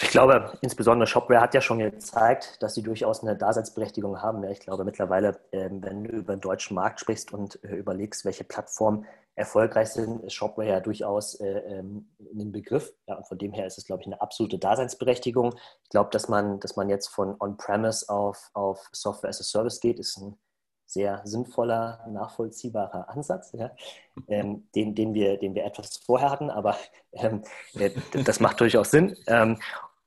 Ich 0.01 0.09
glaube, 0.09 0.57
insbesondere 0.61 1.07
Shopware 1.07 1.41
hat 1.41 1.53
ja 1.53 1.61
schon 1.61 1.79
gezeigt, 1.79 2.61
dass 2.61 2.73
sie 2.73 2.83
durchaus 2.83 3.21
eine 3.21 3.35
Daseinsberechtigung 3.35 4.21
haben. 4.21 4.43
ich 4.45 4.59
glaube 4.61 4.85
mittlerweile, 4.85 5.39
ähm, 5.51 5.83
wenn 5.83 6.03
du 6.03 6.11
über 6.11 6.35
den 6.35 6.41
deutschen 6.41 6.75
Markt 6.75 7.01
sprichst 7.01 7.33
und 7.33 7.61
äh, 7.63 7.75
überlegst, 7.75 8.23
welche 8.23 8.43
Plattformen 8.45 9.05
erfolgreich 9.35 9.89
sind, 9.89 10.23
ist 10.23 10.33
Shopware 10.33 10.67
ja 10.67 10.79
durchaus 10.79 11.35
äh, 11.35 11.47
ähm, 11.47 12.09
ein 12.19 12.51
Begriff. 12.51 12.93
Ja, 13.07 13.15
und 13.15 13.27
von 13.27 13.37
dem 13.37 13.53
her 13.53 13.65
ist 13.65 13.77
es, 13.77 13.85
glaube 13.85 14.01
ich, 14.01 14.07
eine 14.07 14.21
absolute 14.21 14.57
Daseinsberechtigung. 14.57 15.55
Ich 15.83 15.89
glaube, 15.89 16.09
dass 16.11 16.27
man, 16.29 16.59
dass 16.59 16.75
man 16.75 16.89
jetzt 16.89 17.07
von 17.07 17.35
On-Premise 17.39 18.09
auf, 18.09 18.51
auf 18.53 18.89
Software 18.91 19.29
as 19.29 19.41
a 19.41 19.43
Service 19.43 19.79
geht, 19.79 19.99
ist 19.99 20.17
ein 20.17 20.37
sehr 20.85 21.21
sinnvoller, 21.23 22.03
nachvollziehbarer 22.09 23.09
Ansatz, 23.09 23.51
ja, 23.53 23.71
ähm, 24.27 24.67
den, 24.75 24.95
den, 24.95 25.13
wir, 25.13 25.37
den 25.37 25.55
wir 25.55 25.65
etwas 25.65 25.97
vorher 25.97 26.31
hatten, 26.31 26.49
aber 26.49 26.75
ähm, 27.13 27.43
äh, 27.75 27.91
das 28.25 28.39
macht 28.39 28.59
durchaus 28.59 28.91
Sinn. 28.91 29.15
Ähm, 29.27 29.59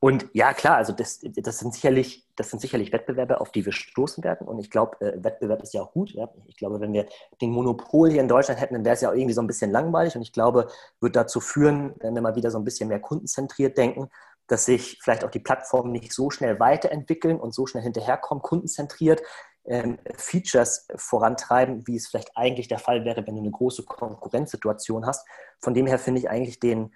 und 0.05 0.29
ja, 0.33 0.53
klar, 0.53 0.79
also 0.79 0.93
das, 0.93 1.21
das, 1.23 1.61
sind 1.61 1.75
sicherlich, 1.75 2.27
das 2.35 2.51
sind 2.51 2.59
sicherlich 2.59 2.93
Wettbewerbe, 2.93 3.41
auf 3.41 3.53
die 3.53 3.65
wir 3.65 3.71
stoßen 3.71 4.25
werden. 4.25 4.49
Und 4.49 4.59
ich 4.59 4.69
glaube, 4.69 5.01
äh, 5.01 5.23
Wettbewerb 5.23 5.63
ist 5.63 5.75
ja 5.75 5.83
auch 5.83 5.93
gut. 5.93 6.11
Ja? 6.11 6.29
Ich 6.49 6.57
glaube, 6.57 6.81
wenn 6.81 6.93
wir 6.93 7.07
den 7.41 7.53
Monopol 7.53 8.11
hier 8.11 8.21
in 8.21 8.27
Deutschland 8.27 8.61
hätten, 8.61 8.75
dann 8.75 8.85
wäre 8.85 8.97
es 8.97 9.01
ja 9.01 9.11
auch 9.11 9.15
irgendwie 9.15 9.33
so 9.33 9.41
ein 9.41 9.47
bisschen 9.47 9.71
langweilig. 9.71 10.17
Und 10.17 10.23
ich 10.23 10.33
glaube, 10.33 10.67
wird 10.99 11.15
dazu 11.15 11.39
führen, 11.39 11.95
wenn 12.01 12.17
wir 12.17 12.21
mal 12.21 12.35
wieder 12.35 12.51
so 12.51 12.59
ein 12.59 12.65
bisschen 12.65 12.89
mehr 12.89 12.99
kundenzentriert 12.99 13.79
denken, 13.79 14.11
dass 14.49 14.65
sich 14.65 14.99
vielleicht 15.01 15.23
auch 15.23 15.31
die 15.31 15.39
Plattformen 15.39 15.93
nicht 15.93 16.13
so 16.13 16.31
schnell 16.31 16.59
weiterentwickeln 16.59 17.39
und 17.39 17.55
so 17.55 17.67
schnell 17.67 17.85
hinterherkommen, 17.85 18.43
kundenzentriert 18.43 19.23
ähm, 19.67 20.01
Features 20.17 20.89
vorantreiben, 20.97 21.87
wie 21.87 21.95
es 21.95 22.09
vielleicht 22.09 22.37
eigentlich 22.37 22.67
der 22.67 22.81
Fall 22.81 23.05
wäre, 23.05 23.25
wenn 23.25 23.37
du 23.37 23.41
eine 23.41 23.53
große 23.53 23.85
Konkurrenzsituation 23.85 25.07
hast. 25.07 25.25
Von 25.61 25.75
dem 25.75 25.87
her 25.87 26.01
finde 26.01 26.19
ich 26.19 26.29
eigentlich 26.29 26.59
den, 26.59 26.93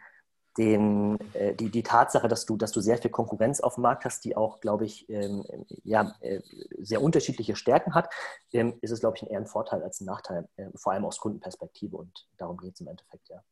den, 0.58 1.18
äh, 1.34 1.54
die, 1.54 1.70
die 1.70 1.82
Tatsache, 1.82 2.28
dass 2.28 2.46
du, 2.46 2.56
dass 2.56 2.72
du 2.72 2.80
sehr 2.80 2.98
viel 2.98 3.10
Konkurrenz 3.10 3.60
auf 3.60 3.74
dem 3.74 3.82
Markt 3.82 4.04
hast, 4.04 4.24
die 4.24 4.36
auch, 4.36 4.60
glaube 4.60 4.84
ich, 4.84 5.08
ähm, 5.08 5.44
ja, 5.84 6.14
äh, 6.20 6.40
sehr 6.78 7.02
unterschiedliche 7.02 7.56
Stärken 7.56 7.94
hat, 7.94 8.12
ähm, 8.52 8.78
ist 8.80 8.90
es, 8.90 9.00
glaube 9.00 9.16
ich, 9.16 9.28
eher 9.28 9.38
ein 9.38 9.46
Vorteil 9.46 9.82
als 9.82 10.00
ein 10.00 10.06
Nachteil, 10.06 10.48
äh, 10.56 10.70
vor 10.74 10.92
allem 10.92 11.04
aus 11.04 11.18
Kundenperspektive. 11.18 11.96
Und 11.96 12.26
darum 12.38 12.56
geht 12.56 12.74
es 12.74 12.80
im 12.80 12.88
Endeffekt, 12.88 13.28
ja. 13.28 13.42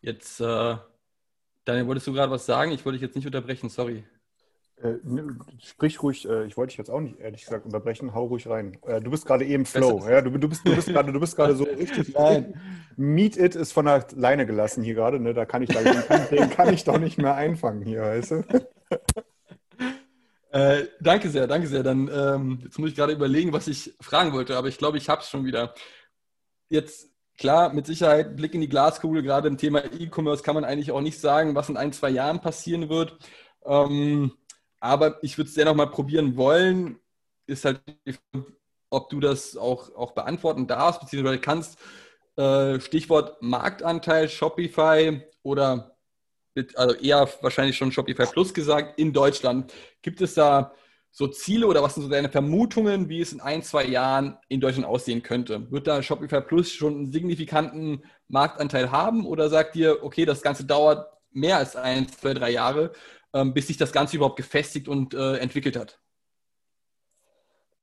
Jetzt, 0.00 0.40
äh, 0.40 0.76
Daniel, 1.64 1.86
wolltest 1.86 2.06
du 2.06 2.12
gerade 2.12 2.30
was 2.30 2.46
sagen? 2.46 2.70
Ich 2.70 2.84
wollte 2.84 2.98
dich 2.98 3.02
jetzt 3.02 3.16
nicht 3.16 3.26
unterbrechen, 3.26 3.68
sorry. 3.70 4.04
Äh, 4.82 4.96
sprich 5.58 6.02
ruhig, 6.02 6.28
äh, 6.28 6.44
ich 6.44 6.58
wollte 6.58 6.70
dich 6.70 6.76
jetzt 6.76 6.90
auch 6.90 7.00
nicht 7.00 7.18
ehrlich 7.18 7.42
gesagt 7.42 7.64
unterbrechen, 7.64 8.14
hau 8.14 8.26
ruhig 8.26 8.46
rein. 8.46 8.76
Äh, 8.86 9.00
du 9.00 9.10
bist 9.10 9.24
gerade 9.24 9.46
eben 9.46 9.64
Flow, 9.64 10.06
ja, 10.06 10.20
du, 10.20 10.30
du, 10.30 10.48
bist, 10.48 10.68
du 10.68 10.74
bist 10.74 10.88
gerade, 10.88 11.12
du 11.12 11.20
bist 11.20 11.34
gerade 11.34 11.56
so 11.56 11.64
richtig. 11.78 12.12
Nein. 12.14 12.60
Meet 12.96 13.38
It 13.38 13.54
ist 13.54 13.72
von 13.72 13.86
der 13.86 14.06
Leine 14.14 14.44
gelassen 14.44 14.82
hier 14.82 14.94
gerade, 14.94 15.18
ne? 15.18 15.32
Da 15.32 15.46
kann 15.46 15.62
ich, 15.62 15.70
kann, 15.70 16.28
den 16.30 16.50
kann 16.50 16.74
ich 16.74 16.84
doch 16.84 16.98
nicht 16.98 17.16
mehr 17.16 17.34
einfangen 17.34 17.82
hier, 17.82 18.02
weißt 18.02 18.30
du? 18.32 18.44
Danke 21.00 21.28
sehr, 21.28 21.46
danke 21.46 21.66
sehr. 21.66 21.82
Dann 21.82 22.08
ähm, 22.12 22.60
jetzt 22.64 22.78
muss 22.78 22.88
ich 22.88 22.96
gerade 22.96 23.12
überlegen, 23.12 23.52
was 23.52 23.68
ich 23.68 23.94
fragen 24.00 24.32
wollte, 24.32 24.56
aber 24.56 24.68
ich 24.68 24.78
glaube, 24.78 24.96
ich 24.96 25.10
habe 25.10 25.20
es 25.20 25.28
schon 25.28 25.44
wieder. 25.44 25.74
Jetzt 26.68 27.10
klar, 27.36 27.72
mit 27.72 27.86
Sicherheit 27.86 28.36
Blick 28.36 28.54
in 28.54 28.62
die 28.62 28.68
Glaskugel. 28.68 29.22
Gerade 29.22 29.48
im 29.48 29.58
Thema 29.58 29.84
E-Commerce 29.84 30.42
kann 30.42 30.54
man 30.54 30.64
eigentlich 30.64 30.92
auch 30.92 31.00
nicht 31.02 31.20
sagen, 31.20 31.54
was 31.54 31.68
in 31.68 31.76
ein 31.76 31.92
zwei 31.92 32.10
Jahren 32.10 32.40
passieren 32.40 32.88
wird. 32.88 33.18
Ähm, 33.64 34.32
aber 34.80 35.22
ich 35.22 35.36
würde 35.38 35.48
es 35.48 35.54
dennoch 35.54 35.74
mal 35.74 35.90
probieren 35.90 36.36
wollen. 36.36 36.98
Ist 37.46 37.64
halt, 37.64 37.80
ob 38.90 39.08
du 39.10 39.20
das 39.20 39.56
auch, 39.56 39.94
auch 39.94 40.12
beantworten 40.12 40.66
darfst, 40.66 41.00
beziehungsweise 41.00 41.38
kannst. 41.38 41.78
Äh, 42.36 42.80
Stichwort 42.80 43.40
Marktanteil 43.40 44.28
Shopify 44.28 45.22
oder 45.42 45.96
also 46.74 46.94
eher 46.96 47.28
wahrscheinlich 47.42 47.76
schon 47.76 47.92
Shopify 47.92 48.26
Plus 48.26 48.52
gesagt 48.54 48.98
in 48.98 49.12
Deutschland. 49.12 49.72
Gibt 50.02 50.20
es 50.20 50.34
da 50.34 50.72
so 51.10 51.28
Ziele 51.28 51.66
oder 51.66 51.82
was 51.82 51.94
sind 51.94 52.02
so 52.04 52.08
deine 52.08 52.28
Vermutungen, 52.28 53.08
wie 53.08 53.20
es 53.20 53.32
in 53.32 53.40
ein, 53.40 53.62
zwei 53.62 53.86
Jahren 53.86 54.36
in 54.48 54.60
Deutschland 54.60 54.86
aussehen 54.86 55.22
könnte? 55.22 55.70
Wird 55.70 55.86
da 55.86 56.02
Shopify 56.02 56.40
Plus 56.40 56.72
schon 56.72 56.94
einen 56.94 57.12
signifikanten 57.12 58.04
Marktanteil 58.28 58.90
haben 58.90 59.26
oder 59.26 59.48
sagt 59.48 59.76
ihr, 59.76 60.02
okay, 60.02 60.24
das 60.24 60.42
Ganze 60.42 60.64
dauert 60.64 61.10
mehr 61.30 61.58
als 61.58 61.76
ein, 61.76 62.08
zwei, 62.08 62.34
drei 62.34 62.50
Jahre, 62.50 62.92
ähm, 63.32 63.54
bis 63.54 63.66
sich 63.66 63.76
das 63.76 63.92
Ganze 63.92 64.16
überhaupt 64.16 64.36
gefestigt 64.36 64.88
und 64.88 65.14
äh, 65.14 65.36
entwickelt 65.38 65.76
hat? 65.76 66.00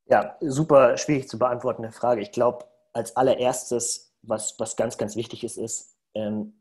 Ja, 0.05 0.37
super 0.41 0.97
schwierig 0.97 1.27
zu 1.27 1.39
beantwortende 1.39 1.91
Frage. 1.91 2.21
Ich 2.21 2.31
glaube, 2.31 2.65
als 2.91 3.15
allererstes, 3.15 4.13
was, 4.21 4.55
was 4.59 4.75
ganz, 4.75 4.97
ganz 4.97 5.15
wichtig 5.15 5.43
ist, 5.43 5.57
ist, 5.57 5.97
ähm, 6.13 6.53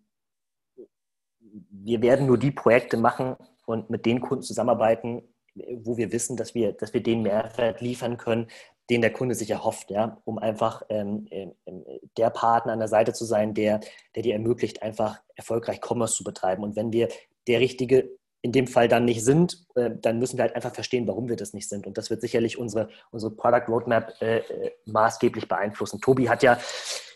wir 1.71 2.01
werden 2.01 2.27
nur 2.27 2.39
die 2.39 2.51
Projekte 2.51 2.97
machen 2.97 3.37
und 3.67 3.91
mit 3.91 4.07
den 4.07 4.21
Kunden 4.21 4.43
zusammenarbeiten, 4.43 5.23
wo 5.55 5.97
wir 5.97 6.13
wissen, 6.13 6.37
dass 6.37 6.55
wir, 6.55 6.73
dass 6.73 6.95
wir 6.95 7.03
den 7.03 7.23
Mehrwert 7.23 7.81
liefern 7.81 8.17
können, 8.17 8.49
den 8.89 9.01
der 9.01 9.13
Kunde 9.13 9.35
sich 9.35 9.51
erhofft, 9.51 9.91
ja, 9.91 10.21
um 10.25 10.39
einfach 10.39 10.83
ähm, 10.89 11.27
ähm, 11.31 11.55
der 12.17 12.31
Partner 12.31 12.73
an 12.73 12.79
der 12.79 12.89
Seite 12.89 13.13
zu 13.13 13.25
sein, 13.25 13.55
der, 13.55 13.81
der 14.15 14.23
dir 14.23 14.35
ermöglicht, 14.35 14.83
einfach 14.83 15.21
erfolgreich 15.35 15.81
Commerce 15.81 16.17
zu 16.17 16.25
betreiben. 16.25 16.63
Und 16.63 16.77
wenn 16.77 16.93
wir 16.93 17.09
der 17.47 17.61
richtige 17.61 18.11
in 18.43 18.51
dem 18.53 18.67
Fall 18.67 18.89
dann 18.89 19.05
nicht 19.05 19.25
sind, 19.25 19.65
äh, 19.77 19.91
dann 20.01 20.19
müssen 20.19 20.37
wir 20.37 20.43
halt 20.43 20.57
einfach 20.57 20.75
verstehen, 20.75 21.07
warum 21.07 21.29
wir 21.29 21.37
das 21.37 21.55
nicht 21.55 21.69
sind. 21.69 21.87
Und 21.87 21.97
das 21.97 22.11
wird 22.11 22.21
sicherlich 22.21 22.59
unsere, 22.59 22.89
unsere 23.13 23.33
Product 23.33 23.69
Roadmap 23.69 24.13
äh, 24.21 24.39
äh 24.39 24.73
maßgeblich 24.85 25.49
beeinflussen. 25.49 26.01
Tobi 26.01 26.29
hat 26.29 26.43
ja, 26.43 26.59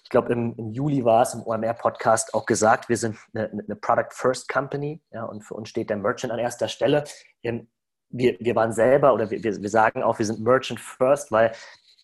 ich 0.05 0.09
glaube, 0.09 0.33
im, 0.33 0.55
im, 0.57 0.73
Juli 0.73 1.05
war 1.05 1.23
es 1.23 1.35
im 1.35 1.43
OMR-Podcast 1.43 2.33
auch 2.33 2.47
gesagt, 2.47 2.89
wir 2.89 2.97
sind 2.97 3.17
eine, 3.35 3.51
eine 3.51 3.77
Product 3.77 4.13
First 4.13 4.49
Company 4.49 5.03
ja, 5.11 5.25
und 5.25 5.43
für 5.43 5.55
uns 5.55 5.69
steht 5.69 5.91
der 5.91 5.97
Merchant 5.97 6.33
an 6.33 6.39
erster 6.39 6.69
Stelle. 6.69 7.03
Ähm, 7.43 7.69
wir, 8.09 8.37
wir 8.39 8.55
waren 8.55 8.73
selber 8.73 9.13
oder 9.13 9.29
wir, 9.31 9.43
wir 9.43 9.69
sagen 9.69 10.05
auch, 10.05 10.21
wir 10.21 10.27
sind 10.27 10.41
Merchant 10.41 10.79
First, 10.79 11.33
weil 11.33 11.53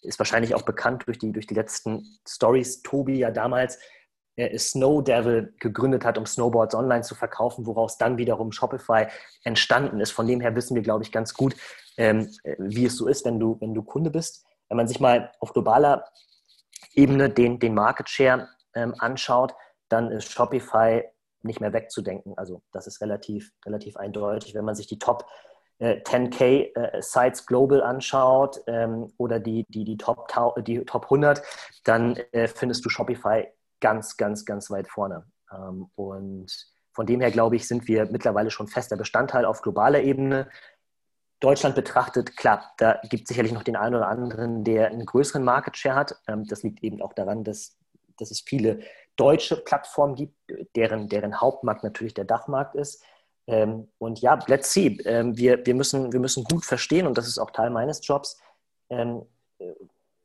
ist 0.03 0.19
wahrscheinlich 0.19 0.55
auch 0.57 0.63
bekannt 0.63 1.05
durch 1.07 1.19
die, 1.19 1.31
durch 1.31 1.47
die 1.47 1.55
letzten 1.55 2.05
Stories. 2.27 2.83
Tobi 2.83 3.19
ja 3.19 3.31
damals 3.31 3.79
Snow 4.57 5.03
Devil 5.03 5.55
gegründet 5.59 6.05
hat, 6.05 6.17
um 6.17 6.27
Snowboards 6.27 6.75
online 6.75 7.03
zu 7.03 7.15
verkaufen, 7.15 7.67
woraus 7.67 7.99
dann 7.99 8.17
wiederum 8.17 8.53
Shopify 8.53 9.07
entstanden 9.45 10.01
ist. 10.01 10.11
Von 10.13 10.27
dem 10.27 10.41
her 10.41 10.55
wissen 10.55 10.75
wir, 10.75 10.83
glaube 10.83 11.05
ich, 11.05 11.13
ganz 11.13 11.35
gut, 11.35 11.55
ähm, 11.99 12.31
wie 12.59 12.87
es 12.87 12.97
so 12.97 13.07
ist, 13.07 13.25
wenn 13.25 13.39
du, 13.39 13.59
wenn 13.61 13.75
du 13.75 13.83
Kunde 13.83 14.11
bist. 14.11 14.47
Wenn 14.69 14.79
man 14.79 14.89
sich 14.89 15.01
mal 15.01 15.31
auf 15.41 15.53
globaler 15.53 16.05
Ebene 16.95 17.29
den, 17.29 17.59
den 17.59 17.75
Market 17.75 18.09
Share 18.09 18.49
ähm, 18.75 18.95
anschaut, 18.99 19.55
dann 19.89 20.11
ist 20.11 20.33
Shopify 20.33 21.05
nicht 21.43 21.61
mehr 21.61 21.73
wegzudenken. 21.73 22.33
Also 22.39 22.63
das 22.73 22.87
ist 22.87 23.01
relativ, 23.01 23.53
relativ 23.67 23.97
eindeutig. 23.97 24.55
Wenn 24.55 24.65
man 24.65 24.75
sich 24.75 24.87
die 24.87 24.99
Top 24.99 25.27
10K 25.83 26.41
äh, 26.41 26.73
äh, 26.75 27.03
Sites 27.03 27.45
Global 27.47 27.83
anschaut 27.83 28.63
ähm, 28.67 29.13
oder 29.19 29.41
die, 29.41 29.67
die, 29.69 29.85
die, 29.85 29.97
Top, 29.97 30.29
die 30.65 30.85
Top 30.85 31.05
100, 31.05 31.43
dann 31.85 32.17
äh, 32.31 32.47
findest 32.47 32.85
du 32.85 32.89
Shopify 32.89 33.49
ganz, 33.83 34.17
ganz, 34.17 34.47
ganz 34.47 34.71
weit 34.71 34.89
vorne. 34.89 35.27
Ähm, 35.53 35.91
und 35.95 36.51
von 36.95 37.05
dem 37.05 37.21
her, 37.21 37.31
glaube 37.31 37.57
ich, 37.57 37.69
sind 37.69 37.87
wir 37.89 38.07
mittlerweile 38.11 38.51
schon 38.51 38.69
fester 38.69 38.97
Bestandteil 38.97 39.45
auf 39.45 39.61
globaler 39.61 40.03
Ebene. 40.03 40.49
Deutschland 41.41 41.75
betrachtet, 41.75 42.37
klar, 42.37 42.73
da 42.79 43.01
gibt 43.11 43.25
es 43.25 43.29
sicherlich 43.29 43.53
noch 43.53 43.65
den 43.65 43.77
einen 43.77 43.97
oder 43.97 44.09
anderen, 44.09 44.65
der 44.65 44.87
einen 44.89 45.05
größeren 45.05 45.43
Market 45.43 45.77
Share 45.77 45.97
hat. 45.97 46.17
Ähm, 46.27 46.45
das 46.47 46.63
liegt 46.63 46.83
eben 46.83 47.03
auch 47.03 47.13
daran, 47.13 47.45
dass, 47.45 47.77
dass 48.19 48.31
es 48.31 48.41
viele 48.41 48.81
deutsche 49.17 49.57
Plattformen 49.57 50.15
gibt, 50.15 50.39
deren, 50.77 51.09
deren 51.09 51.39
Hauptmarkt 51.41 51.85
natürlich 51.85 52.15
der 52.15 52.25
Dachmarkt 52.25 52.77
ist. 52.77 53.05
Ähm, 53.49 53.89
und 53.99 54.21
ja, 54.21 54.39
let's 54.47 54.73
see. 54.73 54.99
wir, 54.99 55.67
wir, 55.67 55.75
müssen, 55.75 56.13
wir 56.13 56.21
müssen 56.21 56.45
gut 56.45 56.65
verstehen, 56.65 57.07
und 57.07 57.19
das 57.19 57.27
ist 57.27 57.39
auch 57.39 57.51
Teil 57.51 57.71
meines 57.71 58.07
Jobs, 58.07 58.41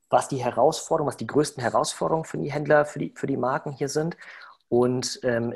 was 0.09 0.27
die 0.27 0.43
Herausforderungen, 0.43 1.09
was 1.09 1.17
die 1.17 1.27
größten 1.27 1.61
Herausforderungen 1.61 2.25
für 2.25 2.37
die 2.37 2.51
Händler, 2.51 2.85
für 2.85 2.99
die, 2.99 3.13
für 3.15 3.27
die 3.27 3.37
Marken 3.37 3.71
hier 3.71 3.89
sind 3.89 4.17
und 4.69 5.19
ähm, 5.23 5.53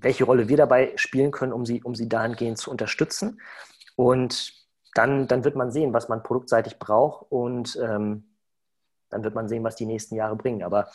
welche 0.00 0.24
Rolle 0.24 0.48
wir 0.48 0.56
dabei 0.56 0.92
spielen 0.96 1.30
können, 1.30 1.52
um 1.52 1.64
sie, 1.66 1.82
um 1.82 1.94
sie 1.94 2.08
dahingehend 2.08 2.58
zu 2.58 2.70
unterstützen. 2.70 3.40
Und 3.96 4.54
dann, 4.94 5.28
dann 5.28 5.44
wird 5.44 5.56
man 5.56 5.70
sehen, 5.70 5.92
was 5.92 6.08
man 6.08 6.22
produktseitig 6.22 6.78
braucht 6.78 7.26
und 7.30 7.78
ähm, 7.82 8.24
dann 9.08 9.24
wird 9.24 9.34
man 9.34 9.48
sehen, 9.48 9.64
was 9.64 9.76
die 9.76 9.86
nächsten 9.86 10.14
Jahre 10.14 10.36
bringen. 10.36 10.62
Aber 10.62 10.90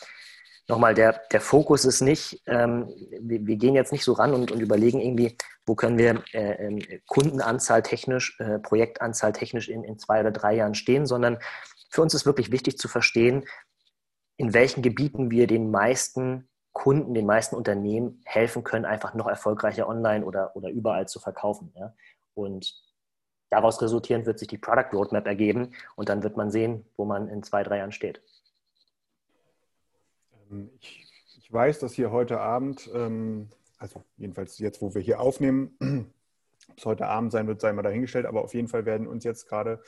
nochmal, 0.68 0.94
der, 0.94 1.22
der 1.32 1.42
Fokus 1.42 1.86
ist 1.86 2.02
nicht, 2.02 2.42
ähm, 2.48 2.88
wir, 3.22 3.46
wir, 3.46 3.56
gehen 3.56 3.76
jetzt 3.76 3.92
nicht 3.92 4.04
so 4.04 4.14
ran 4.14 4.34
und, 4.34 4.52
und 4.52 4.60
überlegen 4.60 5.00
irgendwie, 5.00 5.38
wo 5.66 5.76
können 5.76 5.98
wir 5.98 6.24
äh, 6.34 6.66
ähm, 6.66 6.82
Kundenanzahl 7.08 7.84
technisch, 7.84 8.40
äh, 8.40 8.60
Projektanzahl 8.60 9.34
technisch 9.34 9.70
in, 9.70 9.84
in 9.84 9.98
zwei 9.98 10.22
oder 10.22 10.32
drei 10.32 10.56
Jahren 10.56 10.76
stehen, 10.76 11.06
sondern 11.06 11.38
für 11.96 12.02
uns 12.02 12.14
ist 12.14 12.26
wirklich 12.26 12.52
wichtig 12.52 12.78
zu 12.78 12.90
verstehen, 12.90 13.46
in 14.36 14.54
welchen 14.54 14.84
Gebieten 14.84 15.32
wir 15.32 15.48
den 15.48 15.72
meisten 15.72 16.50
Kunden, 16.74 17.14
den 17.14 17.26
meisten 17.26 17.56
Unternehmen 17.56 18.22
helfen 18.26 18.66
können, 18.66 18.84
einfach 18.84 19.14
noch 19.14 19.28
erfolgreicher 19.28 19.88
online 19.88 20.26
oder, 20.26 20.54
oder 20.58 20.70
überall 20.70 21.08
zu 21.08 21.22
verkaufen. 21.22 21.72
Ja? 21.74 21.96
Und 22.34 22.84
daraus 23.50 23.82
resultierend 23.82 24.26
wird 24.26 24.40
sich 24.40 24.50
die 24.50 24.58
Product 24.58 24.90
Roadmap 24.92 25.26
ergeben 25.26 25.72
und 25.96 26.10
dann 26.10 26.22
wird 26.22 26.36
man 26.36 26.52
sehen, 26.52 26.86
wo 26.98 27.06
man 27.06 27.30
in 27.30 27.44
zwei, 27.44 27.64
drei 27.64 27.78
Jahren 27.78 27.94
steht. 27.94 28.22
Ähm, 30.52 30.70
ich, 30.82 31.08
ich 31.38 31.54
weiß, 31.54 31.80
dass 31.80 31.94
hier 31.94 32.12
heute 32.12 32.42
Abend, 32.42 32.90
ähm, 32.94 33.48
also 33.78 34.04
jedenfalls 34.18 34.60
jetzt, 34.60 34.82
wo 34.82 34.94
wir 34.94 35.02
hier 35.02 35.22
aufnehmen, 35.22 35.78
ob 36.68 36.78
es 36.78 36.86
heute 36.86 37.08
Abend 37.08 37.32
sein 37.32 37.48
wird, 37.48 37.62
sei 37.62 37.72
mal 37.72 37.84
dahingestellt, 37.84 38.26
aber 38.26 38.44
auf 38.44 38.54
jeden 38.54 38.68
Fall 38.68 38.86
werden 38.86 39.08
uns 39.08 39.24
jetzt 39.24 39.48
gerade 39.48 39.82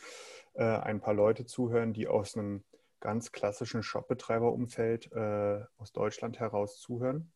äh, 0.57 0.63
ein 0.63 0.99
paar 0.99 1.13
Leute 1.13 1.45
zuhören, 1.45 1.93
die 1.93 2.07
aus 2.07 2.35
einem 2.35 2.63
ganz 2.99 3.31
klassischen 3.31 3.83
Shopbetreiberumfeld 3.83 5.11
äh, 5.11 5.61
aus 5.77 5.93
Deutschland 5.93 6.39
heraus 6.39 6.79
zuhören. 6.79 7.31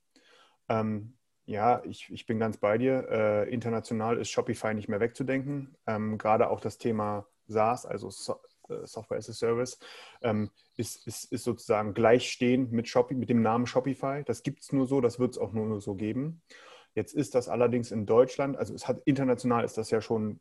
Ähm, 0.70 1.18
ja, 1.46 1.84
ich, 1.86 2.10
ich 2.12 2.26
bin 2.26 2.40
ganz 2.40 2.58
bei 2.58 2.78
dir. 2.78 3.08
Äh, 3.10 3.54
international 3.54 4.18
ist 4.18 4.30
Shopify 4.30 4.74
nicht 4.74 4.90
mehr 4.90 5.00
wegzudenken. 5.00 5.76
Ähm, 5.86 6.18
gerade 6.18 6.50
auch 6.50 6.62
das 6.62 6.78
Thema 6.78 7.28
SaaS, 7.48 7.86
also 7.86 8.10
so 8.10 8.40
äh, 8.70 8.86
Software 8.86 9.18
as 9.18 9.30
a 9.30 9.34
Service, 9.34 9.80
ähm, 10.22 10.50
ist, 10.78 11.06
ist, 11.08 11.32
ist 11.32 11.44
sozusagen 11.44 11.94
gleichstehend 11.94 12.72
mit, 12.72 12.88
Shopee, 12.88 13.16
mit 13.16 13.30
dem 13.30 13.42
Namen 13.42 13.68
Shopify. 13.68 14.24
Das 14.26 14.44
gibt 14.44 14.62
es 14.62 14.72
nur 14.72 14.88
so, 14.88 15.02
das 15.02 15.20
wird 15.20 15.32
es 15.32 15.38
auch 15.38 15.52
nur 15.52 15.80
so 15.82 15.96
geben. 15.96 16.42
Jetzt 16.94 17.14
ist 17.14 17.36
das 17.36 17.48
allerdings 17.48 17.92
in 17.92 18.06
Deutschland, 18.06 18.58
also 18.58 18.74
es 18.74 18.88
hat 18.88 19.02
international 19.06 19.64
ist 19.64 19.78
das 19.78 19.92
ja 19.92 20.02
schon 20.02 20.40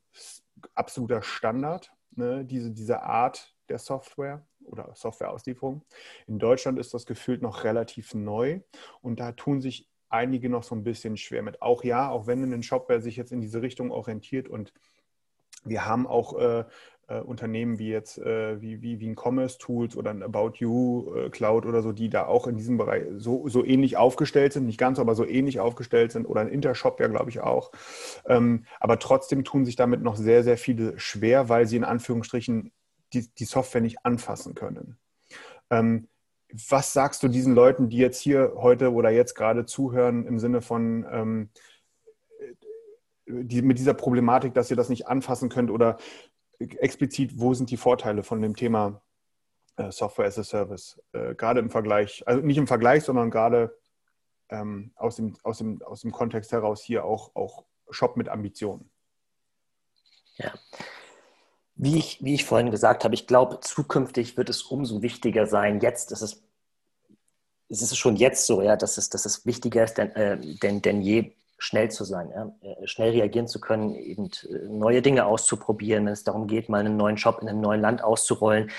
absoluter 0.75 1.23
Standard 1.23 1.93
ne, 2.17 2.45
diese, 2.45 2.71
diese 2.71 3.03
Art 3.03 3.55
der 3.69 3.79
Software 3.79 4.47
oder 4.65 4.93
Softwareauslieferung. 4.95 5.83
In 6.27 6.39
Deutschland 6.39 6.79
ist 6.79 6.93
das 6.95 7.07
gefühlt 7.07 7.43
noch 7.43 7.65
relativ 7.65 8.15
neu 8.15 8.61
und 9.01 9.21
da 9.21 9.33
tun 9.33 9.61
sich 9.61 9.89
einige 10.09 10.49
noch 10.49 10.65
so 10.65 10.75
ein 10.75 10.83
bisschen 10.83 11.17
schwer 11.17 11.43
mit. 11.43 11.63
Auch 11.63 11.85
ja, 11.85 12.11
auch 12.11 12.27
wenn 12.27 12.53
ein 12.53 12.63
Shopware 12.63 13.01
sich 13.01 13.17
jetzt 13.17 13.33
in 13.33 13.41
diese 13.41 13.63
Richtung 13.63 13.91
orientiert 13.91 14.49
und 14.49 14.73
wir 15.65 15.87
haben 15.87 16.07
auch 16.07 16.39
äh, 16.39 16.65
äh, 17.11 17.21
Unternehmen 17.21 17.79
wie 17.79 17.89
jetzt 17.89 18.19
äh, 18.19 18.61
wie, 18.63 18.81
wie, 18.83 19.01
wie 19.01 19.09
ein 19.09 19.17
Commerce 19.17 19.59
Tools 19.59 19.97
oder 19.97 20.11
ein 20.11 20.23
About 20.23 20.53
You 20.57 21.13
äh, 21.15 21.31
Cloud 21.31 21.67
oder 21.67 21.83
so, 21.83 21.93
die 21.93 22.09
da 22.09 22.27
auch 22.27 22.47
in 22.47 22.57
diesem 22.57 22.79
Bereich 22.79 23.05
so, 23.17 23.49
so 23.49 23.65
ähnlich 23.65 23.97
aufgestellt 23.97 24.53
sind, 24.53 24.67
nicht 24.67 24.79
ganz, 24.79 24.99
aber 24.99 25.15
so 25.15 25.27
ähnlich 25.27 25.61
aufgestellt 25.61 26.13
sind 26.13 26.27
oder 26.27 26.41
ein 26.41 26.49
Intershop 26.49 27.01
ja, 27.01 27.09
glaube 27.09 27.31
ich, 27.31 27.41
auch. 27.41 27.73
Ähm, 28.27 28.65
aber 28.79 28.99
trotzdem 28.99 29.45
tun 29.45 29.65
sich 29.65 29.77
damit 29.77 30.03
noch 30.03 30.17
sehr, 30.17 30.45
sehr 30.45 30.57
viele 30.57 30.99
schwer, 30.99 31.49
weil 31.49 31.67
sie 31.67 31.77
in 31.77 31.85
Anführungsstrichen 31.85 32.73
die, 33.13 33.29
die 33.35 33.45
Software 33.45 33.81
nicht 33.81 34.05
anfassen 34.05 34.55
können. 34.55 34.97
Ähm, 35.71 36.09
was 36.69 36.93
sagst 36.93 37.23
du 37.23 37.29
diesen 37.29 37.55
Leuten, 37.55 37.89
die 37.89 37.99
jetzt 37.99 38.21
hier 38.21 38.53
heute 38.57 38.93
oder 38.93 39.11
jetzt 39.11 39.35
gerade 39.35 39.67
zuhören 39.67 40.27
im 40.27 40.39
Sinne 40.39 40.61
von 40.61 41.07
ähm, 41.11 41.51
die, 43.27 43.63
mit 43.63 43.79
dieser 43.79 43.95
Problematik, 43.95 44.55
dass 44.55 44.71
ihr 44.71 44.77
das 44.77 44.89
nicht 44.89 45.07
anfassen 45.07 45.49
könnt 45.49 45.71
oder 45.71 45.99
explizit, 46.61 47.39
wo 47.39 47.55
sind 47.55 47.71
die 47.71 47.77
Vorteile 47.77 48.23
von 48.23 48.43
dem 48.43 48.55
Thema 48.55 49.01
äh, 49.77 49.91
Software 49.91 50.27
as 50.27 50.39
a 50.39 50.45
Service? 50.45 51.01
Äh, 51.13 51.35
gerade 51.35 51.61
im 51.61 51.71
Vergleich, 51.71 52.23
also 52.27 52.45
nicht 52.45 52.59
im 52.59 52.67
Vergleich, 52.67 53.05
sondern 53.05 53.31
gerade 53.31 53.77
ähm, 54.51 54.93
aus, 54.97 55.17
dem, 55.17 55.37
aus, 55.43 55.59
dem, 55.59 55.83
aus 55.83 56.03
dem 56.03 56.13
Kontext 56.13 56.53
heraus 56.53 56.83
hier 56.83 57.05
auch, 57.05 57.35
auch 57.35 57.65
Shop 57.91 58.17
mit 58.17 58.29
Ambitionen. 58.29 58.91
Ja. 60.37 60.53
Wie 61.75 61.99
ich, 61.99 62.23
wie 62.23 62.35
ich 62.35 62.45
vorhin 62.45 62.71
gesagt 62.71 63.05
habe, 63.05 63.15
ich 63.15 63.27
glaube, 63.27 63.61
zukünftig 63.61 64.37
wird 64.37 64.51
es 64.51 64.63
umso 64.63 65.03
wichtiger 65.03 65.47
sein. 65.47 65.81
Jetzt 65.81 66.13
ist 66.13 66.21
es, 66.21 66.43
es 67.69 67.83
ist 67.83 67.97
schon 67.97 68.17
jetzt 68.17 68.47
so, 68.47 68.61
ja, 68.61 68.77
dass 68.77 68.99
es, 68.99 69.09
dass 69.09 69.25
es 69.25 69.47
wichtiger 69.47 69.85
ist 69.85 69.95
denn, 69.95 70.11
äh, 70.15 70.39
denn, 70.59 70.83
denn 70.83 71.01
je, 71.01 71.33
schnell 71.61 71.91
zu 71.91 72.05
sein, 72.05 72.31
ja? 72.31 72.53
Äh, 72.63 72.87
schnell 72.87 73.11
reagieren 73.11 73.47
zu 73.47 73.61
können, 73.61 73.95
eben 73.95 74.31
äh, 74.49 74.69
neue 74.69 75.03
Dinge 75.03 75.27
auszuprobieren, 75.27 76.07
wenn 76.07 76.13
es 76.13 76.25
darum 76.25 76.47
geht, 76.47 76.69
mal 76.69 76.81
einen 76.81 76.97
neuen 76.97 77.17
Job 77.17 77.39
in 77.43 77.49
einem 77.49 77.61
neuen 77.61 77.81
Land 77.81 78.03
auszurollen. 78.03 78.71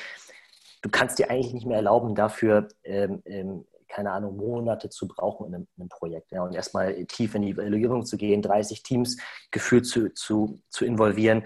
Du 0.81 0.89
kannst 0.89 1.19
dir 1.19 1.29
eigentlich 1.29 1.53
nicht 1.53 1.67
mehr 1.67 1.77
erlauben, 1.77 2.15
dafür, 2.15 2.67
ähm, 2.83 3.21
ähm, 3.25 3.65
keine 3.87 4.11
Ahnung, 4.11 4.37
Monate 4.37 4.89
zu 4.89 5.07
brauchen 5.07 5.47
in 5.47 5.55
einem, 5.55 5.67
in 5.75 5.83
einem 5.83 5.89
Projekt 5.89 6.31
ja? 6.31 6.43
und 6.43 6.53
erstmal 6.53 7.05
tief 7.05 7.35
in 7.35 7.43
die 7.43 7.51
Evaluierung 7.51 8.05
zu 8.05 8.17
gehen, 8.17 8.41
30 8.41 8.81
Teams 8.83 9.17
gefühlt 9.51 9.85
zu, 9.85 10.09
zu, 10.13 10.61
zu 10.69 10.85
involvieren. 10.85 11.43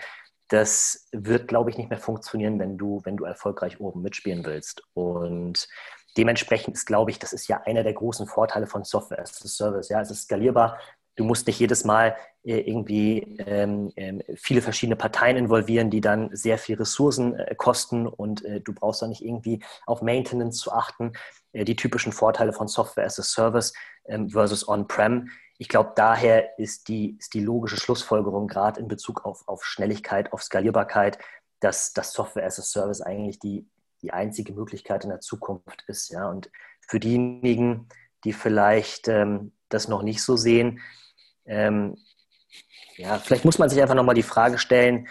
Das 0.48 1.08
wird, 1.12 1.48
glaube 1.48 1.72
ich, 1.72 1.78
nicht 1.78 1.90
mehr 1.90 2.00
funktionieren, 2.00 2.60
wenn 2.60 2.78
du, 2.78 3.02
wenn 3.04 3.18
du 3.18 3.26
erfolgreich 3.26 3.82
oben 3.82 4.04
mitspielen 4.04 4.46
willst. 4.46 4.84
Und 4.94 5.68
dementsprechend 6.18 6.76
ist, 6.76 6.86
glaube 6.86 7.12
ich, 7.12 7.20
das 7.20 7.34
ist 7.34 7.48
ja 7.48 7.62
einer 7.66 7.84
der 7.84 7.94
großen 7.94 8.28
Vorteile 8.28 8.68
von 8.68 8.84
Software 8.84 9.20
as 9.20 9.44
a 9.44 9.48
Service. 9.48 9.90
Ja, 9.90 10.00
es 10.02 10.12
ist 10.12 10.22
skalierbar, 10.22 10.78
du 11.16 11.24
musst 11.24 11.48
nicht 11.48 11.60
jedes 11.60 11.84
Mal 11.84 12.16
äh, 12.44 12.60
irgendwie 12.60 13.38
ähm, 13.40 13.92
ähm, 13.96 14.22
viele 14.36 14.62
verschiedene 14.62 14.96
Parteien 14.96 15.38
involvieren, 15.38 15.90
die 15.90 16.02
dann 16.02 16.30
sehr 16.36 16.58
viel 16.58 16.76
Ressourcen 16.76 17.36
äh, 17.36 17.56
kosten 17.56 18.08
und 18.08 18.44
äh, 18.46 18.62
du 18.62 18.74
brauchst 18.74 19.02
dann 19.02 19.10
nicht 19.10 19.24
irgendwie 19.24 19.64
auf 19.86 20.02
Maintenance 20.02 20.58
zu 20.58 20.72
achten. 20.72 21.14
Äh, 21.54 21.66
die 21.66 21.76
typischen 21.76 22.12
Vorteile 22.12 22.54
von 22.54 22.68
Software 22.68 23.06
as 23.06 23.20
a 23.20 23.24
Service 23.24 23.74
ähm, 24.06 24.30
versus 24.30 24.68
On-Prem. 24.68 25.30
Ich 25.58 25.70
glaube, 25.70 25.94
daher 25.96 26.60
ist 26.60 26.90
die, 26.90 27.18
ist 27.18 27.34
die 27.34 27.40
logische 27.40 27.78
Schlussfolgerung 27.78 28.48
gerade 28.48 28.80
in 28.80 28.88
Bezug 28.88 29.26
auf, 29.26 29.48
auf 29.48 29.64
Schnelligkeit, 29.64 30.34
auf 30.34 30.44
Skalierbarkeit, 30.44 31.18
dass 31.62 31.94
das 31.94 32.12
Software 32.12 32.46
as 32.46 32.60
a 32.60 32.62
Service 32.62 33.02
eigentlich 33.02 33.40
die, 33.40 33.66
die 34.02 34.12
einzige 34.12 34.54
Möglichkeit 34.54 35.06
in 35.06 35.10
der 35.10 35.22
Zukunft 35.22 35.86
ist. 35.88 36.10
Ja? 36.10 36.30
Und 36.30 36.52
für 36.82 37.00
diejenigen, 37.00 37.88
die 38.26 38.34
vielleicht 38.34 39.08
ähm, 39.08 39.54
das 39.70 39.88
noch 39.88 40.04
nicht 40.04 40.22
so 40.22 40.36
sehen, 40.36 40.82
ähm, 41.46 41.98
ja, 42.98 43.20
vielleicht 43.20 43.46
muss 43.46 43.60
man 43.60 43.70
sich 43.70 43.82
einfach 43.82 43.96
nochmal 43.96 44.16
die 44.16 44.24
Frage 44.24 44.58
stellen, 44.58 45.08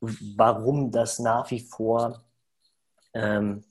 warum 0.00 0.90
das 0.90 1.18
nach 1.18 1.50
wie 1.50 1.60
vor 1.60 2.22
ähm, 3.14 3.64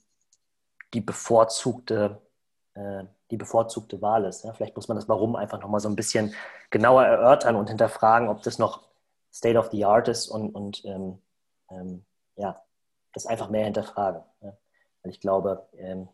die 0.94 1.00
bevorzugte, 1.00 2.20
äh, 2.74 3.04
die 3.30 3.36
bevorzugte 3.36 4.00
Wahl 4.00 4.24
ist. 4.24 4.44
Ja? 4.44 4.52
Vielleicht 4.52 4.76
muss 4.76 4.88
man 4.88 4.96
das 4.96 5.08
Warum 5.08 5.36
einfach 5.36 5.60
nochmal 5.60 5.80
so 5.80 5.88
ein 5.88 5.96
bisschen 5.96 6.34
genauer 6.70 7.04
erörtern 7.04 7.56
und 7.56 7.68
hinterfragen, 7.68 8.28
ob 8.28 8.42
das 8.42 8.58
noch 8.58 8.88
State 9.32 9.58
of 9.58 9.70
the 9.70 9.84
Art 9.84 10.08
ist 10.08 10.28
und, 10.28 10.54
und 10.54 10.84
ähm, 10.84 11.20
ähm, 11.70 12.04
ja, 12.36 12.62
das 13.12 13.26
einfach 13.26 13.50
mehr 13.50 13.64
hinterfragen. 13.64 14.22
Ja? 14.40 14.56
Weil 15.02 15.12
ich 15.12 15.20
glaube, 15.20 15.68
ähm, 15.74 16.08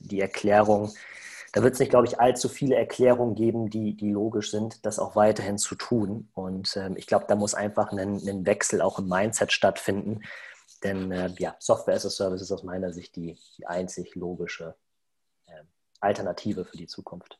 die 0.00 0.20
Erklärung 0.20 0.92
da 1.52 1.62
wird 1.62 1.74
es 1.74 1.80
nicht, 1.80 1.90
glaube 1.90 2.06
ich, 2.06 2.20
allzu 2.20 2.48
viele 2.48 2.76
Erklärungen 2.76 3.34
geben, 3.34 3.70
die, 3.70 3.94
die 3.94 4.10
logisch 4.10 4.50
sind, 4.50 4.84
das 4.84 4.98
auch 4.98 5.16
weiterhin 5.16 5.58
zu 5.58 5.74
tun. 5.74 6.28
Und 6.34 6.76
ähm, 6.76 6.96
ich 6.96 7.06
glaube, 7.06 7.24
da 7.28 7.36
muss 7.36 7.54
einfach 7.54 7.92
ein, 7.92 7.98
ein, 7.98 8.46
Wechsel 8.46 8.82
auch 8.82 8.98
im 8.98 9.08
Mindset 9.08 9.52
stattfinden. 9.52 10.20
Denn 10.84 11.10
äh, 11.10 11.30
ja, 11.38 11.56
Software 11.58 11.96
as 11.96 12.06
a 12.06 12.10
Service 12.10 12.42
ist 12.42 12.52
aus 12.52 12.62
meiner 12.62 12.92
Sicht 12.92 13.16
die, 13.16 13.38
die 13.56 13.66
einzig 13.66 14.14
logische 14.14 14.74
äh, 15.46 15.62
Alternative 16.00 16.64
für 16.64 16.76
die 16.76 16.86
Zukunft. 16.86 17.38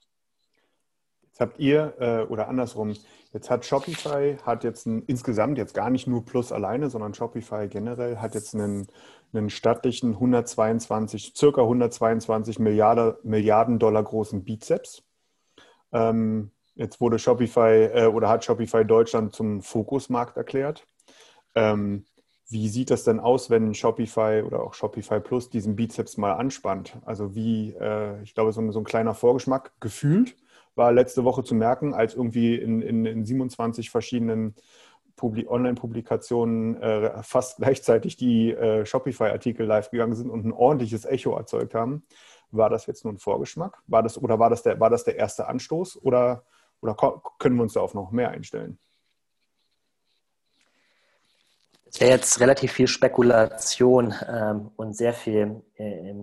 Jetzt 1.22 1.40
habt 1.40 1.60
ihr, 1.60 1.94
äh, 2.00 2.32
oder 2.32 2.48
andersrum, 2.48 2.96
jetzt 3.32 3.48
hat 3.48 3.64
Shopify, 3.64 4.38
hat 4.42 4.64
jetzt 4.64 4.86
ein, 4.86 5.04
insgesamt 5.06 5.58
jetzt 5.58 5.74
gar 5.74 5.90
nicht 5.90 6.08
nur 6.08 6.24
Plus 6.24 6.50
alleine, 6.50 6.90
sondern 6.90 7.14
Shopify 7.14 7.68
generell 7.68 8.16
hat 8.16 8.34
jetzt 8.34 8.54
einen 8.54 8.88
einen 9.32 9.50
stattlichen 9.50 10.14
122, 10.14 11.32
circa 11.36 11.62
122 11.62 12.58
Milliarden, 12.58 13.14
Milliarden 13.22 13.78
Dollar 13.78 14.02
großen 14.02 14.44
Bizeps. 14.44 15.02
Ähm, 15.92 16.50
jetzt 16.74 17.00
wurde 17.00 17.18
Shopify 17.18 17.90
äh, 17.92 18.06
oder 18.06 18.28
hat 18.28 18.44
Shopify 18.44 18.84
Deutschland 18.84 19.34
zum 19.34 19.62
Fokusmarkt 19.62 20.36
erklärt. 20.36 20.86
Ähm, 21.54 22.04
wie 22.50 22.68
sieht 22.68 22.90
das 22.90 23.04
denn 23.04 23.20
aus, 23.20 23.50
wenn 23.50 23.74
Shopify 23.74 24.42
oder 24.44 24.62
auch 24.62 24.72
Shopify 24.72 25.20
Plus 25.20 25.50
diesen 25.50 25.76
Bizeps 25.76 26.16
mal 26.16 26.32
anspannt? 26.32 26.96
Also 27.04 27.34
wie, 27.34 27.74
äh, 27.78 28.22
ich 28.22 28.34
glaube, 28.34 28.52
so, 28.52 28.72
so, 28.72 28.80
ein 28.80 28.84
kleiner 28.84 29.14
Vorgeschmack 29.14 29.72
gefühlt 29.80 30.34
war 30.74 30.92
letzte 30.92 31.24
Woche 31.24 31.44
zu 31.44 31.54
merken, 31.54 31.92
als 31.92 32.14
irgendwie 32.14 32.54
in, 32.54 32.80
in, 32.80 33.04
in 33.04 33.24
27 33.26 33.90
verschiedenen 33.90 34.54
Online-Publikationen 35.22 36.80
äh, 36.80 37.22
fast 37.22 37.58
gleichzeitig 37.58 38.16
die 38.16 38.52
äh, 38.52 38.84
Shopify-Artikel 38.84 39.66
live 39.66 39.90
gegangen 39.90 40.14
sind 40.14 40.30
und 40.30 40.44
ein 40.44 40.52
ordentliches 40.52 41.04
Echo 41.04 41.36
erzeugt 41.36 41.74
haben. 41.74 42.04
War 42.50 42.70
das 42.70 42.86
jetzt 42.86 43.04
nur 43.04 43.12
ein 43.12 43.18
Vorgeschmack? 43.18 43.82
War 43.86 44.02
das, 44.02 44.20
oder 44.20 44.38
war 44.38 44.50
das, 44.50 44.62
der, 44.62 44.80
war 44.80 44.90
das 44.90 45.04
der 45.04 45.16
erste 45.16 45.48
Anstoß? 45.48 46.02
Oder, 46.02 46.44
oder 46.80 46.96
können 47.38 47.56
wir 47.56 47.62
uns 47.62 47.74
da 47.74 47.80
auf 47.80 47.94
noch 47.94 48.10
mehr 48.10 48.30
einstellen? 48.30 48.78
Es 51.90 52.00
wäre 52.00 52.10
jetzt 52.12 52.40
relativ 52.40 52.72
viel 52.72 52.86
Spekulation 52.86 54.14
ähm, 54.28 54.70
und 54.76 54.94
sehr 54.94 55.14
viel 55.14 55.62
äh, 55.76 56.14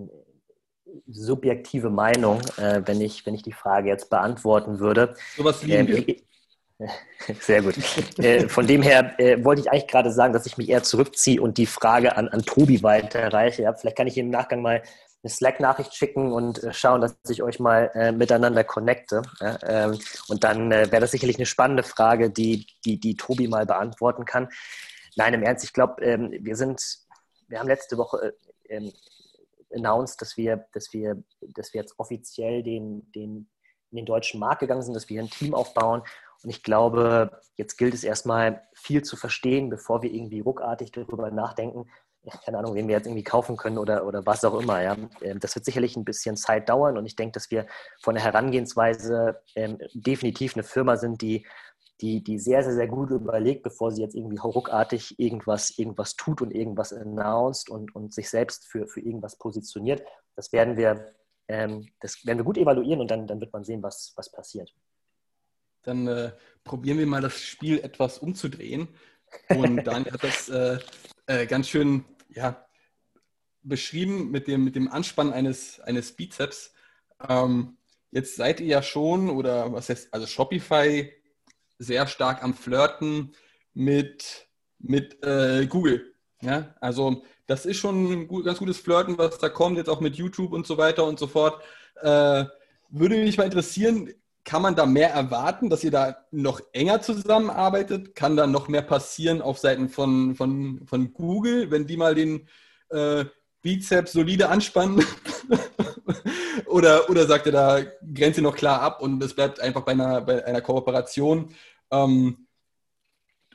subjektive 1.08 1.89
Meinung, 1.89 2.41
äh, 2.58 2.82
wenn, 2.86 3.02
ich, 3.02 3.26
wenn 3.26 3.34
ich 3.34 3.43
die 3.43 3.52
Frage 3.52 3.89
jetzt 3.89 4.10
beantworten 4.10 4.80
würde. 4.80 5.16
So 5.36 5.43
was 5.43 5.64
lieben 5.64 5.88
ähm, 5.89 6.06
wir. 6.08 6.16
Sehr 7.39 7.61
gut. 7.61 7.76
Äh, 8.17 8.49
von 8.49 8.67
dem 8.67 8.82
her 8.82 9.17
äh, 9.17 9.43
wollte 9.43 9.61
ich 9.61 9.71
eigentlich 9.71 9.88
gerade 9.88 10.11
sagen, 10.11 10.34
dass 10.34 10.45
ich 10.45 10.57
mich 10.57 10.69
eher 10.69 10.84
zurückziehe 10.84 11.41
und 11.41 11.57
die 11.57 11.65
Frage 11.65 12.17
an, 12.17 12.28
an 12.28 12.41
Tobi 12.41 12.84
weiterreiche. 12.84 13.63
Ja, 13.63 13.73
vielleicht 13.73 13.97
kann 13.97 14.07
ich 14.07 14.17
im 14.17 14.30
Nachgang 14.30 14.61
mal 14.61 14.84
eine 15.23 15.30
Slack-Nachricht 15.30 15.95
schicken 15.95 16.32
und 16.32 16.63
äh, 16.63 16.73
schauen, 16.73 17.01
dass 17.01 17.15
ich 17.30 17.41
euch 17.41 17.59
mal 17.59 18.11
miteinander 18.13 18.63
connecte. 18.63 19.21
Ja, 19.39 19.57
ähm, 19.63 19.99
und 20.28 20.43
dann 20.43 20.69
wäre 20.69 20.99
das 20.99 21.11
sicherlich 21.11 21.38
eine 21.38 21.45
spannende 21.45 21.84
Frage, 21.84 22.30
die, 22.30 22.67
die, 22.84 22.99
die 22.99 23.15
Tobi 23.15 23.47
mal 23.47 23.65
beantworten 23.65 24.26
kann. 24.26 24.49
Nein, 25.15 25.34
im 25.34 25.43
Ernst, 25.43 25.63
ich 25.63 25.73
glaube, 25.73 26.03
ähm, 26.03 26.32
wir 26.41 26.55
sind, 26.55 26.82
wir 27.47 27.59
haben 27.59 27.67
letzte 27.67 27.97
Woche 27.97 28.34
äh, 28.67 28.76
ähm, 28.76 28.91
announced, 29.73 30.21
dass 30.21 30.36
wir, 30.36 30.67
dass 30.73 30.91
wir, 30.93 31.23
dass 31.41 31.73
wir 31.73 31.82
jetzt 31.82 31.97
offiziell 31.97 32.63
den, 32.63 33.11
den, 33.13 33.49
in 33.91 33.97
den 33.97 34.05
deutschen 34.05 34.39
Markt 34.39 34.59
gegangen 34.59 34.82
sind, 34.82 34.93
dass 34.93 35.09
wir 35.09 35.21
ein 35.21 35.30
Team 35.30 35.53
aufbauen 35.53 36.01
und 36.46 36.52
ich 36.52 36.62
glaube, 36.62 37.32
jetzt 37.58 37.76
gilt 37.76 37.96
es 37.96 38.04
erstmal 38.04 38.62
viel 38.76 39.02
zu 39.02 39.16
verstehen, 39.16 39.72
bevor 39.72 40.04
wir 40.04 40.14
irgendwie 40.14 40.41
ruckartig 40.41 40.91
darüber 40.91 41.32
nachdenken, 41.32 41.89
keine 42.43 42.60
Ahnung, 42.60 42.76
wen 42.76 42.88
wir 42.88 42.96
jetzt 42.96 43.08
irgendwie 43.08 43.24
kaufen 43.24 43.58
können 43.58 43.80
oder, 43.80 44.06
oder 44.06 44.28
was 44.28 44.46
auch 44.46 44.60
immer. 44.60 44.80
Ja. 44.80 44.96
Ähm, 45.22 45.39
das 45.39 45.56
wird 45.56 45.66
sicherlich 45.66 45.96
ein 45.96 46.06
bisschen 46.06 46.38
Zeit 46.38 46.70
dauern 46.70 47.00
und 47.00 47.06
ich 47.08 47.16
denke, 47.16 47.34
dass 47.34 47.50
wir 47.50 47.66
von 48.00 48.14
der 48.14 48.24
Herangehensweise 48.24 49.41
ähm, 49.56 49.80
definitiv 49.96 50.56
eine 50.56 50.62
Firma 50.62 50.98
sind, 50.98 51.24
die, 51.24 51.48
die, 52.02 52.24
die 52.24 52.38
sehr, 52.38 52.64
sehr, 52.64 52.74
sehr 52.74 52.88
gut 52.88 53.10
überlegt, 53.10 53.64
bevor 53.64 53.91
sie 53.91 54.04
jetzt 54.04 54.16
irgendwie 54.16 54.38
ruckartig 54.38 55.20
irgendwas, 55.20 55.72
irgendwas 55.80 56.16
tut 56.16 56.43
und 56.43 56.52
irgendwas 56.52 56.93
announced 56.93 57.72
und, 57.72 57.96
und 57.96 58.14
sich 58.14 58.30
selbst 58.30 58.68
für, 58.68 58.86
für 58.86 59.00
irgendwas 59.00 59.36
positioniert. 59.39 60.04
Das 60.36 60.52
werden 60.52 60.78
wir, 60.78 61.08
ähm, 61.48 61.88
das 62.02 62.24
werden 62.24 62.38
wir 62.38 62.46
gut 62.46 62.60
evaluieren 62.60 63.02
und 63.02 63.10
dann, 63.10 63.26
dann 63.26 63.39
wird 63.39 63.52
man 63.52 63.64
sehen, 63.64 63.82
was, 63.82 64.14
was 64.16 64.32
passiert 64.32 64.72
dann 65.86 66.07
äh, 66.07 66.31
probieren 66.63 66.97
wir 66.97 67.05
mal 67.05 67.21
das 67.21 67.41
Spiel 67.41 67.79
etwas 67.79 68.19
umzudrehen. 68.19 68.88
Und 69.49 69.83
Daniel 69.86 70.13
hat 70.13 70.23
das 70.23 70.49
äh, 70.49 70.79
äh, 71.27 71.45
ganz 71.45 71.69
schön 71.69 72.05
ja, 72.29 72.65
beschrieben 73.63 74.31
mit 74.31 74.47
dem, 74.47 74.63
mit 74.63 74.75
dem 74.75 74.91
Anspannen 74.91 75.33
eines, 75.33 75.79
eines 75.79 76.11
Bizeps. 76.11 76.73
Ähm, 77.27 77.77
jetzt 78.11 78.36
seid 78.36 78.59
ihr 78.59 78.67
ja 78.67 78.83
schon, 78.83 79.29
oder 79.29 79.71
was 79.73 79.89
heißt, 79.89 80.13
also 80.13 80.27
Shopify 80.27 81.11
sehr 81.79 82.07
stark 82.07 82.43
am 82.43 82.53
Flirten 82.53 83.33
mit, 83.73 84.47
mit 84.79 85.23
äh, 85.23 85.67
Google. 85.67 86.13
Ja, 86.41 86.75
also 86.79 87.23
das 87.47 87.65
ist 87.65 87.77
schon 87.77 88.11
ein 88.11 88.27
gut, 88.27 88.45
ganz 88.45 88.59
gutes 88.59 88.77
Flirten, 88.77 89.17
was 89.17 89.39
da 89.39 89.49
kommt, 89.49 89.77
jetzt 89.77 89.89
auch 89.89 90.01
mit 90.01 90.15
YouTube 90.15 90.51
und 90.53 90.67
so 90.67 90.77
weiter 90.77 91.05
und 91.05 91.19
so 91.19 91.27
fort. 91.27 91.63
Äh, 92.01 92.45
würde 92.89 93.17
mich 93.17 93.38
mal 93.38 93.45
interessieren, 93.45 94.13
kann 94.46 94.62
man 94.62 94.76
da 94.76 94.86
mehr 94.86 95.10
erwarten, 95.10 95.70
dass 95.70 95.84
ihr 95.84 95.91
da 95.91 96.24
noch 96.32 96.62
enger 96.72 97.02
zusammenarbeitet? 97.02 98.16
Kann 98.16 98.38
da 98.38 98.46
noch 98.46 98.68
mehr 98.68 98.84
passieren 98.84 99.41
auf 99.41 99.58
Seiten 99.58 99.89
von, 99.89 100.36
von, 100.36 100.86
von 100.86 101.14
Google, 101.14 101.72
wenn 101.72 101.88
die 101.88 101.98
mal 101.98 102.14
den 102.14 102.48
äh, 102.89 103.26
Bizeps 103.64 104.14
solide 104.14 104.50
anspannen? 104.50 105.04
oder, 106.68 107.10
oder 107.10 107.26
sagt 107.26 107.48
ihr 107.48 107.52
da, 107.52 107.82
Grenze 108.14 108.43
noch 108.43 108.56
klar 108.56 108.82
ab 108.82 109.02
und 109.02 109.22
es 109.24 109.34
bleibt 109.34 109.60
einfach 109.60 109.82
bei 109.82 109.93
einer, 109.93 110.22
bei 110.22 110.46
einer 110.46 110.62
Kooperation? 110.62 111.54
Ähm, 111.89 112.48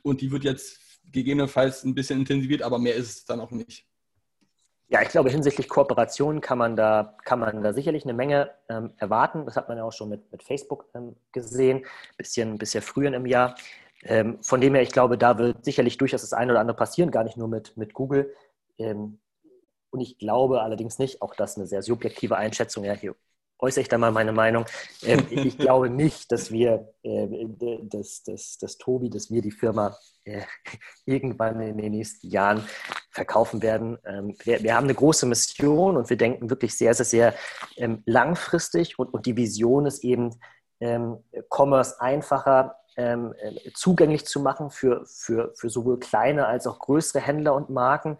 und 0.03 0.19
die 0.19 0.29
wird 0.29 0.43
jetzt 0.43 0.77
gegebenenfalls 1.09 1.85
ein 1.85 1.95
bisschen 1.95 2.19
intensiviert, 2.19 2.63
aber 2.63 2.79
mehr 2.79 2.95
ist 2.95 3.09
es 3.09 3.25
dann 3.25 3.39
auch 3.39 3.51
nicht. 3.51 3.85
Ja, 4.91 5.01
ich 5.01 5.07
glaube, 5.07 5.29
hinsichtlich 5.29 5.69
Kooperation 5.69 6.41
kann 6.41 6.57
man 6.57 6.75
da, 6.75 7.15
kann 7.23 7.39
man 7.39 7.63
da 7.63 7.71
sicherlich 7.71 8.03
eine 8.03 8.13
Menge 8.13 8.51
ähm, 8.67 8.91
erwarten. 8.97 9.45
Das 9.45 9.55
hat 9.55 9.69
man 9.69 9.77
ja 9.77 9.85
auch 9.85 9.93
schon 9.93 10.09
mit, 10.09 10.29
mit 10.33 10.43
Facebook 10.43 10.85
ähm, 10.93 11.15
gesehen, 11.31 11.85
bisschen, 12.17 12.57
bisschen 12.57 12.81
früher 12.83 13.13
im 13.13 13.25
Jahr. 13.25 13.55
Ähm, 14.03 14.43
von 14.43 14.59
dem 14.59 14.73
her, 14.73 14.83
ich 14.83 14.91
glaube, 14.91 15.17
da 15.17 15.37
wird 15.37 15.63
sicherlich 15.63 15.97
durchaus 15.97 16.21
das 16.21 16.33
eine 16.33 16.51
oder 16.51 16.59
andere 16.59 16.75
passieren, 16.75 17.09
gar 17.09 17.23
nicht 17.23 17.37
nur 17.37 17.47
mit, 17.47 17.77
mit 17.77 17.93
Google. 17.93 18.35
Ähm, 18.77 19.19
und 19.91 20.01
ich 20.01 20.17
glaube 20.17 20.61
allerdings 20.61 20.99
nicht, 20.99 21.21
auch 21.21 21.35
das 21.35 21.55
eine 21.55 21.67
sehr 21.67 21.83
subjektive 21.83 22.35
Einschätzung, 22.35 22.83
ja, 22.83 22.93
hier 22.93 23.15
äußere 23.61 23.81
ich 23.83 23.87
da 23.87 23.97
mal 23.97 24.11
meine 24.11 24.31
Meinung. 24.31 24.65
Ähm, 25.03 25.25
ich 25.29 25.57
glaube 25.57 25.89
nicht, 25.89 26.31
dass 26.31 26.51
wir, 26.51 26.93
äh, 27.03 27.27
dass, 27.83 28.23
dass, 28.23 28.57
dass 28.57 28.77
Tobi, 28.77 29.09
dass 29.09 29.29
wir 29.29 29.41
die 29.41 29.51
Firma 29.51 29.95
äh, 30.25 30.41
irgendwann 31.05 31.61
in 31.61 31.77
den 31.77 31.91
nächsten 31.91 32.27
Jahren 32.29 32.63
verkaufen 33.11 33.61
werden. 33.61 33.97
Ähm, 34.05 34.35
wir, 34.43 34.63
wir, 34.63 34.75
haben 34.75 34.85
eine 34.85 34.95
große 34.95 35.25
Mission 35.25 35.97
und 35.97 36.09
wir 36.09 36.17
denken 36.17 36.49
wirklich 36.49 36.75
sehr, 36.75 36.93
sehr, 36.93 37.05
sehr 37.05 37.35
ähm, 37.77 38.01
langfristig 38.05 38.97
und, 38.99 39.13
und 39.13 39.25
die 39.25 39.37
Vision 39.37 39.85
ist 39.85 40.03
eben, 40.03 40.35
ähm, 40.79 41.23
Commerce 41.49 42.01
einfacher 42.01 42.75
ähm, 42.97 43.33
äh, 43.39 43.71
zugänglich 43.73 44.25
zu 44.25 44.41
machen 44.41 44.69
für, 44.69 45.05
für, 45.05 45.53
für 45.55 45.69
sowohl 45.69 45.99
kleine 45.99 46.47
als 46.47 46.67
auch 46.67 46.79
größere 46.79 47.21
Händler 47.21 47.53
und 47.53 47.69
Marken 47.69 48.17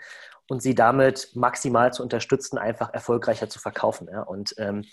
und 0.52 0.62
sie 0.62 0.76
damit 0.76 1.34
maximal 1.34 1.94
zu 1.94 2.04
unterstützen, 2.04 2.58
einfach 2.58 2.94
erfolgreicher 2.94 3.48
zu 3.48 3.58
verkaufen. 3.58 4.10
Ja? 4.12 4.24
Und 4.24 4.54
ähm, 4.58 4.84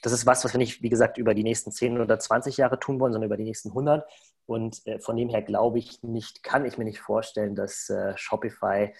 das 0.00 0.10
ist 0.10 0.24
was, 0.24 0.42
was 0.42 0.54
wir 0.54 0.58
nicht, 0.58 0.80
wie 0.80 0.88
gesagt, 0.88 1.18
über 1.18 1.34
die 1.34 1.42
nächsten 1.42 1.70
10 1.70 2.00
oder 2.00 2.18
20 2.18 2.56
Jahre 2.56 2.80
tun 2.80 2.98
wollen, 2.98 3.12
sondern 3.12 3.28
über 3.28 3.36
die 3.36 3.44
nächsten 3.44 3.68
100. 3.68 4.10
Und 4.46 4.86
äh, 4.86 5.00
von 5.00 5.18
dem 5.18 5.28
her 5.28 5.42
glaube 5.42 5.78
ich 5.78 6.02
nicht, 6.02 6.42
kann 6.42 6.64
ich 6.64 6.78
mir 6.78 6.86
nicht 6.86 6.98
vorstellen, 6.98 7.54
dass 7.54 7.90
äh, 7.90 8.16
Shopify 8.16 8.94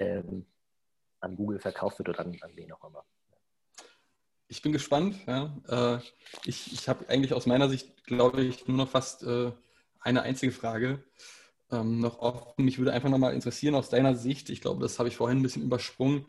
ähm, 0.00 0.46
an 1.20 1.36
Google 1.36 1.60
verkauft 1.60 2.00
wird 2.00 2.08
oder 2.08 2.18
an, 2.18 2.36
an 2.40 2.50
wen 2.56 2.72
auch 2.72 2.82
immer. 2.82 3.04
Ich 4.48 4.62
bin 4.62 4.72
gespannt. 4.72 5.14
Ja. 5.28 5.56
Äh, 5.68 5.98
ich 6.44 6.72
ich 6.72 6.88
habe 6.88 7.08
eigentlich 7.08 7.34
aus 7.34 7.46
meiner 7.46 7.68
Sicht, 7.68 8.04
glaube 8.04 8.42
ich, 8.42 8.66
nur 8.66 8.78
noch 8.78 8.88
fast 8.88 9.22
äh, 9.22 9.52
eine 10.00 10.22
einzige 10.22 10.50
Frage 10.50 11.04
ähm, 11.70 12.00
noch 12.00 12.18
offen. 12.18 12.64
Mich 12.64 12.78
würde 12.78 12.92
einfach 12.92 13.08
nochmal 13.08 13.34
interessieren 13.34 13.74
aus 13.74 13.88
deiner 13.88 14.14
Sicht, 14.14 14.50
ich 14.50 14.60
glaube, 14.60 14.82
das 14.82 14.98
habe 14.98 15.08
ich 15.08 15.16
vorhin 15.16 15.38
ein 15.38 15.42
bisschen 15.42 15.62
übersprungen. 15.62 16.26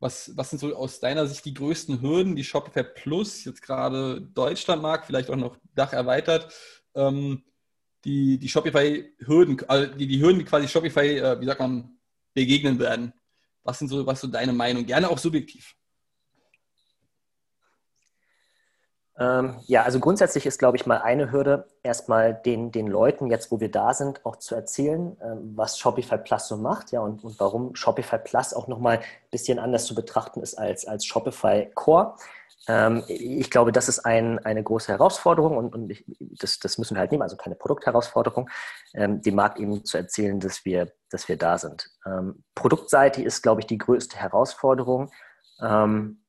Was, 0.00 0.36
was 0.36 0.50
sind 0.50 0.58
so 0.58 0.74
aus 0.74 0.98
deiner 0.98 1.26
Sicht 1.26 1.44
die 1.44 1.54
größten 1.54 2.02
Hürden, 2.02 2.34
die 2.34 2.42
Shopify 2.42 2.82
Plus 2.82 3.44
jetzt 3.44 3.62
gerade 3.62 4.20
Deutschland 4.20 4.82
mag, 4.82 5.06
vielleicht 5.06 5.30
auch 5.30 5.36
noch 5.36 5.56
Dach 5.74 5.92
erweitert, 5.92 6.52
ähm, 6.94 7.44
die, 8.04 8.38
die 8.38 8.48
Shopify-Hürden, 8.48 9.62
also 9.68 9.94
die, 9.94 10.08
die 10.08 10.20
Hürden, 10.20 10.40
die 10.40 10.44
quasi 10.44 10.66
Shopify, 10.66 11.18
äh, 11.18 11.40
wie 11.40 11.46
sagt 11.46 11.60
man, 11.60 11.98
begegnen 12.34 12.78
werden? 12.80 13.12
Was 13.62 13.78
sind 13.78 13.88
so, 13.88 14.04
was 14.04 14.20
so 14.20 14.26
deine 14.26 14.52
Meinung? 14.52 14.84
Gerne 14.86 15.08
auch 15.08 15.18
subjektiv. 15.18 15.76
Ähm, 19.18 19.56
ja, 19.66 19.82
also 19.82 20.00
grundsätzlich 20.00 20.46
ist, 20.46 20.58
glaube 20.58 20.78
ich, 20.78 20.86
mal 20.86 20.98
eine 20.98 21.30
Hürde, 21.30 21.66
erstmal 21.82 22.32
den, 22.32 22.72
den 22.72 22.86
Leuten, 22.86 23.26
jetzt 23.26 23.50
wo 23.50 23.60
wir 23.60 23.70
da 23.70 23.92
sind, 23.92 24.24
auch 24.24 24.36
zu 24.36 24.54
erzählen, 24.54 25.16
ähm, 25.22 25.52
was 25.54 25.78
Shopify 25.78 26.16
Plus 26.16 26.48
so 26.48 26.56
macht, 26.56 26.92
ja, 26.92 27.00
und, 27.00 27.22
und 27.22 27.38
warum 27.38 27.74
Shopify 27.74 28.18
Plus 28.18 28.54
auch 28.54 28.68
nochmal 28.68 28.98
ein 28.98 29.30
bisschen 29.30 29.58
anders 29.58 29.84
zu 29.84 29.94
betrachten 29.94 30.40
ist 30.40 30.54
als, 30.54 30.86
als 30.86 31.04
Shopify 31.04 31.70
Core. 31.74 32.14
Ähm, 32.68 33.04
ich 33.06 33.50
glaube, 33.50 33.70
das 33.70 33.90
ist 33.90 34.00
ein, 34.06 34.38
eine 34.38 34.62
große 34.62 34.90
Herausforderung 34.90 35.58
und, 35.58 35.74
und 35.74 35.90
ich, 35.90 36.04
das, 36.18 36.58
das 36.58 36.78
müssen 36.78 36.94
wir 36.94 37.00
halt 37.00 37.10
nehmen, 37.12 37.22
also 37.22 37.36
keine 37.36 37.56
Produktherausforderung, 37.56 38.48
ähm, 38.94 39.20
dem 39.20 39.34
Markt 39.34 39.58
eben 39.58 39.84
zu 39.84 39.98
erzählen, 39.98 40.40
dass 40.40 40.64
wir, 40.64 40.90
dass 41.10 41.28
wir 41.28 41.36
da 41.36 41.58
sind. 41.58 41.90
Ähm, 42.06 42.44
Produktseite 42.54 43.22
ist, 43.22 43.42
glaube 43.42 43.60
ich, 43.60 43.66
die 43.66 43.78
größte 43.78 44.16
Herausforderung, 44.16 45.10
ähm, 45.60 46.24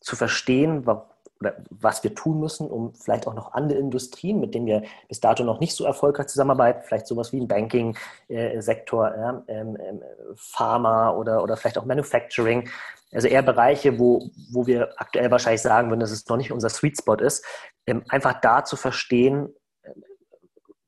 zu 0.00 0.16
verstehen, 0.16 0.86
warum 0.86 1.10
oder 1.40 1.56
was 1.70 2.02
wir 2.02 2.14
tun 2.14 2.40
müssen, 2.40 2.70
um 2.70 2.94
vielleicht 2.94 3.26
auch 3.26 3.34
noch 3.34 3.52
andere 3.52 3.78
Industrien, 3.78 4.40
mit 4.40 4.54
denen 4.54 4.66
wir 4.66 4.82
bis 5.08 5.20
dato 5.20 5.44
noch 5.44 5.60
nicht 5.60 5.74
so 5.74 5.84
erfolgreich 5.84 6.28
zusammenarbeiten, 6.28 6.82
vielleicht 6.84 7.06
sowas 7.06 7.32
wie 7.32 7.40
ein 7.40 7.48
Banking-Sektor, 7.48 9.44
äh, 9.48 9.52
ähm, 9.52 9.76
ähm, 9.78 10.02
Pharma 10.34 11.10
oder, 11.10 11.42
oder 11.42 11.56
vielleicht 11.56 11.78
auch 11.78 11.84
Manufacturing, 11.84 12.68
also 13.12 13.28
eher 13.28 13.42
Bereiche, 13.42 13.98
wo, 13.98 14.30
wo 14.50 14.66
wir 14.66 14.92
aktuell 14.96 15.30
wahrscheinlich 15.30 15.62
sagen 15.62 15.90
würden, 15.90 16.00
dass 16.00 16.10
es 16.10 16.26
noch 16.28 16.36
nicht 16.36 16.52
unser 16.52 16.70
Sweet 16.70 16.98
Spot 16.98 17.14
ist, 17.14 17.44
ähm, 17.86 18.02
einfach 18.08 18.40
da 18.40 18.64
zu 18.64 18.76
verstehen, 18.76 19.54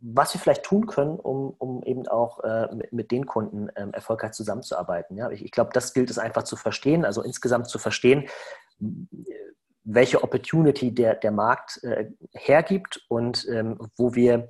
was 0.01 0.33
wir 0.33 0.41
vielleicht 0.41 0.63
tun 0.63 0.87
können, 0.87 1.19
um, 1.19 1.55
um 1.59 1.83
eben 1.83 2.07
auch 2.07 2.43
äh, 2.45 2.73
mit, 2.75 2.93
mit, 2.93 3.11
den 3.11 3.27
Kunden 3.27 3.69
ähm, 3.77 3.93
erfolgreich 3.93 4.33
zusammenzuarbeiten. 4.33 5.17
Ja? 5.17 5.31
Ich, 5.31 5.45
ich 5.45 5.51
glaube, 5.51 5.71
das 5.73 5.93
gilt 5.93 6.11
es 6.11 6.19
einfach 6.19 6.45
zu 6.45 6.57
verstehen, 6.57 7.05
also 7.05 7.23
insgesamt 7.23 7.69
zu 7.69 7.79
verstehen, 7.79 8.29
welche 9.91 10.23
Opportunity 10.23 10.93
der, 10.93 11.15
der 11.15 11.31
Markt 11.31 11.83
äh, 11.83 12.11
hergibt 12.35 13.05
und 13.09 13.47
ähm, 13.49 13.79
wo 13.97 14.15
wir 14.15 14.49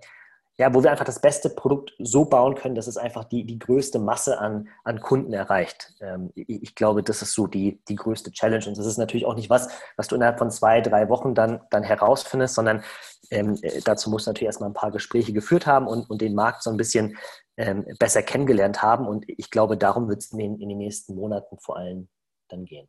ja, 0.60 0.74
wo 0.74 0.82
wir 0.82 0.90
einfach 0.90 1.04
das 1.04 1.20
beste 1.20 1.50
Produkt 1.50 1.92
so 2.00 2.24
bauen 2.24 2.56
können, 2.56 2.74
dass 2.74 2.88
es 2.88 2.96
einfach 2.96 3.22
die, 3.22 3.44
die 3.44 3.60
größte 3.60 4.00
Masse 4.00 4.40
an, 4.40 4.68
an 4.82 5.00
Kunden 5.00 5.32
erreicht. 5.32 5.94
Ähm, 6.00 6.32
ich, 6.34 6.48
ich, 6.48 6.74
glaube, 6.74 7.04
das 7.04 7.22
ist 7.22 7.32
so 7.32 7.46
die, 7.46 7.80
die 7.88 7.94
größte 7.94 8.32
Challenge. 8.32 8.66
Und 8.66 8.76
das 8.76 8.84
ist 8.84 8.98
natürlich 8.98 9.24
auch 9.24 9.36
nicht 9.36 9.50
was, 9.50 9.68
was 9.96 10.08
du 10.08 10.16
innerhalb 10.16 10.38
von 10.38 10.50
zwei, 10.50 10.80
drei 10.80 11.08
Wochen 11.08 11.36
dann, 11.36 11.60
dann 11.70 11.84
herausfindest, 11.84 12.56
sondern 12.56 12.82
ähm, 13.30 13.56
äh, 13.62 13.80
dazu 13.84 14.10
musst 14.10 14.26
du 14.26 14.30
natürlich 14.30 14.48
erstmal 14.48 14.70
ein 14.70 14.74
paar 14.74 14.90
Gespräche 14.90 15.32
geführt 15.32 15.64
haben 15.64 15.86
und, 15.86 16.10
und 16.10 16.20
den 16.20 16.34
Markt 16.34 16.64
so 16.64 16.70
ein 16.70 16.76
bisschen 16.76 17.16
ähm, 17.56 17.86
besser 18.00 18.22
kennengelernt 18.22 18.82
haben. 18.82 19.06
Und 19.06 19.26
ich 19.28 19.52
glaube, 19.52 19.76
darum 19.76 20.08
wird 20.08 20.22
es 20.22 20.32
in 20.32 20.60
in 20.60 20.68
den 20.68 20.78
nächsten 20.78 21.14
Monaten 21.14 21.56
vor 21.60 21.76
allem 21.76 22.08
dann 22.48 22.64
gehen. 22.64 22.88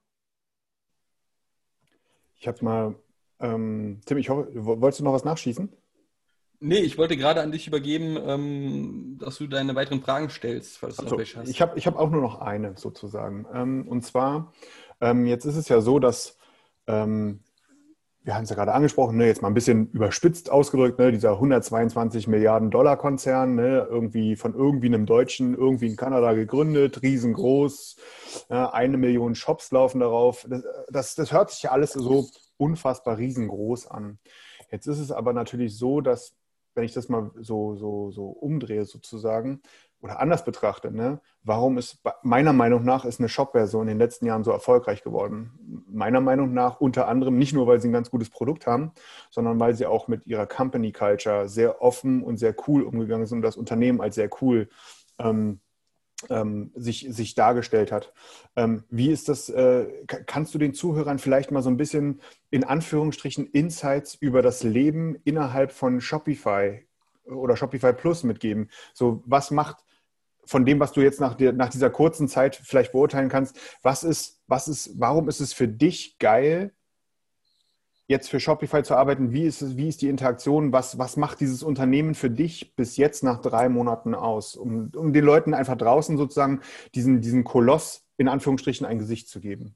Ich 2.39 2.47
habe 2.47 2.63
mal, 2.63 2.95
ähm, 3.39 4.01
Tim, 4.05 4.17
ich 4.17 4.29
hoffe, 4.29 4.47
wolltest 4.53 5.01
du 5.01 5.03
noch 5.03 5.13
was 5.13 5.25
nachschießen? 5.25 5.69
Nee, 6.61 6.79
ich 6.79 6.97
wollte 6.97 7.15
gerade 7.15 7.41
an 7.41 7.51
dich 7.51 7.67
übergeben, 7.67 8.17
ähm, 8.21 9.17
dass 9.19 9.37
du 9.37 9.47
deine 9.47 9.75
weiteren 9.75 10.01
Fragen 10.01 10.29
stellst, 10.29 10.77
falls 10.77 10.97
du 10.97 11.03
also, 11.03 11.15
noch 11.15 11.19
welche 11.19 11.39
hast. 11.39 11.49
Ich 11.49 11.61
habe 11.61 11.77
ich 11.77 11.87
hab 11.87 11.97
auch 11.97 12.09
nur 12.09 12.21
noch 12.21 12.39
eine 12.39 12.77
sozusagen. 12.77 13.45
Ähm, 13.53 13.87
und 13.87 14.05
zwar, 14.05 14.53
ähm, 14.99 15.25
jetzt 15.25 15.45
ist 15.45 15.55
es 15.55 15.69
ja 15.69 15.79
so, 15.79 15.99
dass, 15.99 16.37
ähm, 16.87 17.41
wir 18.23 18.35
haben 18.35 18.43
es 18.43 18.49
ja 18.49 18.55
gerade 18.55 18.73
angesprochen, 18.73 19.17
ne, 19.17 19.27
jetzt 19.27 19.41
mal 19.41 19.47
ein 19.47 19.53
bisschen 19.53 19.89
überspitzt 19.91 20.51
ausgedrückt, 20.51 20.99
ne, 20.99 21.11
dieser 21.11 21.31
122 21.33 22.27
Milliarden 22.27 22.69
Dollar 22.69 22.97
Konzern, 22.97 23.55
ne, 23.55 23.87
irgendwie 23.89 24.35
von 24.35 24.53
irgendwie 24.53 24.87
einem 24.87 25.05
Deutschen, 25.05 25.55
irgendwie 25.55 25.87
in 25.87 25.95
Kanada 25.95 26.33
gegründet, 26.33 27.01
riesengroß, 27.01 27.95
eine 28.49 28.97
Million 28.97 29.35
Shops 29.35 29.71
laufen 29.71 29.99
darauf. 29.99 30.45
Das, 30.49 30.63
das, 30.89 31.15
das 31.15 31.31
hört 31.31 31.51
sich 31.51 31.63
ja 31.63 31.71
alles 31.71 31.93
so 31.93 32.27
unfassbar 32.57 33.17
riesengroß 33.17 33.87
an. 33.87 34.19
Jetzt 34.69 34.87
ist 34.87 34.99
es 34.99 35.11
aber 35.11 35.33
natürlich 35.33 35.77
so, 35.77 36.01
dass, 36.01 36.35
wenn 36.75 36.83
ich 36.83 36.93
das 36.93 37.09
mal 37.09 37.31
so, 37.39 37.75
so, 37.75 38.11
so 38.11 38.25
umdrehe 38.27 38.85
sozusagen 38.85 39.61
oder 40.01 40.19
anders 40.19 40.45
betrachte, 40.45 40.91
ne, 40.91 41.19
warum 41.43 41.77
ist 41.77 42.01
meiner 42.23 42.53
Meinung 42.53 42.83
nach 42.83 43.05
ist 43.05 43.19
eine 43.19 43.29
Shop-Version 43.29 43.83
in 43.83 43.89
den 43.89 43.97
letzten 43.97 44.25
Jahren 44.25 44.43
so 44.43 44.51
erfolgreich 44.51 45.03
geworden? 45.03 45.85
Meiner 45.89 46.21
Meinung 46.21 46.53
nach 46.53 46.79
unter 46.79 47.07
anderem 47.07 47.37
nicht 47.37 47.53
nur, 47.53 47.67
weil 47.67 47.81
sie 47.81 47.89
ein 47.89 47.93
ganz 47.93 48.09
gutes 48.09 48.29
Produkt 48.29 48.65
haben, 48.65 48.91
sondern 49.29 49.59
weil 49.59 49.75
sie 49.75 49.85
auch 49.85 50.07
mit 50.07 50.25
ihrer 50.25 50.47
Company 50.47 50.91
Culture 50.91 51.49
sehr 51.49 51.81
offen 51.81 52.23
und 52.23 52.37
sehr 52.37 52.55
cool 52.67 52.83
umgegangen 52.83 53.25
sind 53.27 53.39
und 53.39 53.43
das 53.43 53.57
Unternehmen 53.57 53.99
als 53.99 54.15
sehr 54.15 54.29
cool 54.41 54.69
ähm, 55.17 55.59
ähm, 56.29 56.71
sich, 56.75 57.07
sich 57.09 57.35
dargestellt 57.35 57.91
hat. 57.91 58.13
Ähm, 58.55 58.83
wie 58.89 59.09
ist 59.09 59.29
das, 59.29 59.49
äh, 59.49 59.87
kannst 60.07 60.53
du 60.53 60.57
den 60.57 60.73
Zuhörern 60.73 61.19
vielleicht 61.19 61.51
mal 61.51 61.61
so 61.61 61.69
ein 61.69 61.77
bisschen 61.77 62.21
in 62.49 62.63
Anführungsstrichen 62.63 63.47
Insights 63.47 64.15
über 64.15 64.41
das 64.41 64.63
Leben 64.63 65.15
innerhalb 65.23 65.71
von 65.71 66.01
Shopify 66.01 66.85
oder 67.25 67.55
Shopify 67.55 67.93
Plus 67.93 68.23
mitgeben? 68.23 68.69
So, 68.93 69.23
was 69.25 69.51
macht 69.51 69.85
von 70.49 70.65
dem, 70.65 70.79
was 70.79 70.93
du 70.93 71.01
jetzt 71.01 71.21
nach, 71.21 71.35
der, 71.35 71.53
nach 71.53 71.69
dieser 71.69 71.91
kurzen 71.91 72.27
Zeit 72.27 72.55
vielleicht 72.55 72.91
beurteilen 72.91 73.29
kannst, 73.29 73.59
was 73.83 74.03
ist, 74.03 74.41
was 74.47 74.67
ist, 74.67 74.99
warum 74.99 75.29
ist 75.29 75.41
es 75.41 75.53
für 75.53 75.67
dich 75.67 76.17
geil, 76.17 76.73
jetzt 78.07 78.31
für 78.31 78.39
Shopify 78.39 78.81
zu 78.81 78.95
arbeiten? 78.95 79.31
Wie 79.31 79.43
ist, 79.43 79.61
es, 79.61 79.77
wie 79.77 79.87
ist 79.87 80.01
die 80.01 80.09
Interaktion? 80.09 80.73
Was, 80.73 80.97
was 80.97 81.17
macht 81.17 81.39
dieses 81.39 81.61
Unternehmen 81.61 82.15
für 82.15 82.31
dich 82.31 82.75
bis 82.75 82.97
jetzt 82.97 83.23
nach 83.23 83.41
drei 83.41 83.69
Monaten 83.69 84.15
aus, 84.15 84.55
um, 84.55 84.91
um 84.95 85.13
den 85.13 85.23
Leuten 85.23 85.53
einfach 85.53 85.77
draußen 85.77 86.17
sozusagen 86.17 86.61
diesen, 86.95 87.21
diesen 87.21 87.43
Koloss 87.43 88.03
in 88.17 88.27
Anführungsstrichen 88.27 88.87
ein 88.87 88.97
Gesicht 88.97 89.29
zu 89.29 89.39
geben? 89.39 89.75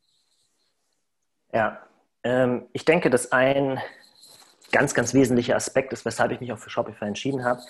Ja, 1.54 1.84
ähm, 2.24 2.66
ich 2.74 2.84
denke, 2.84 3.12
dass 3.12 3.32
ein 3.32 3.78
ganz, 4.74 4.94
ganz 4.94 5.14
wesentlicher 5.14 5.56
Aspekt 5.56 5.94
ist, 5.94 6.04
weshalb 6.04 6.32
ich 6.34 6.42
mich 6.42 6.52
auch 6.52 6.58
für 6.58 6.70
Shopify 6.70 7.06
entschieden 7.06 7.46
habe, 7.46 7.62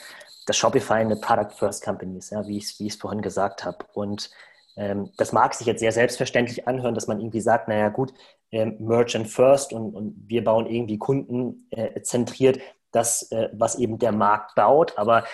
dass 0.48 0.58
Shopify 0.58 0.94
eine 0.94 1.18
Product 1.18 1.52
First 1.56 1.84
Company 1.84 2.18
ist, 2.18 2.32
ja, 2.32 2.48
wie 2.48 2.58
ich 2.58 2.80
es 2.80 2.96
vorhin 2.96 3.22
gesagt 3.22 3.64
habe. 3.64 3.86
Und 3.94 4.32
ähm, 4.76 5.12
das 5.18 5.32
mag 5.32 5.54
sich 5.54 5.68
jetzt 5.68 5.80
sehr 5.80 5.92
selbstverständlich 5.92 6.68
anhören, 6.68 6.96
dass 6.96 7.08
man 7.08 7.20
irgendwie 7.20 7.42
sagt, 7.42 7.68
naja 7.68 7.90
gut, 7.90 8.14
ähm, 8.52 8.78
Merchant 8.80 9.28
First 9.28 9.74
und, 9.74 9.94
und 9.94 10.16
wir 10.28 10.44
bauen 10.44 10.66
irgendwie 10.66 10.98
Kunden 10.98 11.68
äh, 11.72 12.00
das, 12.92 13.32
äh, 13.32 13.50
was 13.54 13.76
eben 13.76 14.00
der 14.00 14.12
Markt 14.12 14.56
baut. 14.56 14.98
Aber 14.98 15.26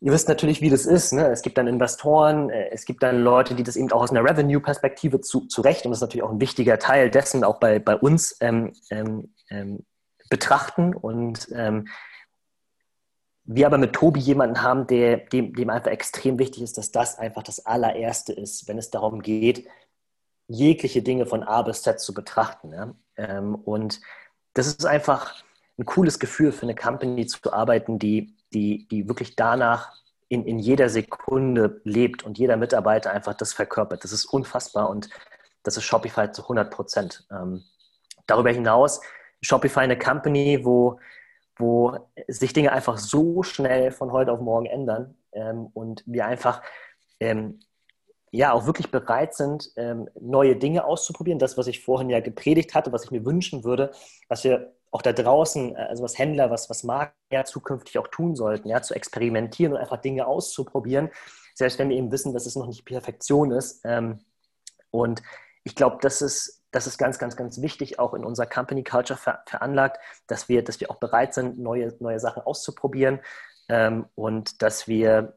ihr 0.00 0.12
wisst 0.12 0.28
natürlich, 0.28 0.60
wie 0.60 0.70
das 0.70 0.86
ist. 0.86 1.12
Ne? 1.12 1.26
Es 1.28 1.42
gibt 1.42 1.58
dann 1.58 1.66
Investoren, 1.66 2.50
äh, 2.50 2.68
es 2.70 2.84
gibt 2.84 3.02
dann 3.02 3.22
Leute, 3.22 3.54
die 3.54 3.62
das 3.62 3.76
eben 3.76 3.90
auch 3.92 4.02
aus 4.02 4.10
einer 4.10 4.24
Revenue-Perspektive 4.24 5.20
zu, 5.20 5.46
zurecht, 5.46 5.84
und 5.84 5.90
das 5.90 5.98
ist 5.98 6.02
natürlich 6.02 6.22
auch 6.22 6.30
ein 6.30 6.40
wichtiger 6.40 6.78
Teil 6.78 7.10
dessen, 7.10 7.44
auch 7.44 7.58
bei, 7.58 7.78
bei 7.78 7.96
uns 7.96 8.36
ähm, 8.40 8.72
ähm, 8.90 9.34
ähm 9.50 9.84
betrachten. 10.28 10.94
Und 10.94 11.48
ähm, 11.52 11.88
wir 13.44 13.66
aber 13.66 13.78
mit 13.78 13.94
Tobi 13.94 14.20
jemanden 14.20 14.62
haben, 14.62 14.86
der, 14.86 15.16
dem, 15.16 15.54
dem 15.54 15.70
einfach 15.70 15.90
extrem 15.90 16.38
wichtig 16.38 16.62
ist, 16.62 16.78
dass 16.78 16.90
das 16.92 17.18
einfach 17.18 17.42
das 17.42 17.64
allererste 17.64 18.32
ist, 18.32 18.68
wenn 18.68 18.78
es 18.78 18.90
darum 18.90 19.22
geht, 19.22 19.66
jegliche 20.48 21.02
Dinge 21.02 21.26
von 21.26 21.42
A 21.42 21.62
bis 21.62 21.82
Z 21.82 22.00
zu 22.00 22.14
betrachten. 22.14 22.72
Ja? 22.72 22.94
Ähm, 23.16 23.54
und 23.54 24.00
das 24.54 24.66
ist 24.66 24.86
einfach 24.86 25.34
ein 25.78 25.84
cooles 25.84 26.18
Gefühl 26.18 26.52
für 26.52 26.62
eine 26.62 26.74
Company 26.74 27.26
zu 27.26 27.52
arbeiten, 27.52 27.98
die, 27.98 28.34
die, 28.52 28.88
die 28.88 29.08
wirklich 29.08 29.36
danach 29.36 29.92
in, 30.28 30.44
in 30.44 30.58
jeder 30.58 30.88
Sekunde 30.90 31.80
lebt 31.84 32.22
und 32.24 32.38
jeder 32.38 32.56
Mitarbeiter 32.56 33.12
einfach 33.12 33.34
das 33.34 33.52
verkörpert. 33.52 34.04
Das 34.04 34.12
ist 34.12 34.26
unfassbar 34.26 34.90
und 34.90 35.08
das 35.62 35.76
ist 35.76 35.84
Shopify 35.84 36.30
zu 36.32 36.42
100 36.42 36.70
Prozent. 36.70 37.26
Ähm, 37.30 37.64
darüber 38.26 38.50
hinaus, 38.50 39.00
Shopify 39.40 39.80
eine 39.80 39.98
Company, 39.98 40.64
wo 40.64 40.98
wo 41.58 41.98
sich 42.28 42.52
Dinge 42.52 42.72
einfach 42.72 42.98
so 42.98 43.42
schnell 43.42 43.90
von 43.90 44.12
heute 44.12 44.32
auf 44.32 44.40
morgen 44.40 44.66
ändern 44.66 45.16
ähm, 45.32 45.66
und 45.74 46.02
wir 46.06 46.24
einfach 46.26 46.62
ähm, 47.20 47.60
ja 48.30 48.52
auch 48.52 48.66
wirklich 48.66 48.90
bereit 48.90 49.34
sind, 49.34 49.70
ähm, 49.76 50.08
neue 50.20 50.56
Dinge 50.56 50.84
auszuprobieren. 50.84 51.38
Das, 51.38 51.58
was 51.58 51.66
ich 51.66 51.84
vorhin 51.84 52.10
ja 52.10 52.20
gepredigt 52.20 52.74
hatte, 52.74 52.92
was 52.92 53.04
ich 53.04 53.10
mir 53.10 53.24
wünschen 53.24 53.64
würde, 53.64 53.90
was 54.28 54.44
wir 54.44 54.72
auch 54.90 55.02
da 55.02 55.12
draußen, 55.12 55.74
äh, 55.74 55.78
also 55.80 56.02
was 56.02 56.18
Händler, 56.18 56.50
was, 56.50 56.70
was 56.70 56.84
Marken 56.84 57.14
ja 57.32 57.44
zukünftig 57.44 57.98
auch 57.98 58.08
tun 58.08 58.36
sollten, 58.36 58.68
ja, 58.68 58.80
zu 58.80 58.94
experimentieren 58.94 59.72
und 59.72 59.80
einfach 59.80 60.00
Dinge 60.00 60.26
auszuprobieren, 60.26 61.10
selbst 61.54 61.78
wenn 61.78 61.88
wir 61.88 61.96
eben 61.96 62.12
wissen, 62.12 62.32
dass 62.32 62.46
es 62.46 62.54
noch 62.56 62.66
nicht 62.66 62.84
Perfektion 62.84 63.50
ist. 63.50 63.80
Ähm, 63.84 64.20
und 64.90 65.22
ich 65.64 65.74
glaube, 65.74 65.98
das 66.00 66.22
ist, 66.22 66.57
das 66.70 66.86
ist 66.86 66.98
ganz, 66.98 67.18
ganz, 67.18 67.36
ganz 67.36 67.60
wichtig, 67.62 67.98
auch 67.98 68.14
in 68.14 68.24
unserer 68.24 68.46
Company 68.46 68.84
Culture 68.84 69.18
ver 69.18 69.42
veranlagt, 69.46 69.98
dass 70.26 70.48
wir, 70.48 70.62
dass 70.62 70.80
wir 70.80 70.90
auch 70.90 70.96
bereit 70.96 71.34
sind, 71.34 71.58
neue, 71.58 71.94
neue 72.00 72.20
Sachen 72.20 72.42
auszuprobieren 72.42 73.20
ähm, 73.68 74.06
und 74.14 74.62
dass 74.62 74.86
wir 74.88 75.34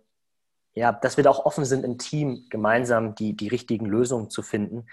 ja, 0.74 0.92
dass 0.92 1.18
wir 1.18 1.24
da 1.24 1.30
auch 1.30 1.46
offen 1.46 1.66
sind, 1.66 1.84
im 1.84 1.98
Team 1.98 2.46
gemeinsam 2.50 3.16
die, 3.16 3.36
die 3.36 3.50
richtigen 3.50 3.86
Lösungen 3.86 4.30
zu 4.30 4.42
finden. 4.42 4.88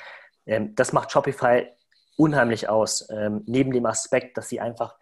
Ähm, 0.47 0.75
das 0.75 0.93
macht 0.93 1.13
Shopify 1.13 1.69
unheimlich 2.17 2.69
aus. 2.69 3.09
Ähm, 3.11 3.43
neben 3.47 3.73
dem 3.73 3.87
Aspekt, 3.87 4.37
dass 4.37 4.49
sie 4.49 4.61
einfach 4.61 4.97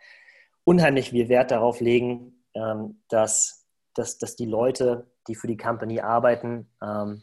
unheimlich 0.64 1.11
viel 1.11 1.28
Wert 1.28 1.51
darauf 1.51 1.80
legen, 1.80 2.45
ähm, 2.55 3.01
dass, 3.09 3.66
dass, 3.95 4.18
dass 4.18 4.37
die 4.37 4.47
Leute, 4.47 5.11
die 5.28 5.34
für 5.34 5.47
die 5.47 5.57
Company 5.57 6.01
arbeiten, 6.01 6.70
ähm, 6.82 7.22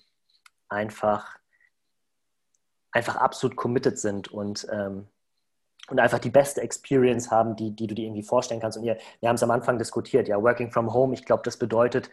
einfach, 0.67 1.37
einfach 2.93 3.17
absolut 3.17 3.57
committed 3.57 3.99
sind 3.99 4.31
und, 4.31 4.67
ähm, 4.71 5.07
und 5.89 5.99
einfach 5.99 6.19
die 6.19 6.29
beste 6.29 6.61
Experience 6.61 7.29
haben, 7.29 7.55
die, 7.55 7.75
die 7.75 7.87
du 7.87 7.95
dir 7.95 8.05
irgendwie 8.05 8.23
vorstellen 8.23 8.61
kannst. 8.61 8.77
Und 8.77 8.85
wir, 8.85 8.97
wir 9.19 9.29
haben 9.29 9.35
es 9.35 9.43
am 9.43 9.51
Anfang 9.51 9.77
diskutiert, 9.77 10.27
ja, 10.27 10.41
Working 10.41 10.71
from 10.71 10.93
Home, 10.93 11.13
ich 11.13 11.25
glaube, 11.25 11.43
das 11.43 11.57
bedeutet, 11.57 12.09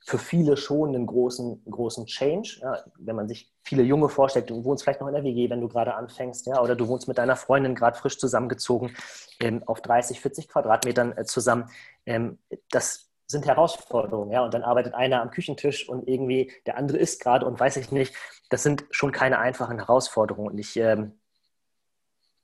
für 0.00 0.18
viele 0.18 0.56
schon 0.56 0.94
einen 0.94 1.06
großen, 1.06 1.64
großen 1.68 2.06
Change. 2.06 2.60
Ja, 2.62 2.78
wenn 2.98 3.16
man 3.16 3.28
sich 3.28 3.52
viele 3.62 3.82
Junge 3.82 4.08
vorstellt, 4.08 4.48
du 4.48 4.64
wohnst 4.64 4.84
vielleicht 4.84 5.00
noch 5.00 5.08
in 5.08 5.14
der 5.14 5.24
WG, 5.24 5.50
wenn 5.50 5.60
du 5.60 5.68
gerade 5.68 5.94
anfängst, 5.94 6.46
ja, 6.46 6.60
oder 6.60 6.76
du 6.76 6.88
wohnst 6.88 7.08
mit 7.08 7.18
deiner 7.18 7.36
Freundin 7.36 7.74
gerade 7.74 7.98
frisch 7.98 8.18
zusammengezogen 8.18 8.94
ähm, 9.40 9.62
auf 9.66 9.80
30, 9.82 10.20
40 10.20 10.48
Quadratmetern 10.48 11.16
äh, 11.16 11.24
zusammen. 11.24 11.68
Ähm, 12.06 12.38
das 12.70 13.07
sind 13.30 13.46
Herausforderungen, 13.46 14.32
ja, 14.32 14.42
und 14.42 14.54
dann 14.54 14.62
arbeitet 14.62 14.94
einer 14.94 15.20
am 15.20 15.30
Küchentisch 15.30 15.88
und 15.88 16.08
irgendwie 16.08 16.50
der 16.66 16.78
andere 16.78 16.98
isst 16.98 17.20
gerade 17.20 17.44
und 17.46 17.60
weiß 17.60 17.76
ich 17.76 17.92
nicht. 17.92 18.14
Das 18.48 18.62
sind 18.62 18.86
schon 18.90 19.12
keine 19.12 19.38
einfachen 19.38 19.78
Herausforderungen. 19.78 20.52
Und 20.52 20.58
ich, 20.58 20.76
ähm, 20.76 21.12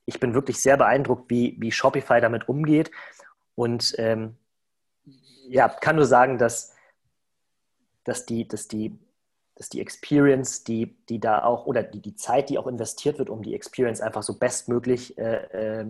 ich 0.05 0.21
bin 0.21 0.35
wirklich 0.35 0.61
sehr 0.61 0.77
beeindruckt, 0.77 1.31
wie, 1.31 1.57
wie 1.59 1.73
Shopify 1.73 2.21
damit 2.21 2.49
umgeht. 2.49 2.91
Und 3.55 3.95
ähm, 3.97 4.37
ja, 5.49 5.69
kann 5.69 5.97
nur 5.97 6.07
sagen, 6.07 6.37
dass 6.39 6.75
dass 8.05 8.27
die, 8.27 8.47
dass 8.47 8.69
die, 8.69 8.99
dass 9.57 9.69
die 9.69 9.81
Experience, 9.81 10.65
die, 10.65 10.97
die 11.09 11.21
da 11.21 11.45
auch, 11.45 11.67
oder 11.67 11.83
die, 11.83 12.01
die 12.01 12.17
Zeit, 12.17 12.51
die 12.51 12.59
auch 12.59 12.67
investiert 12.67 13.19
wird, 13.19 13.31
um 13.31 13.43
die 13.43 13.55
Experience 13.55 14.01
einfach 14.01 14.23
so 14.23 14.39
bestmöglich 14.39 15.17
äh, 15.17 15.81
äh, 15.81 15.87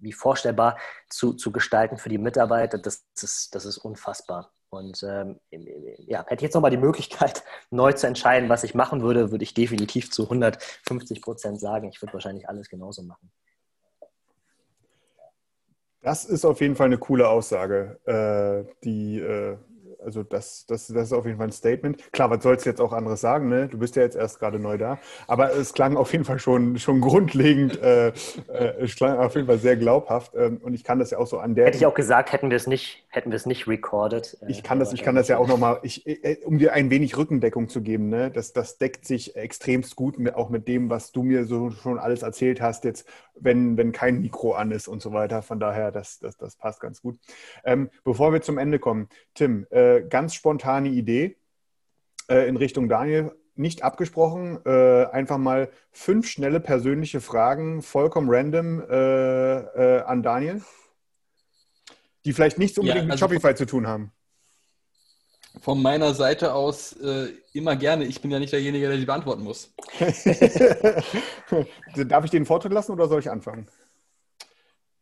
wie 0.00 0.12
vorstellbar 0.12 0.78
zu, 1.08 1.32
zu 1.32 1.50
gestalten 1.50 1.96
für 1.96 2.08
die 2.08 2.18
Mitarbeiter, 2.18 2.78
das, 2.78 3.04
ist, 3.20 3.54
das 3.54 3.64
ist 3.64 3.78
unfassbar. 3.78 4.52
Und 4.70 5.04
ähm, 5.04 5.40
ja, 5.50 6.24
hätte 6.26 6.36
ich 6.36 6.42
jetzt 6.42 6.54
nochmal 6.54 6.70
die 6.70 6.76
Möglichkeit, 6.76 7.44
neu 7.70 7.92
zu 7.92 8.06
entscheiden, 8.06 8.48
was 8.48 8.64
ich 8.64 8.74
machen 8.74 9.02
würde, 9.02 9.30
würde 9.30 9.44
ich 9.44 9.54
definitiv 9.54 10.10
zu 10.10 10.24
150 10.24 11.20
Prozent 11.22 11.60
sagen. 11.60 11.88
Ich 11.88 12.00
würde 12.00 12.14
wahrscheinlich 12.14 12.48
alles 12.48 12.68
genauso 12.68 13.02
machen. 13.02 13.30
Das 16.00 16.26
ist 16.26 16.44
auf 16.44 16.60
jeden 16.60 16.76
Fall 16.76 16.86
eine 16.86 16.98
coole 16.98 17.28
Aussage, 17.28 17.98
äh, 18.04 18.70
die 18.84 19.20
äh, 19.20 19.56
also 20.04 20.22
das, 20.22 20.66
das, 20.66 20.86
das 20.88 21.06
ist 21.06 21.12
auf 21.12 21.26
jeden 21.26 21.38
Fall 21.38 21.48
ein 21.48 21.52
Statement. 21.52 22.12
Klar, 22.12 22.30
was 22.30 22.42
sollst 22.42 22.66
du 22.66 22.70
jetzt 22.70 22.80
auch 22.80 22.92
anderes 22.92 23.20
sagen? 23.20 23.48
Ne? 23.48 23.68
Du 23.68 23.78
bist 23.78 23.96
ja 23.96 24.02
jetzt 24.02 24.16
erst 24.16 24.38
gerade 24.38 24.58
neu 24.58 24.78
da. 24.78 24.98
Aber 25.26 25.54
es 25.54 25.72
klang 25.72 25.96
auf 25.96 26.12
jeden 26.12 26.24
Fall 26.24 26.38
schon, 26.38 26.78
schon 26.78 27.00
grundlegend, 27.00 27.80
äh, 27.80 28.08
äh, 28.08 28.12
es 28.80 28.96
klang 28.96 29.18
auf 29.18 29.34
jeden 29.34 29.46
Fall 29.46 29.58
sehr 29.58 29.76
glaubhaft. 29.76 30.32
Ähm, 30.34 30.58
und 30.62 30.74
ich 30.74 30.84
kann 30.84 30.98
das 30.98 31.10
ja 31.10 31.18
auch 31.18 31.26
so 31.26 31.38
an 31.38 31.54
der. 31.54 31.66
Hätte 31.66 31.78
ich 31.78 31.86
auch 31.86 31.94
gesagt, 31.94 32.32
hätten 32.32 32.50
wir 32.50 32.56
es 32.56 32.66
nicht, 32.66 33.04
hätten 33.08 33.30
wir 33.30 33.36
es 33.36 33.46
nicht 33.46 33.66
recorded. 33.66 34.36
Äh, 34.42 34.50
ich 34.50 34.62
kann 34.62 34.78
das, 34.78 34.92
ich 34.92 35.02
kann 35.02 35.14
das 35.14 35.28
ja 35.28 35.38
auch 35.38 35.48
nochmal, 35.48 35.80
äh, 35.82 36.36
um 36.44 36.58
dir 36.58 36.72
ein 36.72 36.90
wenig 36.90 37.16
Rückendeckung 37.16 37.68
zu 37.68 37.82
geben, 37.82 38.08
ne? 38.08 38.30
das, 38.30 38.52
das 38.52 38.78
deckt 38.78 39.06
sich 39.06 39.36
extremst 39.36 39.96
gut 39.96 40.18
mit, 40.18 40.34
auch 40.34 40.50
mit 40.50 40.68
dem, 40.68 40.90
was 40.90 41.12
du 41.12 41.22
mir 41.22 41.44
so 41.44 41.70
schon 41.70 41.98
alles 41.98 42.22
erzählt 42.22 42.60
hast, 42.60 42.84
jetzt, 42.84 43.06
wenn, 43.34 43.76
wenn 43.76 43.92
kein 43.92 44.20
Mikro 44.20 44.52
an 44.52 44.70
ist 44.70 44.88
und 44.88 45.02
so 45.02 45.12
weiter. 45.12 45.42
Von 45.42 45.60
daher, 45.60 45.90
das, 45.90 46.18
das, 46.18 46.36
das 46.36 46.56
passt 46.56 46.80
ganz 46.80 47.02
gut. 47.02 47.18
Ähm, 47.64 47.90
bevor 48.04 48.32
wir 48.32 48.42
zum 48.42 48.58
Ende 48.58 48.78
kommen, 48.78 49.08
Tim, 49.34 49.66
äh, 49.70 49.93
ganz 50.02 50.34
spontane 50.34 50.88
Idee 50.88 51.36
äh, 52.28 52.48
in 52.48 52.56
Richtung 52.56 52.88
Daniel. 52.88 53.32
Nicht 53.56 53.84
abgesprochen, 53.84 54.58
äh, 54.66 55.04
einfach 55.06 55.38
mal 55.38 55.70
fünf 55.92 56.28
schnelle 56.28 56.58
persönliche 56.58 57.20
Fragen, 57.20 57.82
vollkommen 57.82 58.28
random 58.28 58.80
äh, 58.80 59.58
äh, 59.58 60.02
an 60.02 60.24
Daniel, 60.24 60.60
die 62.24 62.32
vielleicht 62.32 62.58
nichts 62.58 62.76
unbedingt 62.78 63.06
ja, 63.06 63.12
also 63.12 63.28
mit 63.28 63.40
Shopify 63.40 63.54
zu 63.54 63.66
tun 63.66 63.86
haben. 63.86 64.10
Von 65.60 65.80
meiner 65.80 66.14
Seite 66.14 66.52
aus 66.52 66.94
äh, 66.94 67.28
immer 67.52 67.76
gerne. 67.76 68.06
Ich 68.06 68.20
bin 68.20 68.32
ja 68.32 68.40
nicht 68.40 68.52
derjenige, 68.52 68.88
der 68.88 68.96
die 68.96 69.04
beantworten 69.04 69.44
muss. 69.44 69.72
Darf 72.08 72.24
ich 72.24 72.32
den 72.32 72.44
Vortritt 72.44 72.72
lassen 72.72 72.90
oder 72.90 73.06
soll 73.06 73.20
ich 73.20 73.30
anfangen? 73.30 73.68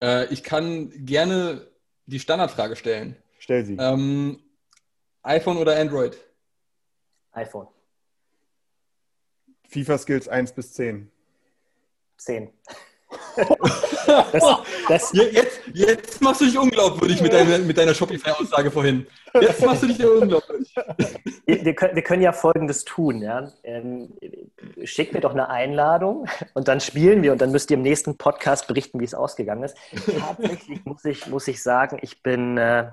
Äh, 0.03 0.27
ich 0.27 0.43
kann 0.43 0.93
gerne 1.07 1.67
die 2.05 2.21
Standardfrage 2.21 2.77
stellen. 2.77 3.17
Stell 3.39 3.65
sie. 3.65 3.79
Ähm, 3.81 4.41
iPhone 5.23 5.57
oder 5.57 5.77
Android? 5.77 6.17
iPhone. 7.33 7.69
FIFA 9.69 9.99
Skills 9.99 10.29
1 10.29 10.53
bis 10.53 10.73
10. 10.75 11.11
10. 12.19 12.53
das, 14.33 14.45
das 14.89 15.13
jetzt, 15.13 15.61
jetzt, 15.75 16.21
machst 16.23 16.41
du 16.41 16.47
dich 16.47 16.59
unglaubwürdig 16.59 17.21
mit 17.21 17.33
deiner, 17.33 17.59
mit 17.59 17.77
deiner 17.77 17.95
Shopify-Aussage 17.95 18.71
vorhin. 18.71 19.07
Jetzt 19.39 19.65
machst 19.65 19.83
du 19.83 19.87
dich 19.87 20.05
unglaubwürdig. 20.05 20.75
Wir, 21.45 21.65
wir, 21.65 21.75
können, 21.75 21.95
wir, 21.95 22.03
können, 22.03 22.23
ja 22.23 22.33
Folgendes 22.33 22.85
tun. 22.85 23.21
Ja? 23.21 23.53
Ähm, 23.65 24.15
schickt 24.85 25.13
mir 25.13 25.21
doch 25.21 25.33
eine 25.33 25.49
Einladung 25.49 26.27
und 26.55 26.69
dann 26.69 26.81
spielen 26.81 27.23
wir 27.23 27.33
und 27.33 27.41
dann 27.41 27.53
müsst 27.53 27.71
ihr 27.71 27.77
im 27.77 27.83
nächsten 27.83 28.17
Podcast 28.17 28.67
berichten, 28.67 29.01
wie 29.01 29.05
es 29.05 29.15
ausgegangen 29.15 29.65
ist. 29.65 29.77
Tatsächlich 30.19 30.85
muss 30.85 31.05
ich, 31.05 31.27
muss 31.27 31.49
ich 31.49 31.63
sagen, 31.63 31.99
ich 32.03 32.23
bin, 32.23 32.57
äh, 32.59 32.91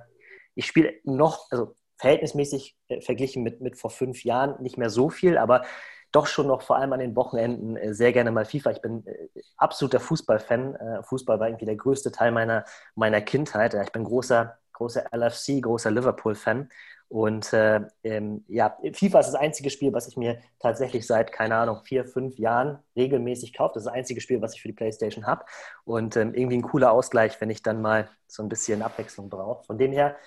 ich 0.55 0.67
spiele 0.67 0.93
noch, 1.03 1.47
also 1.51 1.75
verhältnismäßig 1.99 2.75
äh, 2.87 3.01
verglichen 3.01 3.43
mit, 3.43 3.61
mit 3.61 3.77
vor 3.77 3.91
fünf 3.91 4.23
Jahren 4.23 4.61
nicht 4.61 4.77
mehr 4.77 4.89
so 4.89 5.09
viel, 5.09 5.37
aber 5.37 5.63
doch 6.11 6.25
schon 6.25 6.47
noch 6.47 6.63
vor 6.63 6.77
allem 6.77 6.93
an 6.93 6.99
den 6.99 7.15
Wochenenden 7.15 7.77
äh, 7.77 7.93
sehr 7.93 8.13
gerne 8.13 8.31
mal 8.31 8.45
FIFA. 8.45 8.71
Ich 8.71 8.81
bin 8.81 9.05
äh, 9.05 9.27
absoluter 9.57 9.99
Fußballfan. 9.99 10.75
Äh, 10.75 11.03
Fußball 11.03 11.39
war 11.39 11.47
irgendwie 11.47 11.65
der 11.65 11.75
größte 11.75 12.11
Teil 12.11 12.31
meiner, 12.31 12.65
meiner 12.95 13.21
Kindheit. 13.21 13.75
Ich 13.75 13.91
bin 13.91 14.03
großer, 14.03 14.57
großer 14.73 15.05
LFC, 15.13 15.61
großer 15.61 15.91
Liverpool-Fan. 15.91 16.69
Und 17.09 17.53
äh, 17.53 17.81
ähm, 18.03 18.45
ja, 18.47 18.77
FIFA 18.93 19.19
ist 19.19 19.27
das 19.27 19.35
einzige 19.35 19.71
Spiel, 19.71 19.91
was 19.93 20.07
ich 20.07 20.15
mir 20.15 20.39
tatsächlich 20.59 21.07
seit, 21.07 21.31
keine 21.31 21.55
Ahnung, 21.55 21.81
vier, 21.83 22.05
fünf 22.05 22.37
Jahren 22.37 22.79
regelmäßig 22.95 23.53
kaufe. 23.53 23.73
Das 23.73 23.81
ist 23.81 23.87
das 23.87 23.93
einzige 23.95 24.21
Spiel, 24.21 24.41
was 24.41 24.53
ich 24.53 24.61
für 24.61 24.67
die 24.67 24.75
Playstation 24.75 25.25
habe. 25.25 25.43
Und 25.85 26.15
ähm, 26.17 26.35
irgendwie 26.35 26.57
ein 26.57 26.61
cooler 26.61 26.91
Ausgleich, 26.91 27.41
wenn 27.41 27.49
ich 27.49 27.63
dann 27.63 27.81
mal 27.81 28.09
so 28.27 28.43
ein 28.43 28.49
bisschen 28.49 28.83
Abwechslung 28.83 29.29
brauche. 29.29 29.65
Von 29.65 29.79
dem 29.79 29.91
her 29.91 30.17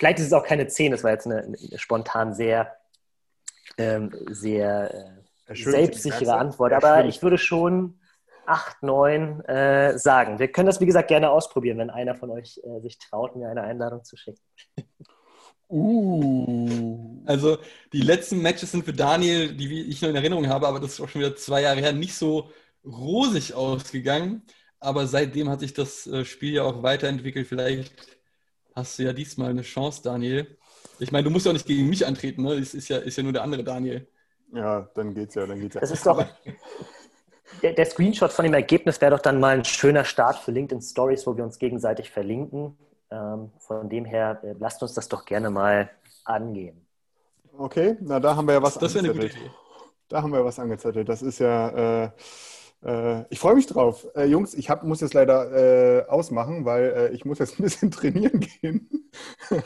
Vielleicht 0.00 0.18
ist 0.18 0.28
es 0.28 0.32
auch 0.32 0.44
keine 0.44 0.66
10, 0.66 0.92
das 0.92 1.04
war 1.04 1.10
jetzt 1.10 1.26
eine, 1.26 1.42
eine 1.42 1.78
spontan 1.78 2.32
sehr, 2.32 2.74
ähm, 3.76 4.10
sehr 4.30 5.20
äh, 5.46 5.54
selbstsichere 5.54 6.38
Antwort. 6.38 6.72
Aber 6.72 7.04
ich 7.04 7.22
würde 7.22 7.36
schon 7.36 8.00
8, 8.46 8.82
9 8.82 9.44
äh, 9.44 9.98
sagen. 9.98 10.38
Wir 10.38 10.48
können 10.48 10.68
das, 10.68 10.80
wie 10.80 10.86
gesagt, 10.86 11.08
gerne 11.08 11.28
ausprobieren, 11.28 11.76
wenn 11.76 11.90
einer 11.90 12.14
von 12.14 12.30
euch 12.30 12.62
äh, 12.64 12.80
sich 12.80 12.96
traut, 12.98 13.36
mir 13.36 13.50
eine 13.50 13.60
Einladung 13.60 14.02
zu 14.02 14.16
schicken. 14.16 14.40
Uh. 15.68 17.22
Also 17.26 17.58
die 17.92 18.00
letzten 18.00 18.40
Matches 18.40 18.72
sind 18.72 18.86
für 18.86 18.94
Daniel, 18.94 19.54
die 19.54 19.82
ich 19.82 20.00
noch 20.00 20.08
in 20.08 20.16
Erinnerung 20.16 20.48
habe, 20.48 20.66
aber 20.66 20.80
das 20.80 20.92
ist 20.94 21.00
auch 21.02 21.10
schon 21.10 21.20
wieder 21.20 21.36
zwei 21.36 21.60
Jahre 21.60 21.80
her, 21.80 21.92
nicht 21.92 22.14
so 22.14 22.48
rosig 22.86 23.52
ausgegangen. 23.52 24.46
Aber 24.78 25.06
seitdem 25.06 25.50
hat 25.50 25.60
sich 25.60 25.74
das 25.74 26.06
äh, 26.06 26.24
Spiel 26.24 26.54
ja 26.54 26.62
auch 26.62 26.82
weiterentwickelt. 26.82 27.46
Vielleicht 27.46 28.19
hast 28.74 28.98
du 28.98 29.04
ja 29.04 29.12
diesmal 29.12 29.50
eine 29.50 29.62
Chance, 29.62 30.02
Daniel. 30.02 30.56
Ich 30.98 31.12
meine, 31.12 31.24
du 31.24 31.30
musst 31.30 31.46
ja 31.46 31.50
auch 31.50 31.54
nicht 31.54 31.66
gegen 31.66 31.88
mich 31.88 32.06
antreten, 32.06 32.42
ne? 32.42 32.54
Es 32.54 32.74
ist 32.74 32.88
ja, 32.88 32.98
ist 32.98 33.16
ja 33.16 33.22
nur 33.22 33.32
der 33.32 33.42
andere 33.42 33.64
Daniel. 33.64 34.06
Ja, 34.52 34.88
dann 34.94 35.14
geht's 35.14 35.34
ja, 35.34 35.46
dann 35.46 35.60
geht's 35.60 35.74
ja. 35.74 35.80
Das 35.80 35.90
ist 35.90 36.06
doch. 36.06 36.24
Der, 37.62 37.72
der 37.72 37.86
Screenshot 37.86 38.32
von 38.32 38.44
dem 38.44 38.54
Ergebnis 38.54 39.00
wäre 39.00 39.10
doch 39.16 39.22
dann 39.22 39.40
mal 39.40 39.58
ein 39.58 39.64
schöner 39.64 40.04
Start 40.04 40.36
für 40.36 40.52
LinkedIn 40.52 40.82
Stories, 40.82 41.26
wo 41.26 41.36
wir 41.36 41.44
uns 41.44 41.58
gegenseitig 41.58 42.10
verlinken. 42.10 42.76
Ähm, 43.10 43.50
von 43.58 43.88
dem 43.88 44.04
her, 44.04 44.40
äh, 44.42 44.54
lasst 44.58 44.82
uns 44.82 44.94
das 44.94 45.08
doch 45.08 45.24
gerne 45.24 45.50
mal 45.50 45.90
angehen. 46.24 46.86
Okay, 47.58 47.96
na 48.00 48.20
da 48.20 48.36
haben 48.36 48.46
wir 48.46 48.54
ja 48.54 48.62
was 48.62 48.74
das 48.74 48.96
angezettelt. 48.96 49.16
Das 49.16 49.24
wäre 49.24 49.24
eine 49.24 49.28
gute 49.28 49.40
Idee. 49.40 49.50
Da 50.08 50.22
haben 50.22 50.32
wir 50.32 50.44
was 50.44 50.58
angezettelt. 50.58 51.08
Das 51.08 51.22
ist 51.22 51.38
ja, 51.40 52.04
äh, 52.04 52.10
äh, 52.84 53.24
ich 53.28 53.38
freue 53.38 53.54
mich 53.54 53.66
drauf. 53.66 54.06
Äh, 54.14 54.24
Jungs, 54.24 54.54
ich 54.54 54.70
hab, 54.70 54.84
muss 54.84 55.00
jetzt 55.00 55.14
leider 55.14 55.52
äh, 55.52 56.06
ausmachen, 56.08 56.64
weil 56.64 56.84
äh, 56.84 57.08
ich 57.14 57.24
muss 57.24 57.38
jetzt 57.38 57.58
ein 57.58 57.64
bisschen 57.64 57.90
trainieren 57.90 58.40
gehen. 58.40 59.10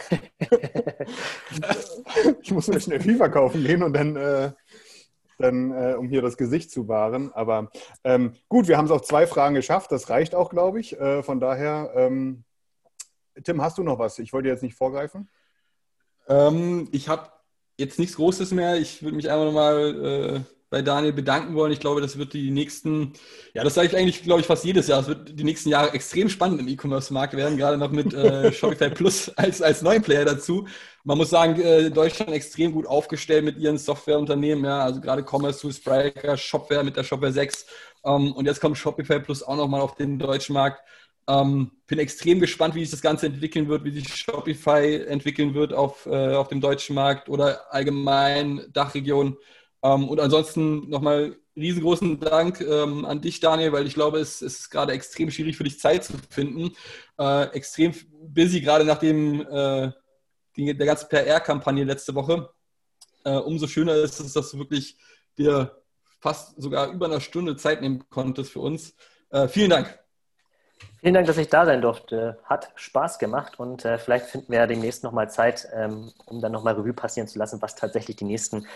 ich 2.42 2.50
muss 2.50 2.68
mir 2.68 2.80
schnell 2.80 3.00
FIFA 3.00 3.28
kaufen 3.28 3.62
gehen 3.62 3.82
und 3.82 3.92
dann, 3.92 4.16
äh, 4.16 4.52
dann, 5.38 5.70
äh, 5.72 5.94
um 5.94 6.08
hier 6.08 6.22
das 6.22 6.36
Gesicht 6.36 6.70
zu 6.70 6.88
wahren. 6.88 7.32
Aber 7.34 7.70
ähm, 8.02 8.34
gut, 8.48 8.66
wir 8.66 8.78
haben 8.78 8.86
es 8.86 8.90
auf 8.90 9.02
zwei 9.02 9.26
Fragen 9.26 9.54
geschafft. 9.54 9.92
Das 9.92 10.10
reicht 10.10 10.34
auch, 10.34 10.50
glaube 10.50 10.80
ich. 10.80 10.98
Äh, 10.98 11.22
von 11.22 11.38
daher, 11.38 11.92
ähm, 11.94 12.44
Tim, 13.42 13.62
hast 13.62 13.78
du 13.78 13.82
noch 13.84 13.98
was? 13.98 14.18
Ich 14.18 14.32
wollte 14.32 14.48
jetzt 14.48 14.62
nicht 14.62 14.76
vorgreifen. 14.76 15.28
Ähm, 16.28 16.88
ich 16.90 17.08
habe 17.08 17.30
jetzt 17.76 17.98
nichts 17.98 18.16
Großes 18.16 18.52
mehr. 18.52 18.76
Ich 18.76 19.02
würde 19.02 19.16
mich 19.16 19.30
einfach 19.30 19.44
nochmal 19.44 20.04
äh, 20.04 20.53
bei 20.74 20.82
Daniel 20.82 21.12
bedanken 21.12 21.54
wollen. 21.54 21.70
Ich 21.70 21.78
glaube, 21.78 22.00
das 22.00 22.18
wird 22.18 22.32
die 22.32 22.50
nächsten, 22.50 23.12
ja, 23.54 23.62
das 23.62 23.74
sage 23.74 23.86
ich 23.86 23.96
eigentlich, 23.96 24.24
glaube 24.24 24.40
ich, 24.40 24.46
fast 24.48 24.64
jedes 24.64 24.88
Jahr. 24.88 25.00
Es 25.02 25.06
wird 25.06 25.38
die 25.38 25.44
nächsten 25.44 25.68
Jahre 25.68 25.92
extrem 25.92 26.28
spannend 26.28 26.60
im 26.60 26.66
E-Commerce-Markt 26.66 27.36
werden, 27.36 27.56
gerade 27.56 27.78
noch 27.78 27.92
mit 27.92 28.12
äh, 28.12 28.52
Shopify 28.52 28.90
Plus 28.90 29.28
als, 29.36 29.62
als 29.62 29.82
neuen 29.82 30.02
Player 30.02 30.24
dazu. 30.24 30.66
Man 31.04 31.16
muss 31.16 31.30
sagen, 31.30 31.60
äh, 31.60 31.92
Deutschland 31.92 32.32
extrem 32.32 32.72
gut 32.72 32.88
aufgestellt 32.88 33.44
mit 33.44 33.56
ihren 33.56 33.78
Softwareunternehmen, 33.78 34.64
ja, 34.64 34.80
also 34.80 35.00
gerade 35.00 35.22
Commerce 35.22 35.60
Tools, 35.60 35.76
Spriker, 35.76 36.36
Shopware 36.36 36.82
mit 36.82 36.96
der 36.96 37.04
Shopware 37.04 37.32
6. 37.32 37.66
Ähm, 38.04 38.32
und 38.32 38.46
jetzt 38.46 38.60
kommt 38.60 38.76
Shopify 38.76 39.20
Plus 39.20 39.44
auch 39.44 39.56
nochmal 39.56 39.80
auf 39.80 39.94
den 39.94 40.18
deutschen 40.18 40.54
Markt. 40.54 40.80
Ähm, 41.28 41.70
bin 41.86 42.00
extrem 42.00 42.40
gespannt, 42.40 42.74
wie 42.74 42.80
sich 42.80 42.90
das 42.90 43.00
Ganze 43.00 43.26
entwickeln 43.26 43.68
wird, 43.68 43.84
wie 43.84 43.92
sich 43.92 44.12
Shopify 44.12 45.04
entwickeln 45.06 45.54
wird 45.54 45.72
auf, 45.72 46.06
äh, 46.06 46.34
auf 46.34 46.48
dem 46.48 46.60
deutschen 46.60 46.96
Markt 46.96 47.28
oder 47.28 47.72
allgemein 47.72 48.66
Dachregion. 48.72 49.36
Ähm, 49.84 50.08
und 50.08 50.18
ansonsten 50.18 50.88
nochmal 50.88 51.36
riesengroßen 51.56 52.18
Dank 52.18 52.60
ähm, 52.62 53.04
an 53.04 53.20
dich, 53.20 53.38
Daniel, 53.38 53.72
weil 53.72 53.86
ich 53.86 53.94
glaube, 53.94 54.18
es, 54.18 54.40
es, 54.40 54.60
ist 54.60 54.70
gerade 54.70 54.92
extrem 54.92 55.30
schwierig 55.30 55.56
für 55.56 55.64
dich 55.64 55.78
Zeit 55.78 56.04
zu 56.04 56.14
finden. 56.30 56.72
Äh, 57.18 57.44
extrem 57.54 57.94
busy, 58.12 58.62
gerade 58.62 58.84
nach 58.84 58.98
dem, 58.98 59.42
äh, 59.42 59.92
die, 60.56 60.76
der 60.76 60.86
ganzen 60.86 61.08
PR-Kampagne 61.08 61.84
letzte 61.84 62.14
Woche. 62.14 62.50
Äh, 63.24 63.36
umso 63.36 63.66
schöner 63.66 63.94
ist 63.94 64.18
es, 64.20 64.32
dass 64.32 64.50
du 64.50 64.58
wirklich 64.58 64.96
dir 65.36 65.82
fast 66.18 66.60
sogar 66.60 66.90
über 66.90 67.06
eine 67.06 67.20
Stunde 67.20 67.56
Zeit 67.56 67.82
nehmen 67.82 68.04
konntest 68.08 68.52
für 68.52 68.60
uns. 68.60 68.96
Äh, 69.30 69.48
vielen 69.48 69.70
Dank. 69.70 69.98
Vielen 71.00 71.14
Dank, 71.14 71.26
dass 71.26 71.36
ich 71.36 71.48
da 71.48 71.66
sein 71.66 71.82
durfte. 71.82 72.38
Hat 72.44 72.72
Spaß 72.76 73.18
gemacht 73.18 73.58
und 73.60 73.84
äh, 73.84 73.98
vielleicht 73.98 74.26
finden 74.26 74.50
wir 74.50 74.60
ja 74.60 74.66
demnächst 74.66 75.04
nochmal 75.04 75.30
Zeit, 75.30 75.68
ähm, 75.74 76.10
um 76.24 76.40
dann 76.40 76.52
nochmal 76.52 76.74
Revue 76.74 76.94
passieren 76.94 77.28
zu 77.28 77.38
lassen, 77.38 77.60
was 77.60 77.74
tatsächlich 77.74 78.16
die 78.16 78.24
nächsten 78.24 78.66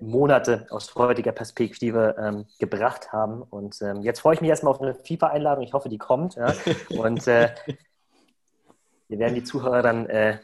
Monate 0.00 0.66
aus 0.70 0.94
heutiger 0.94 1.32
Perspektive 1.32 2.16
ähm, 2.18 2.46
gebracht 2.58 3.12
haben. 3.12 3.42
Und 3.42 3.80
ähm, 3.82 4.02
jetzt 4.02 4.20
freue 4.20 4.34
ich 4.34 4.40
mich 4.40 4.50
erstmal 4.50 4.72
auf 4.72 4.80
eine 4.80 4.94
FIFA-Einladung. 4.94 5.62
Ich 5.64 5.74
hoffe, 5.74 5.88
die 5.88 5.98
kommt. 5.98 6.36
Ja? 6.36 6.54
Und 6.88 7.26
äh, 7.26 7.54
wir 9.08 9.18
werden 9.18 9.34
die 9.34 9.44
Zuhörer 9.44 9.82
dann 9.82 10.06
äh, 10.06 10.38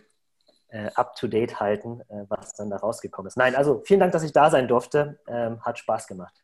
äh, 0.69 0.91
up 0.95 1.17
to 1.17 1.27
date 1.27 1.59
halten, 1.59 2.03
äh, 2.09 2.25
was 2.29 2.53
dann 2.55 2.71
da 2.71 2.77
rausgekommen 2.77 3.29
ist. 3.29 3.37
Nein, 3.37 3.57
also 3.57 3.83
vielen 3.85 4.01
Dank, 4.01 4.13
dass 4.13 4.23
ich 4.23 4.33
da 4.33 4.51
sein 4.51 4.69
durfte. 4.69 5.19
Ähm, 5.27 5.61
hat 5.63 5.79
Spaß 5.79 6.07
gemacht. 6.07 6.35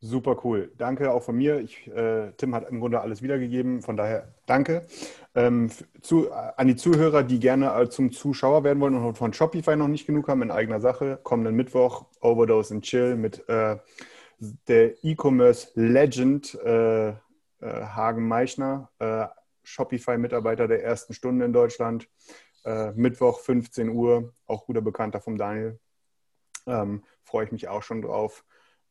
Super 0.00 0.36
cool. 0.44 0.70
Danke 0.76 1.12
auch 1.12 1.22
von 1.22 1.36
mir. 1.36 1.60
Ich, 1.60 1.86
äh, 1.88 2.32
Tim 2.36 2.54
hat 2.54 2.68
im 2.68 2.80
Grunde 2.80 3.00
alles 3.00 3.22
wiedergegeben, 3.22 3.80
von 3.80 3.96
daher 3.96 4.34
danke. 4.46 4.86
Ähm, 5.34 5.70
zu, 6.02 6.28
äh, 6.28 6.32
an 6.56 6.68
die 6.68 6.76
Zuhörer, 6.76 7.22
die 7.22 7.40
gerne 7.40 7.74
äh, 7.74 7.88
zum 7.88 8.12
Zuschauer 8.12 8.64
werden 8.64 8.80
wollen 8.80 8.94
und 8.94 9.16
von 9.16 9.32
Shopify 9.32 9.76
noch 9.76 9.88
nicht 9.88 10.06
genug 10.06 10.28
haben 10.28 10.42
in 10.42 10.50
eigener 10.50 10.80
Sache, 10.80 11.18
kommenden 11.22 11.56
Mittwoch 11.56 12.04
Overdose 12.20 12.74
and 12.74 12.84
Chill 12.84 13.16
mit 13.16 13.48
äh, 13.48 13.78
der 14.68 15.02
E-Commerce 15.02 15.68
Legend 15.74 16.54
äh, 16.62 17.08
äh, 17.08 17.14
Hagen 17.60 18.28
Meichner, 18.28 18.90
Shopify-Mitarbeiter 19.62 20.68
der 20.68 20.84
ersten 20.84 21.14
Stunde 21.14 21.46
in 21.46 21.52
Deutschland. 21.54 22.08
Mittwoch 22.94 23.40
15 23.40 23.88
Uhr, 23.90 24.32
auch 24.46 24.66
guter 24.66 24.80
Bekannter 24.82 25.20
vom 25.20 25.38
Daniel. 25.38 25.78
Ähm, 26.66 27.04
Freue 27.22 27.46
ich 27.46 27.52
mich 27.52 27.68
auch 27.68 27.82
schon 27.82 28.02
drauf 28.02 28.44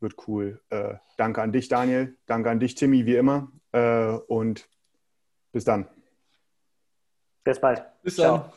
wird 0.03 0.27
cool. 0.27 0.61
Äh, 0.69 0.95
danke 1.17 1.41
an 1.41 1.51
dich, 1.51 1.67
Daniel. 1.67 2.15
Danke 2.27 2.51
an 2.51 2.59
dich, 2.59 2.75
Timmy, 2.75 3.07
wie 3.07 3.15
immer. 3.15 3.51
Äh, 3.71 4.11
und 4.27 4.69
bis 5.51 5.63
dann. 5.63 5.87
Bis 7.43 7.59
bald. 7.59 7.83
Bis 8.03 8.17
dann. 8.17 8.41
Ciao. 8.41 8.53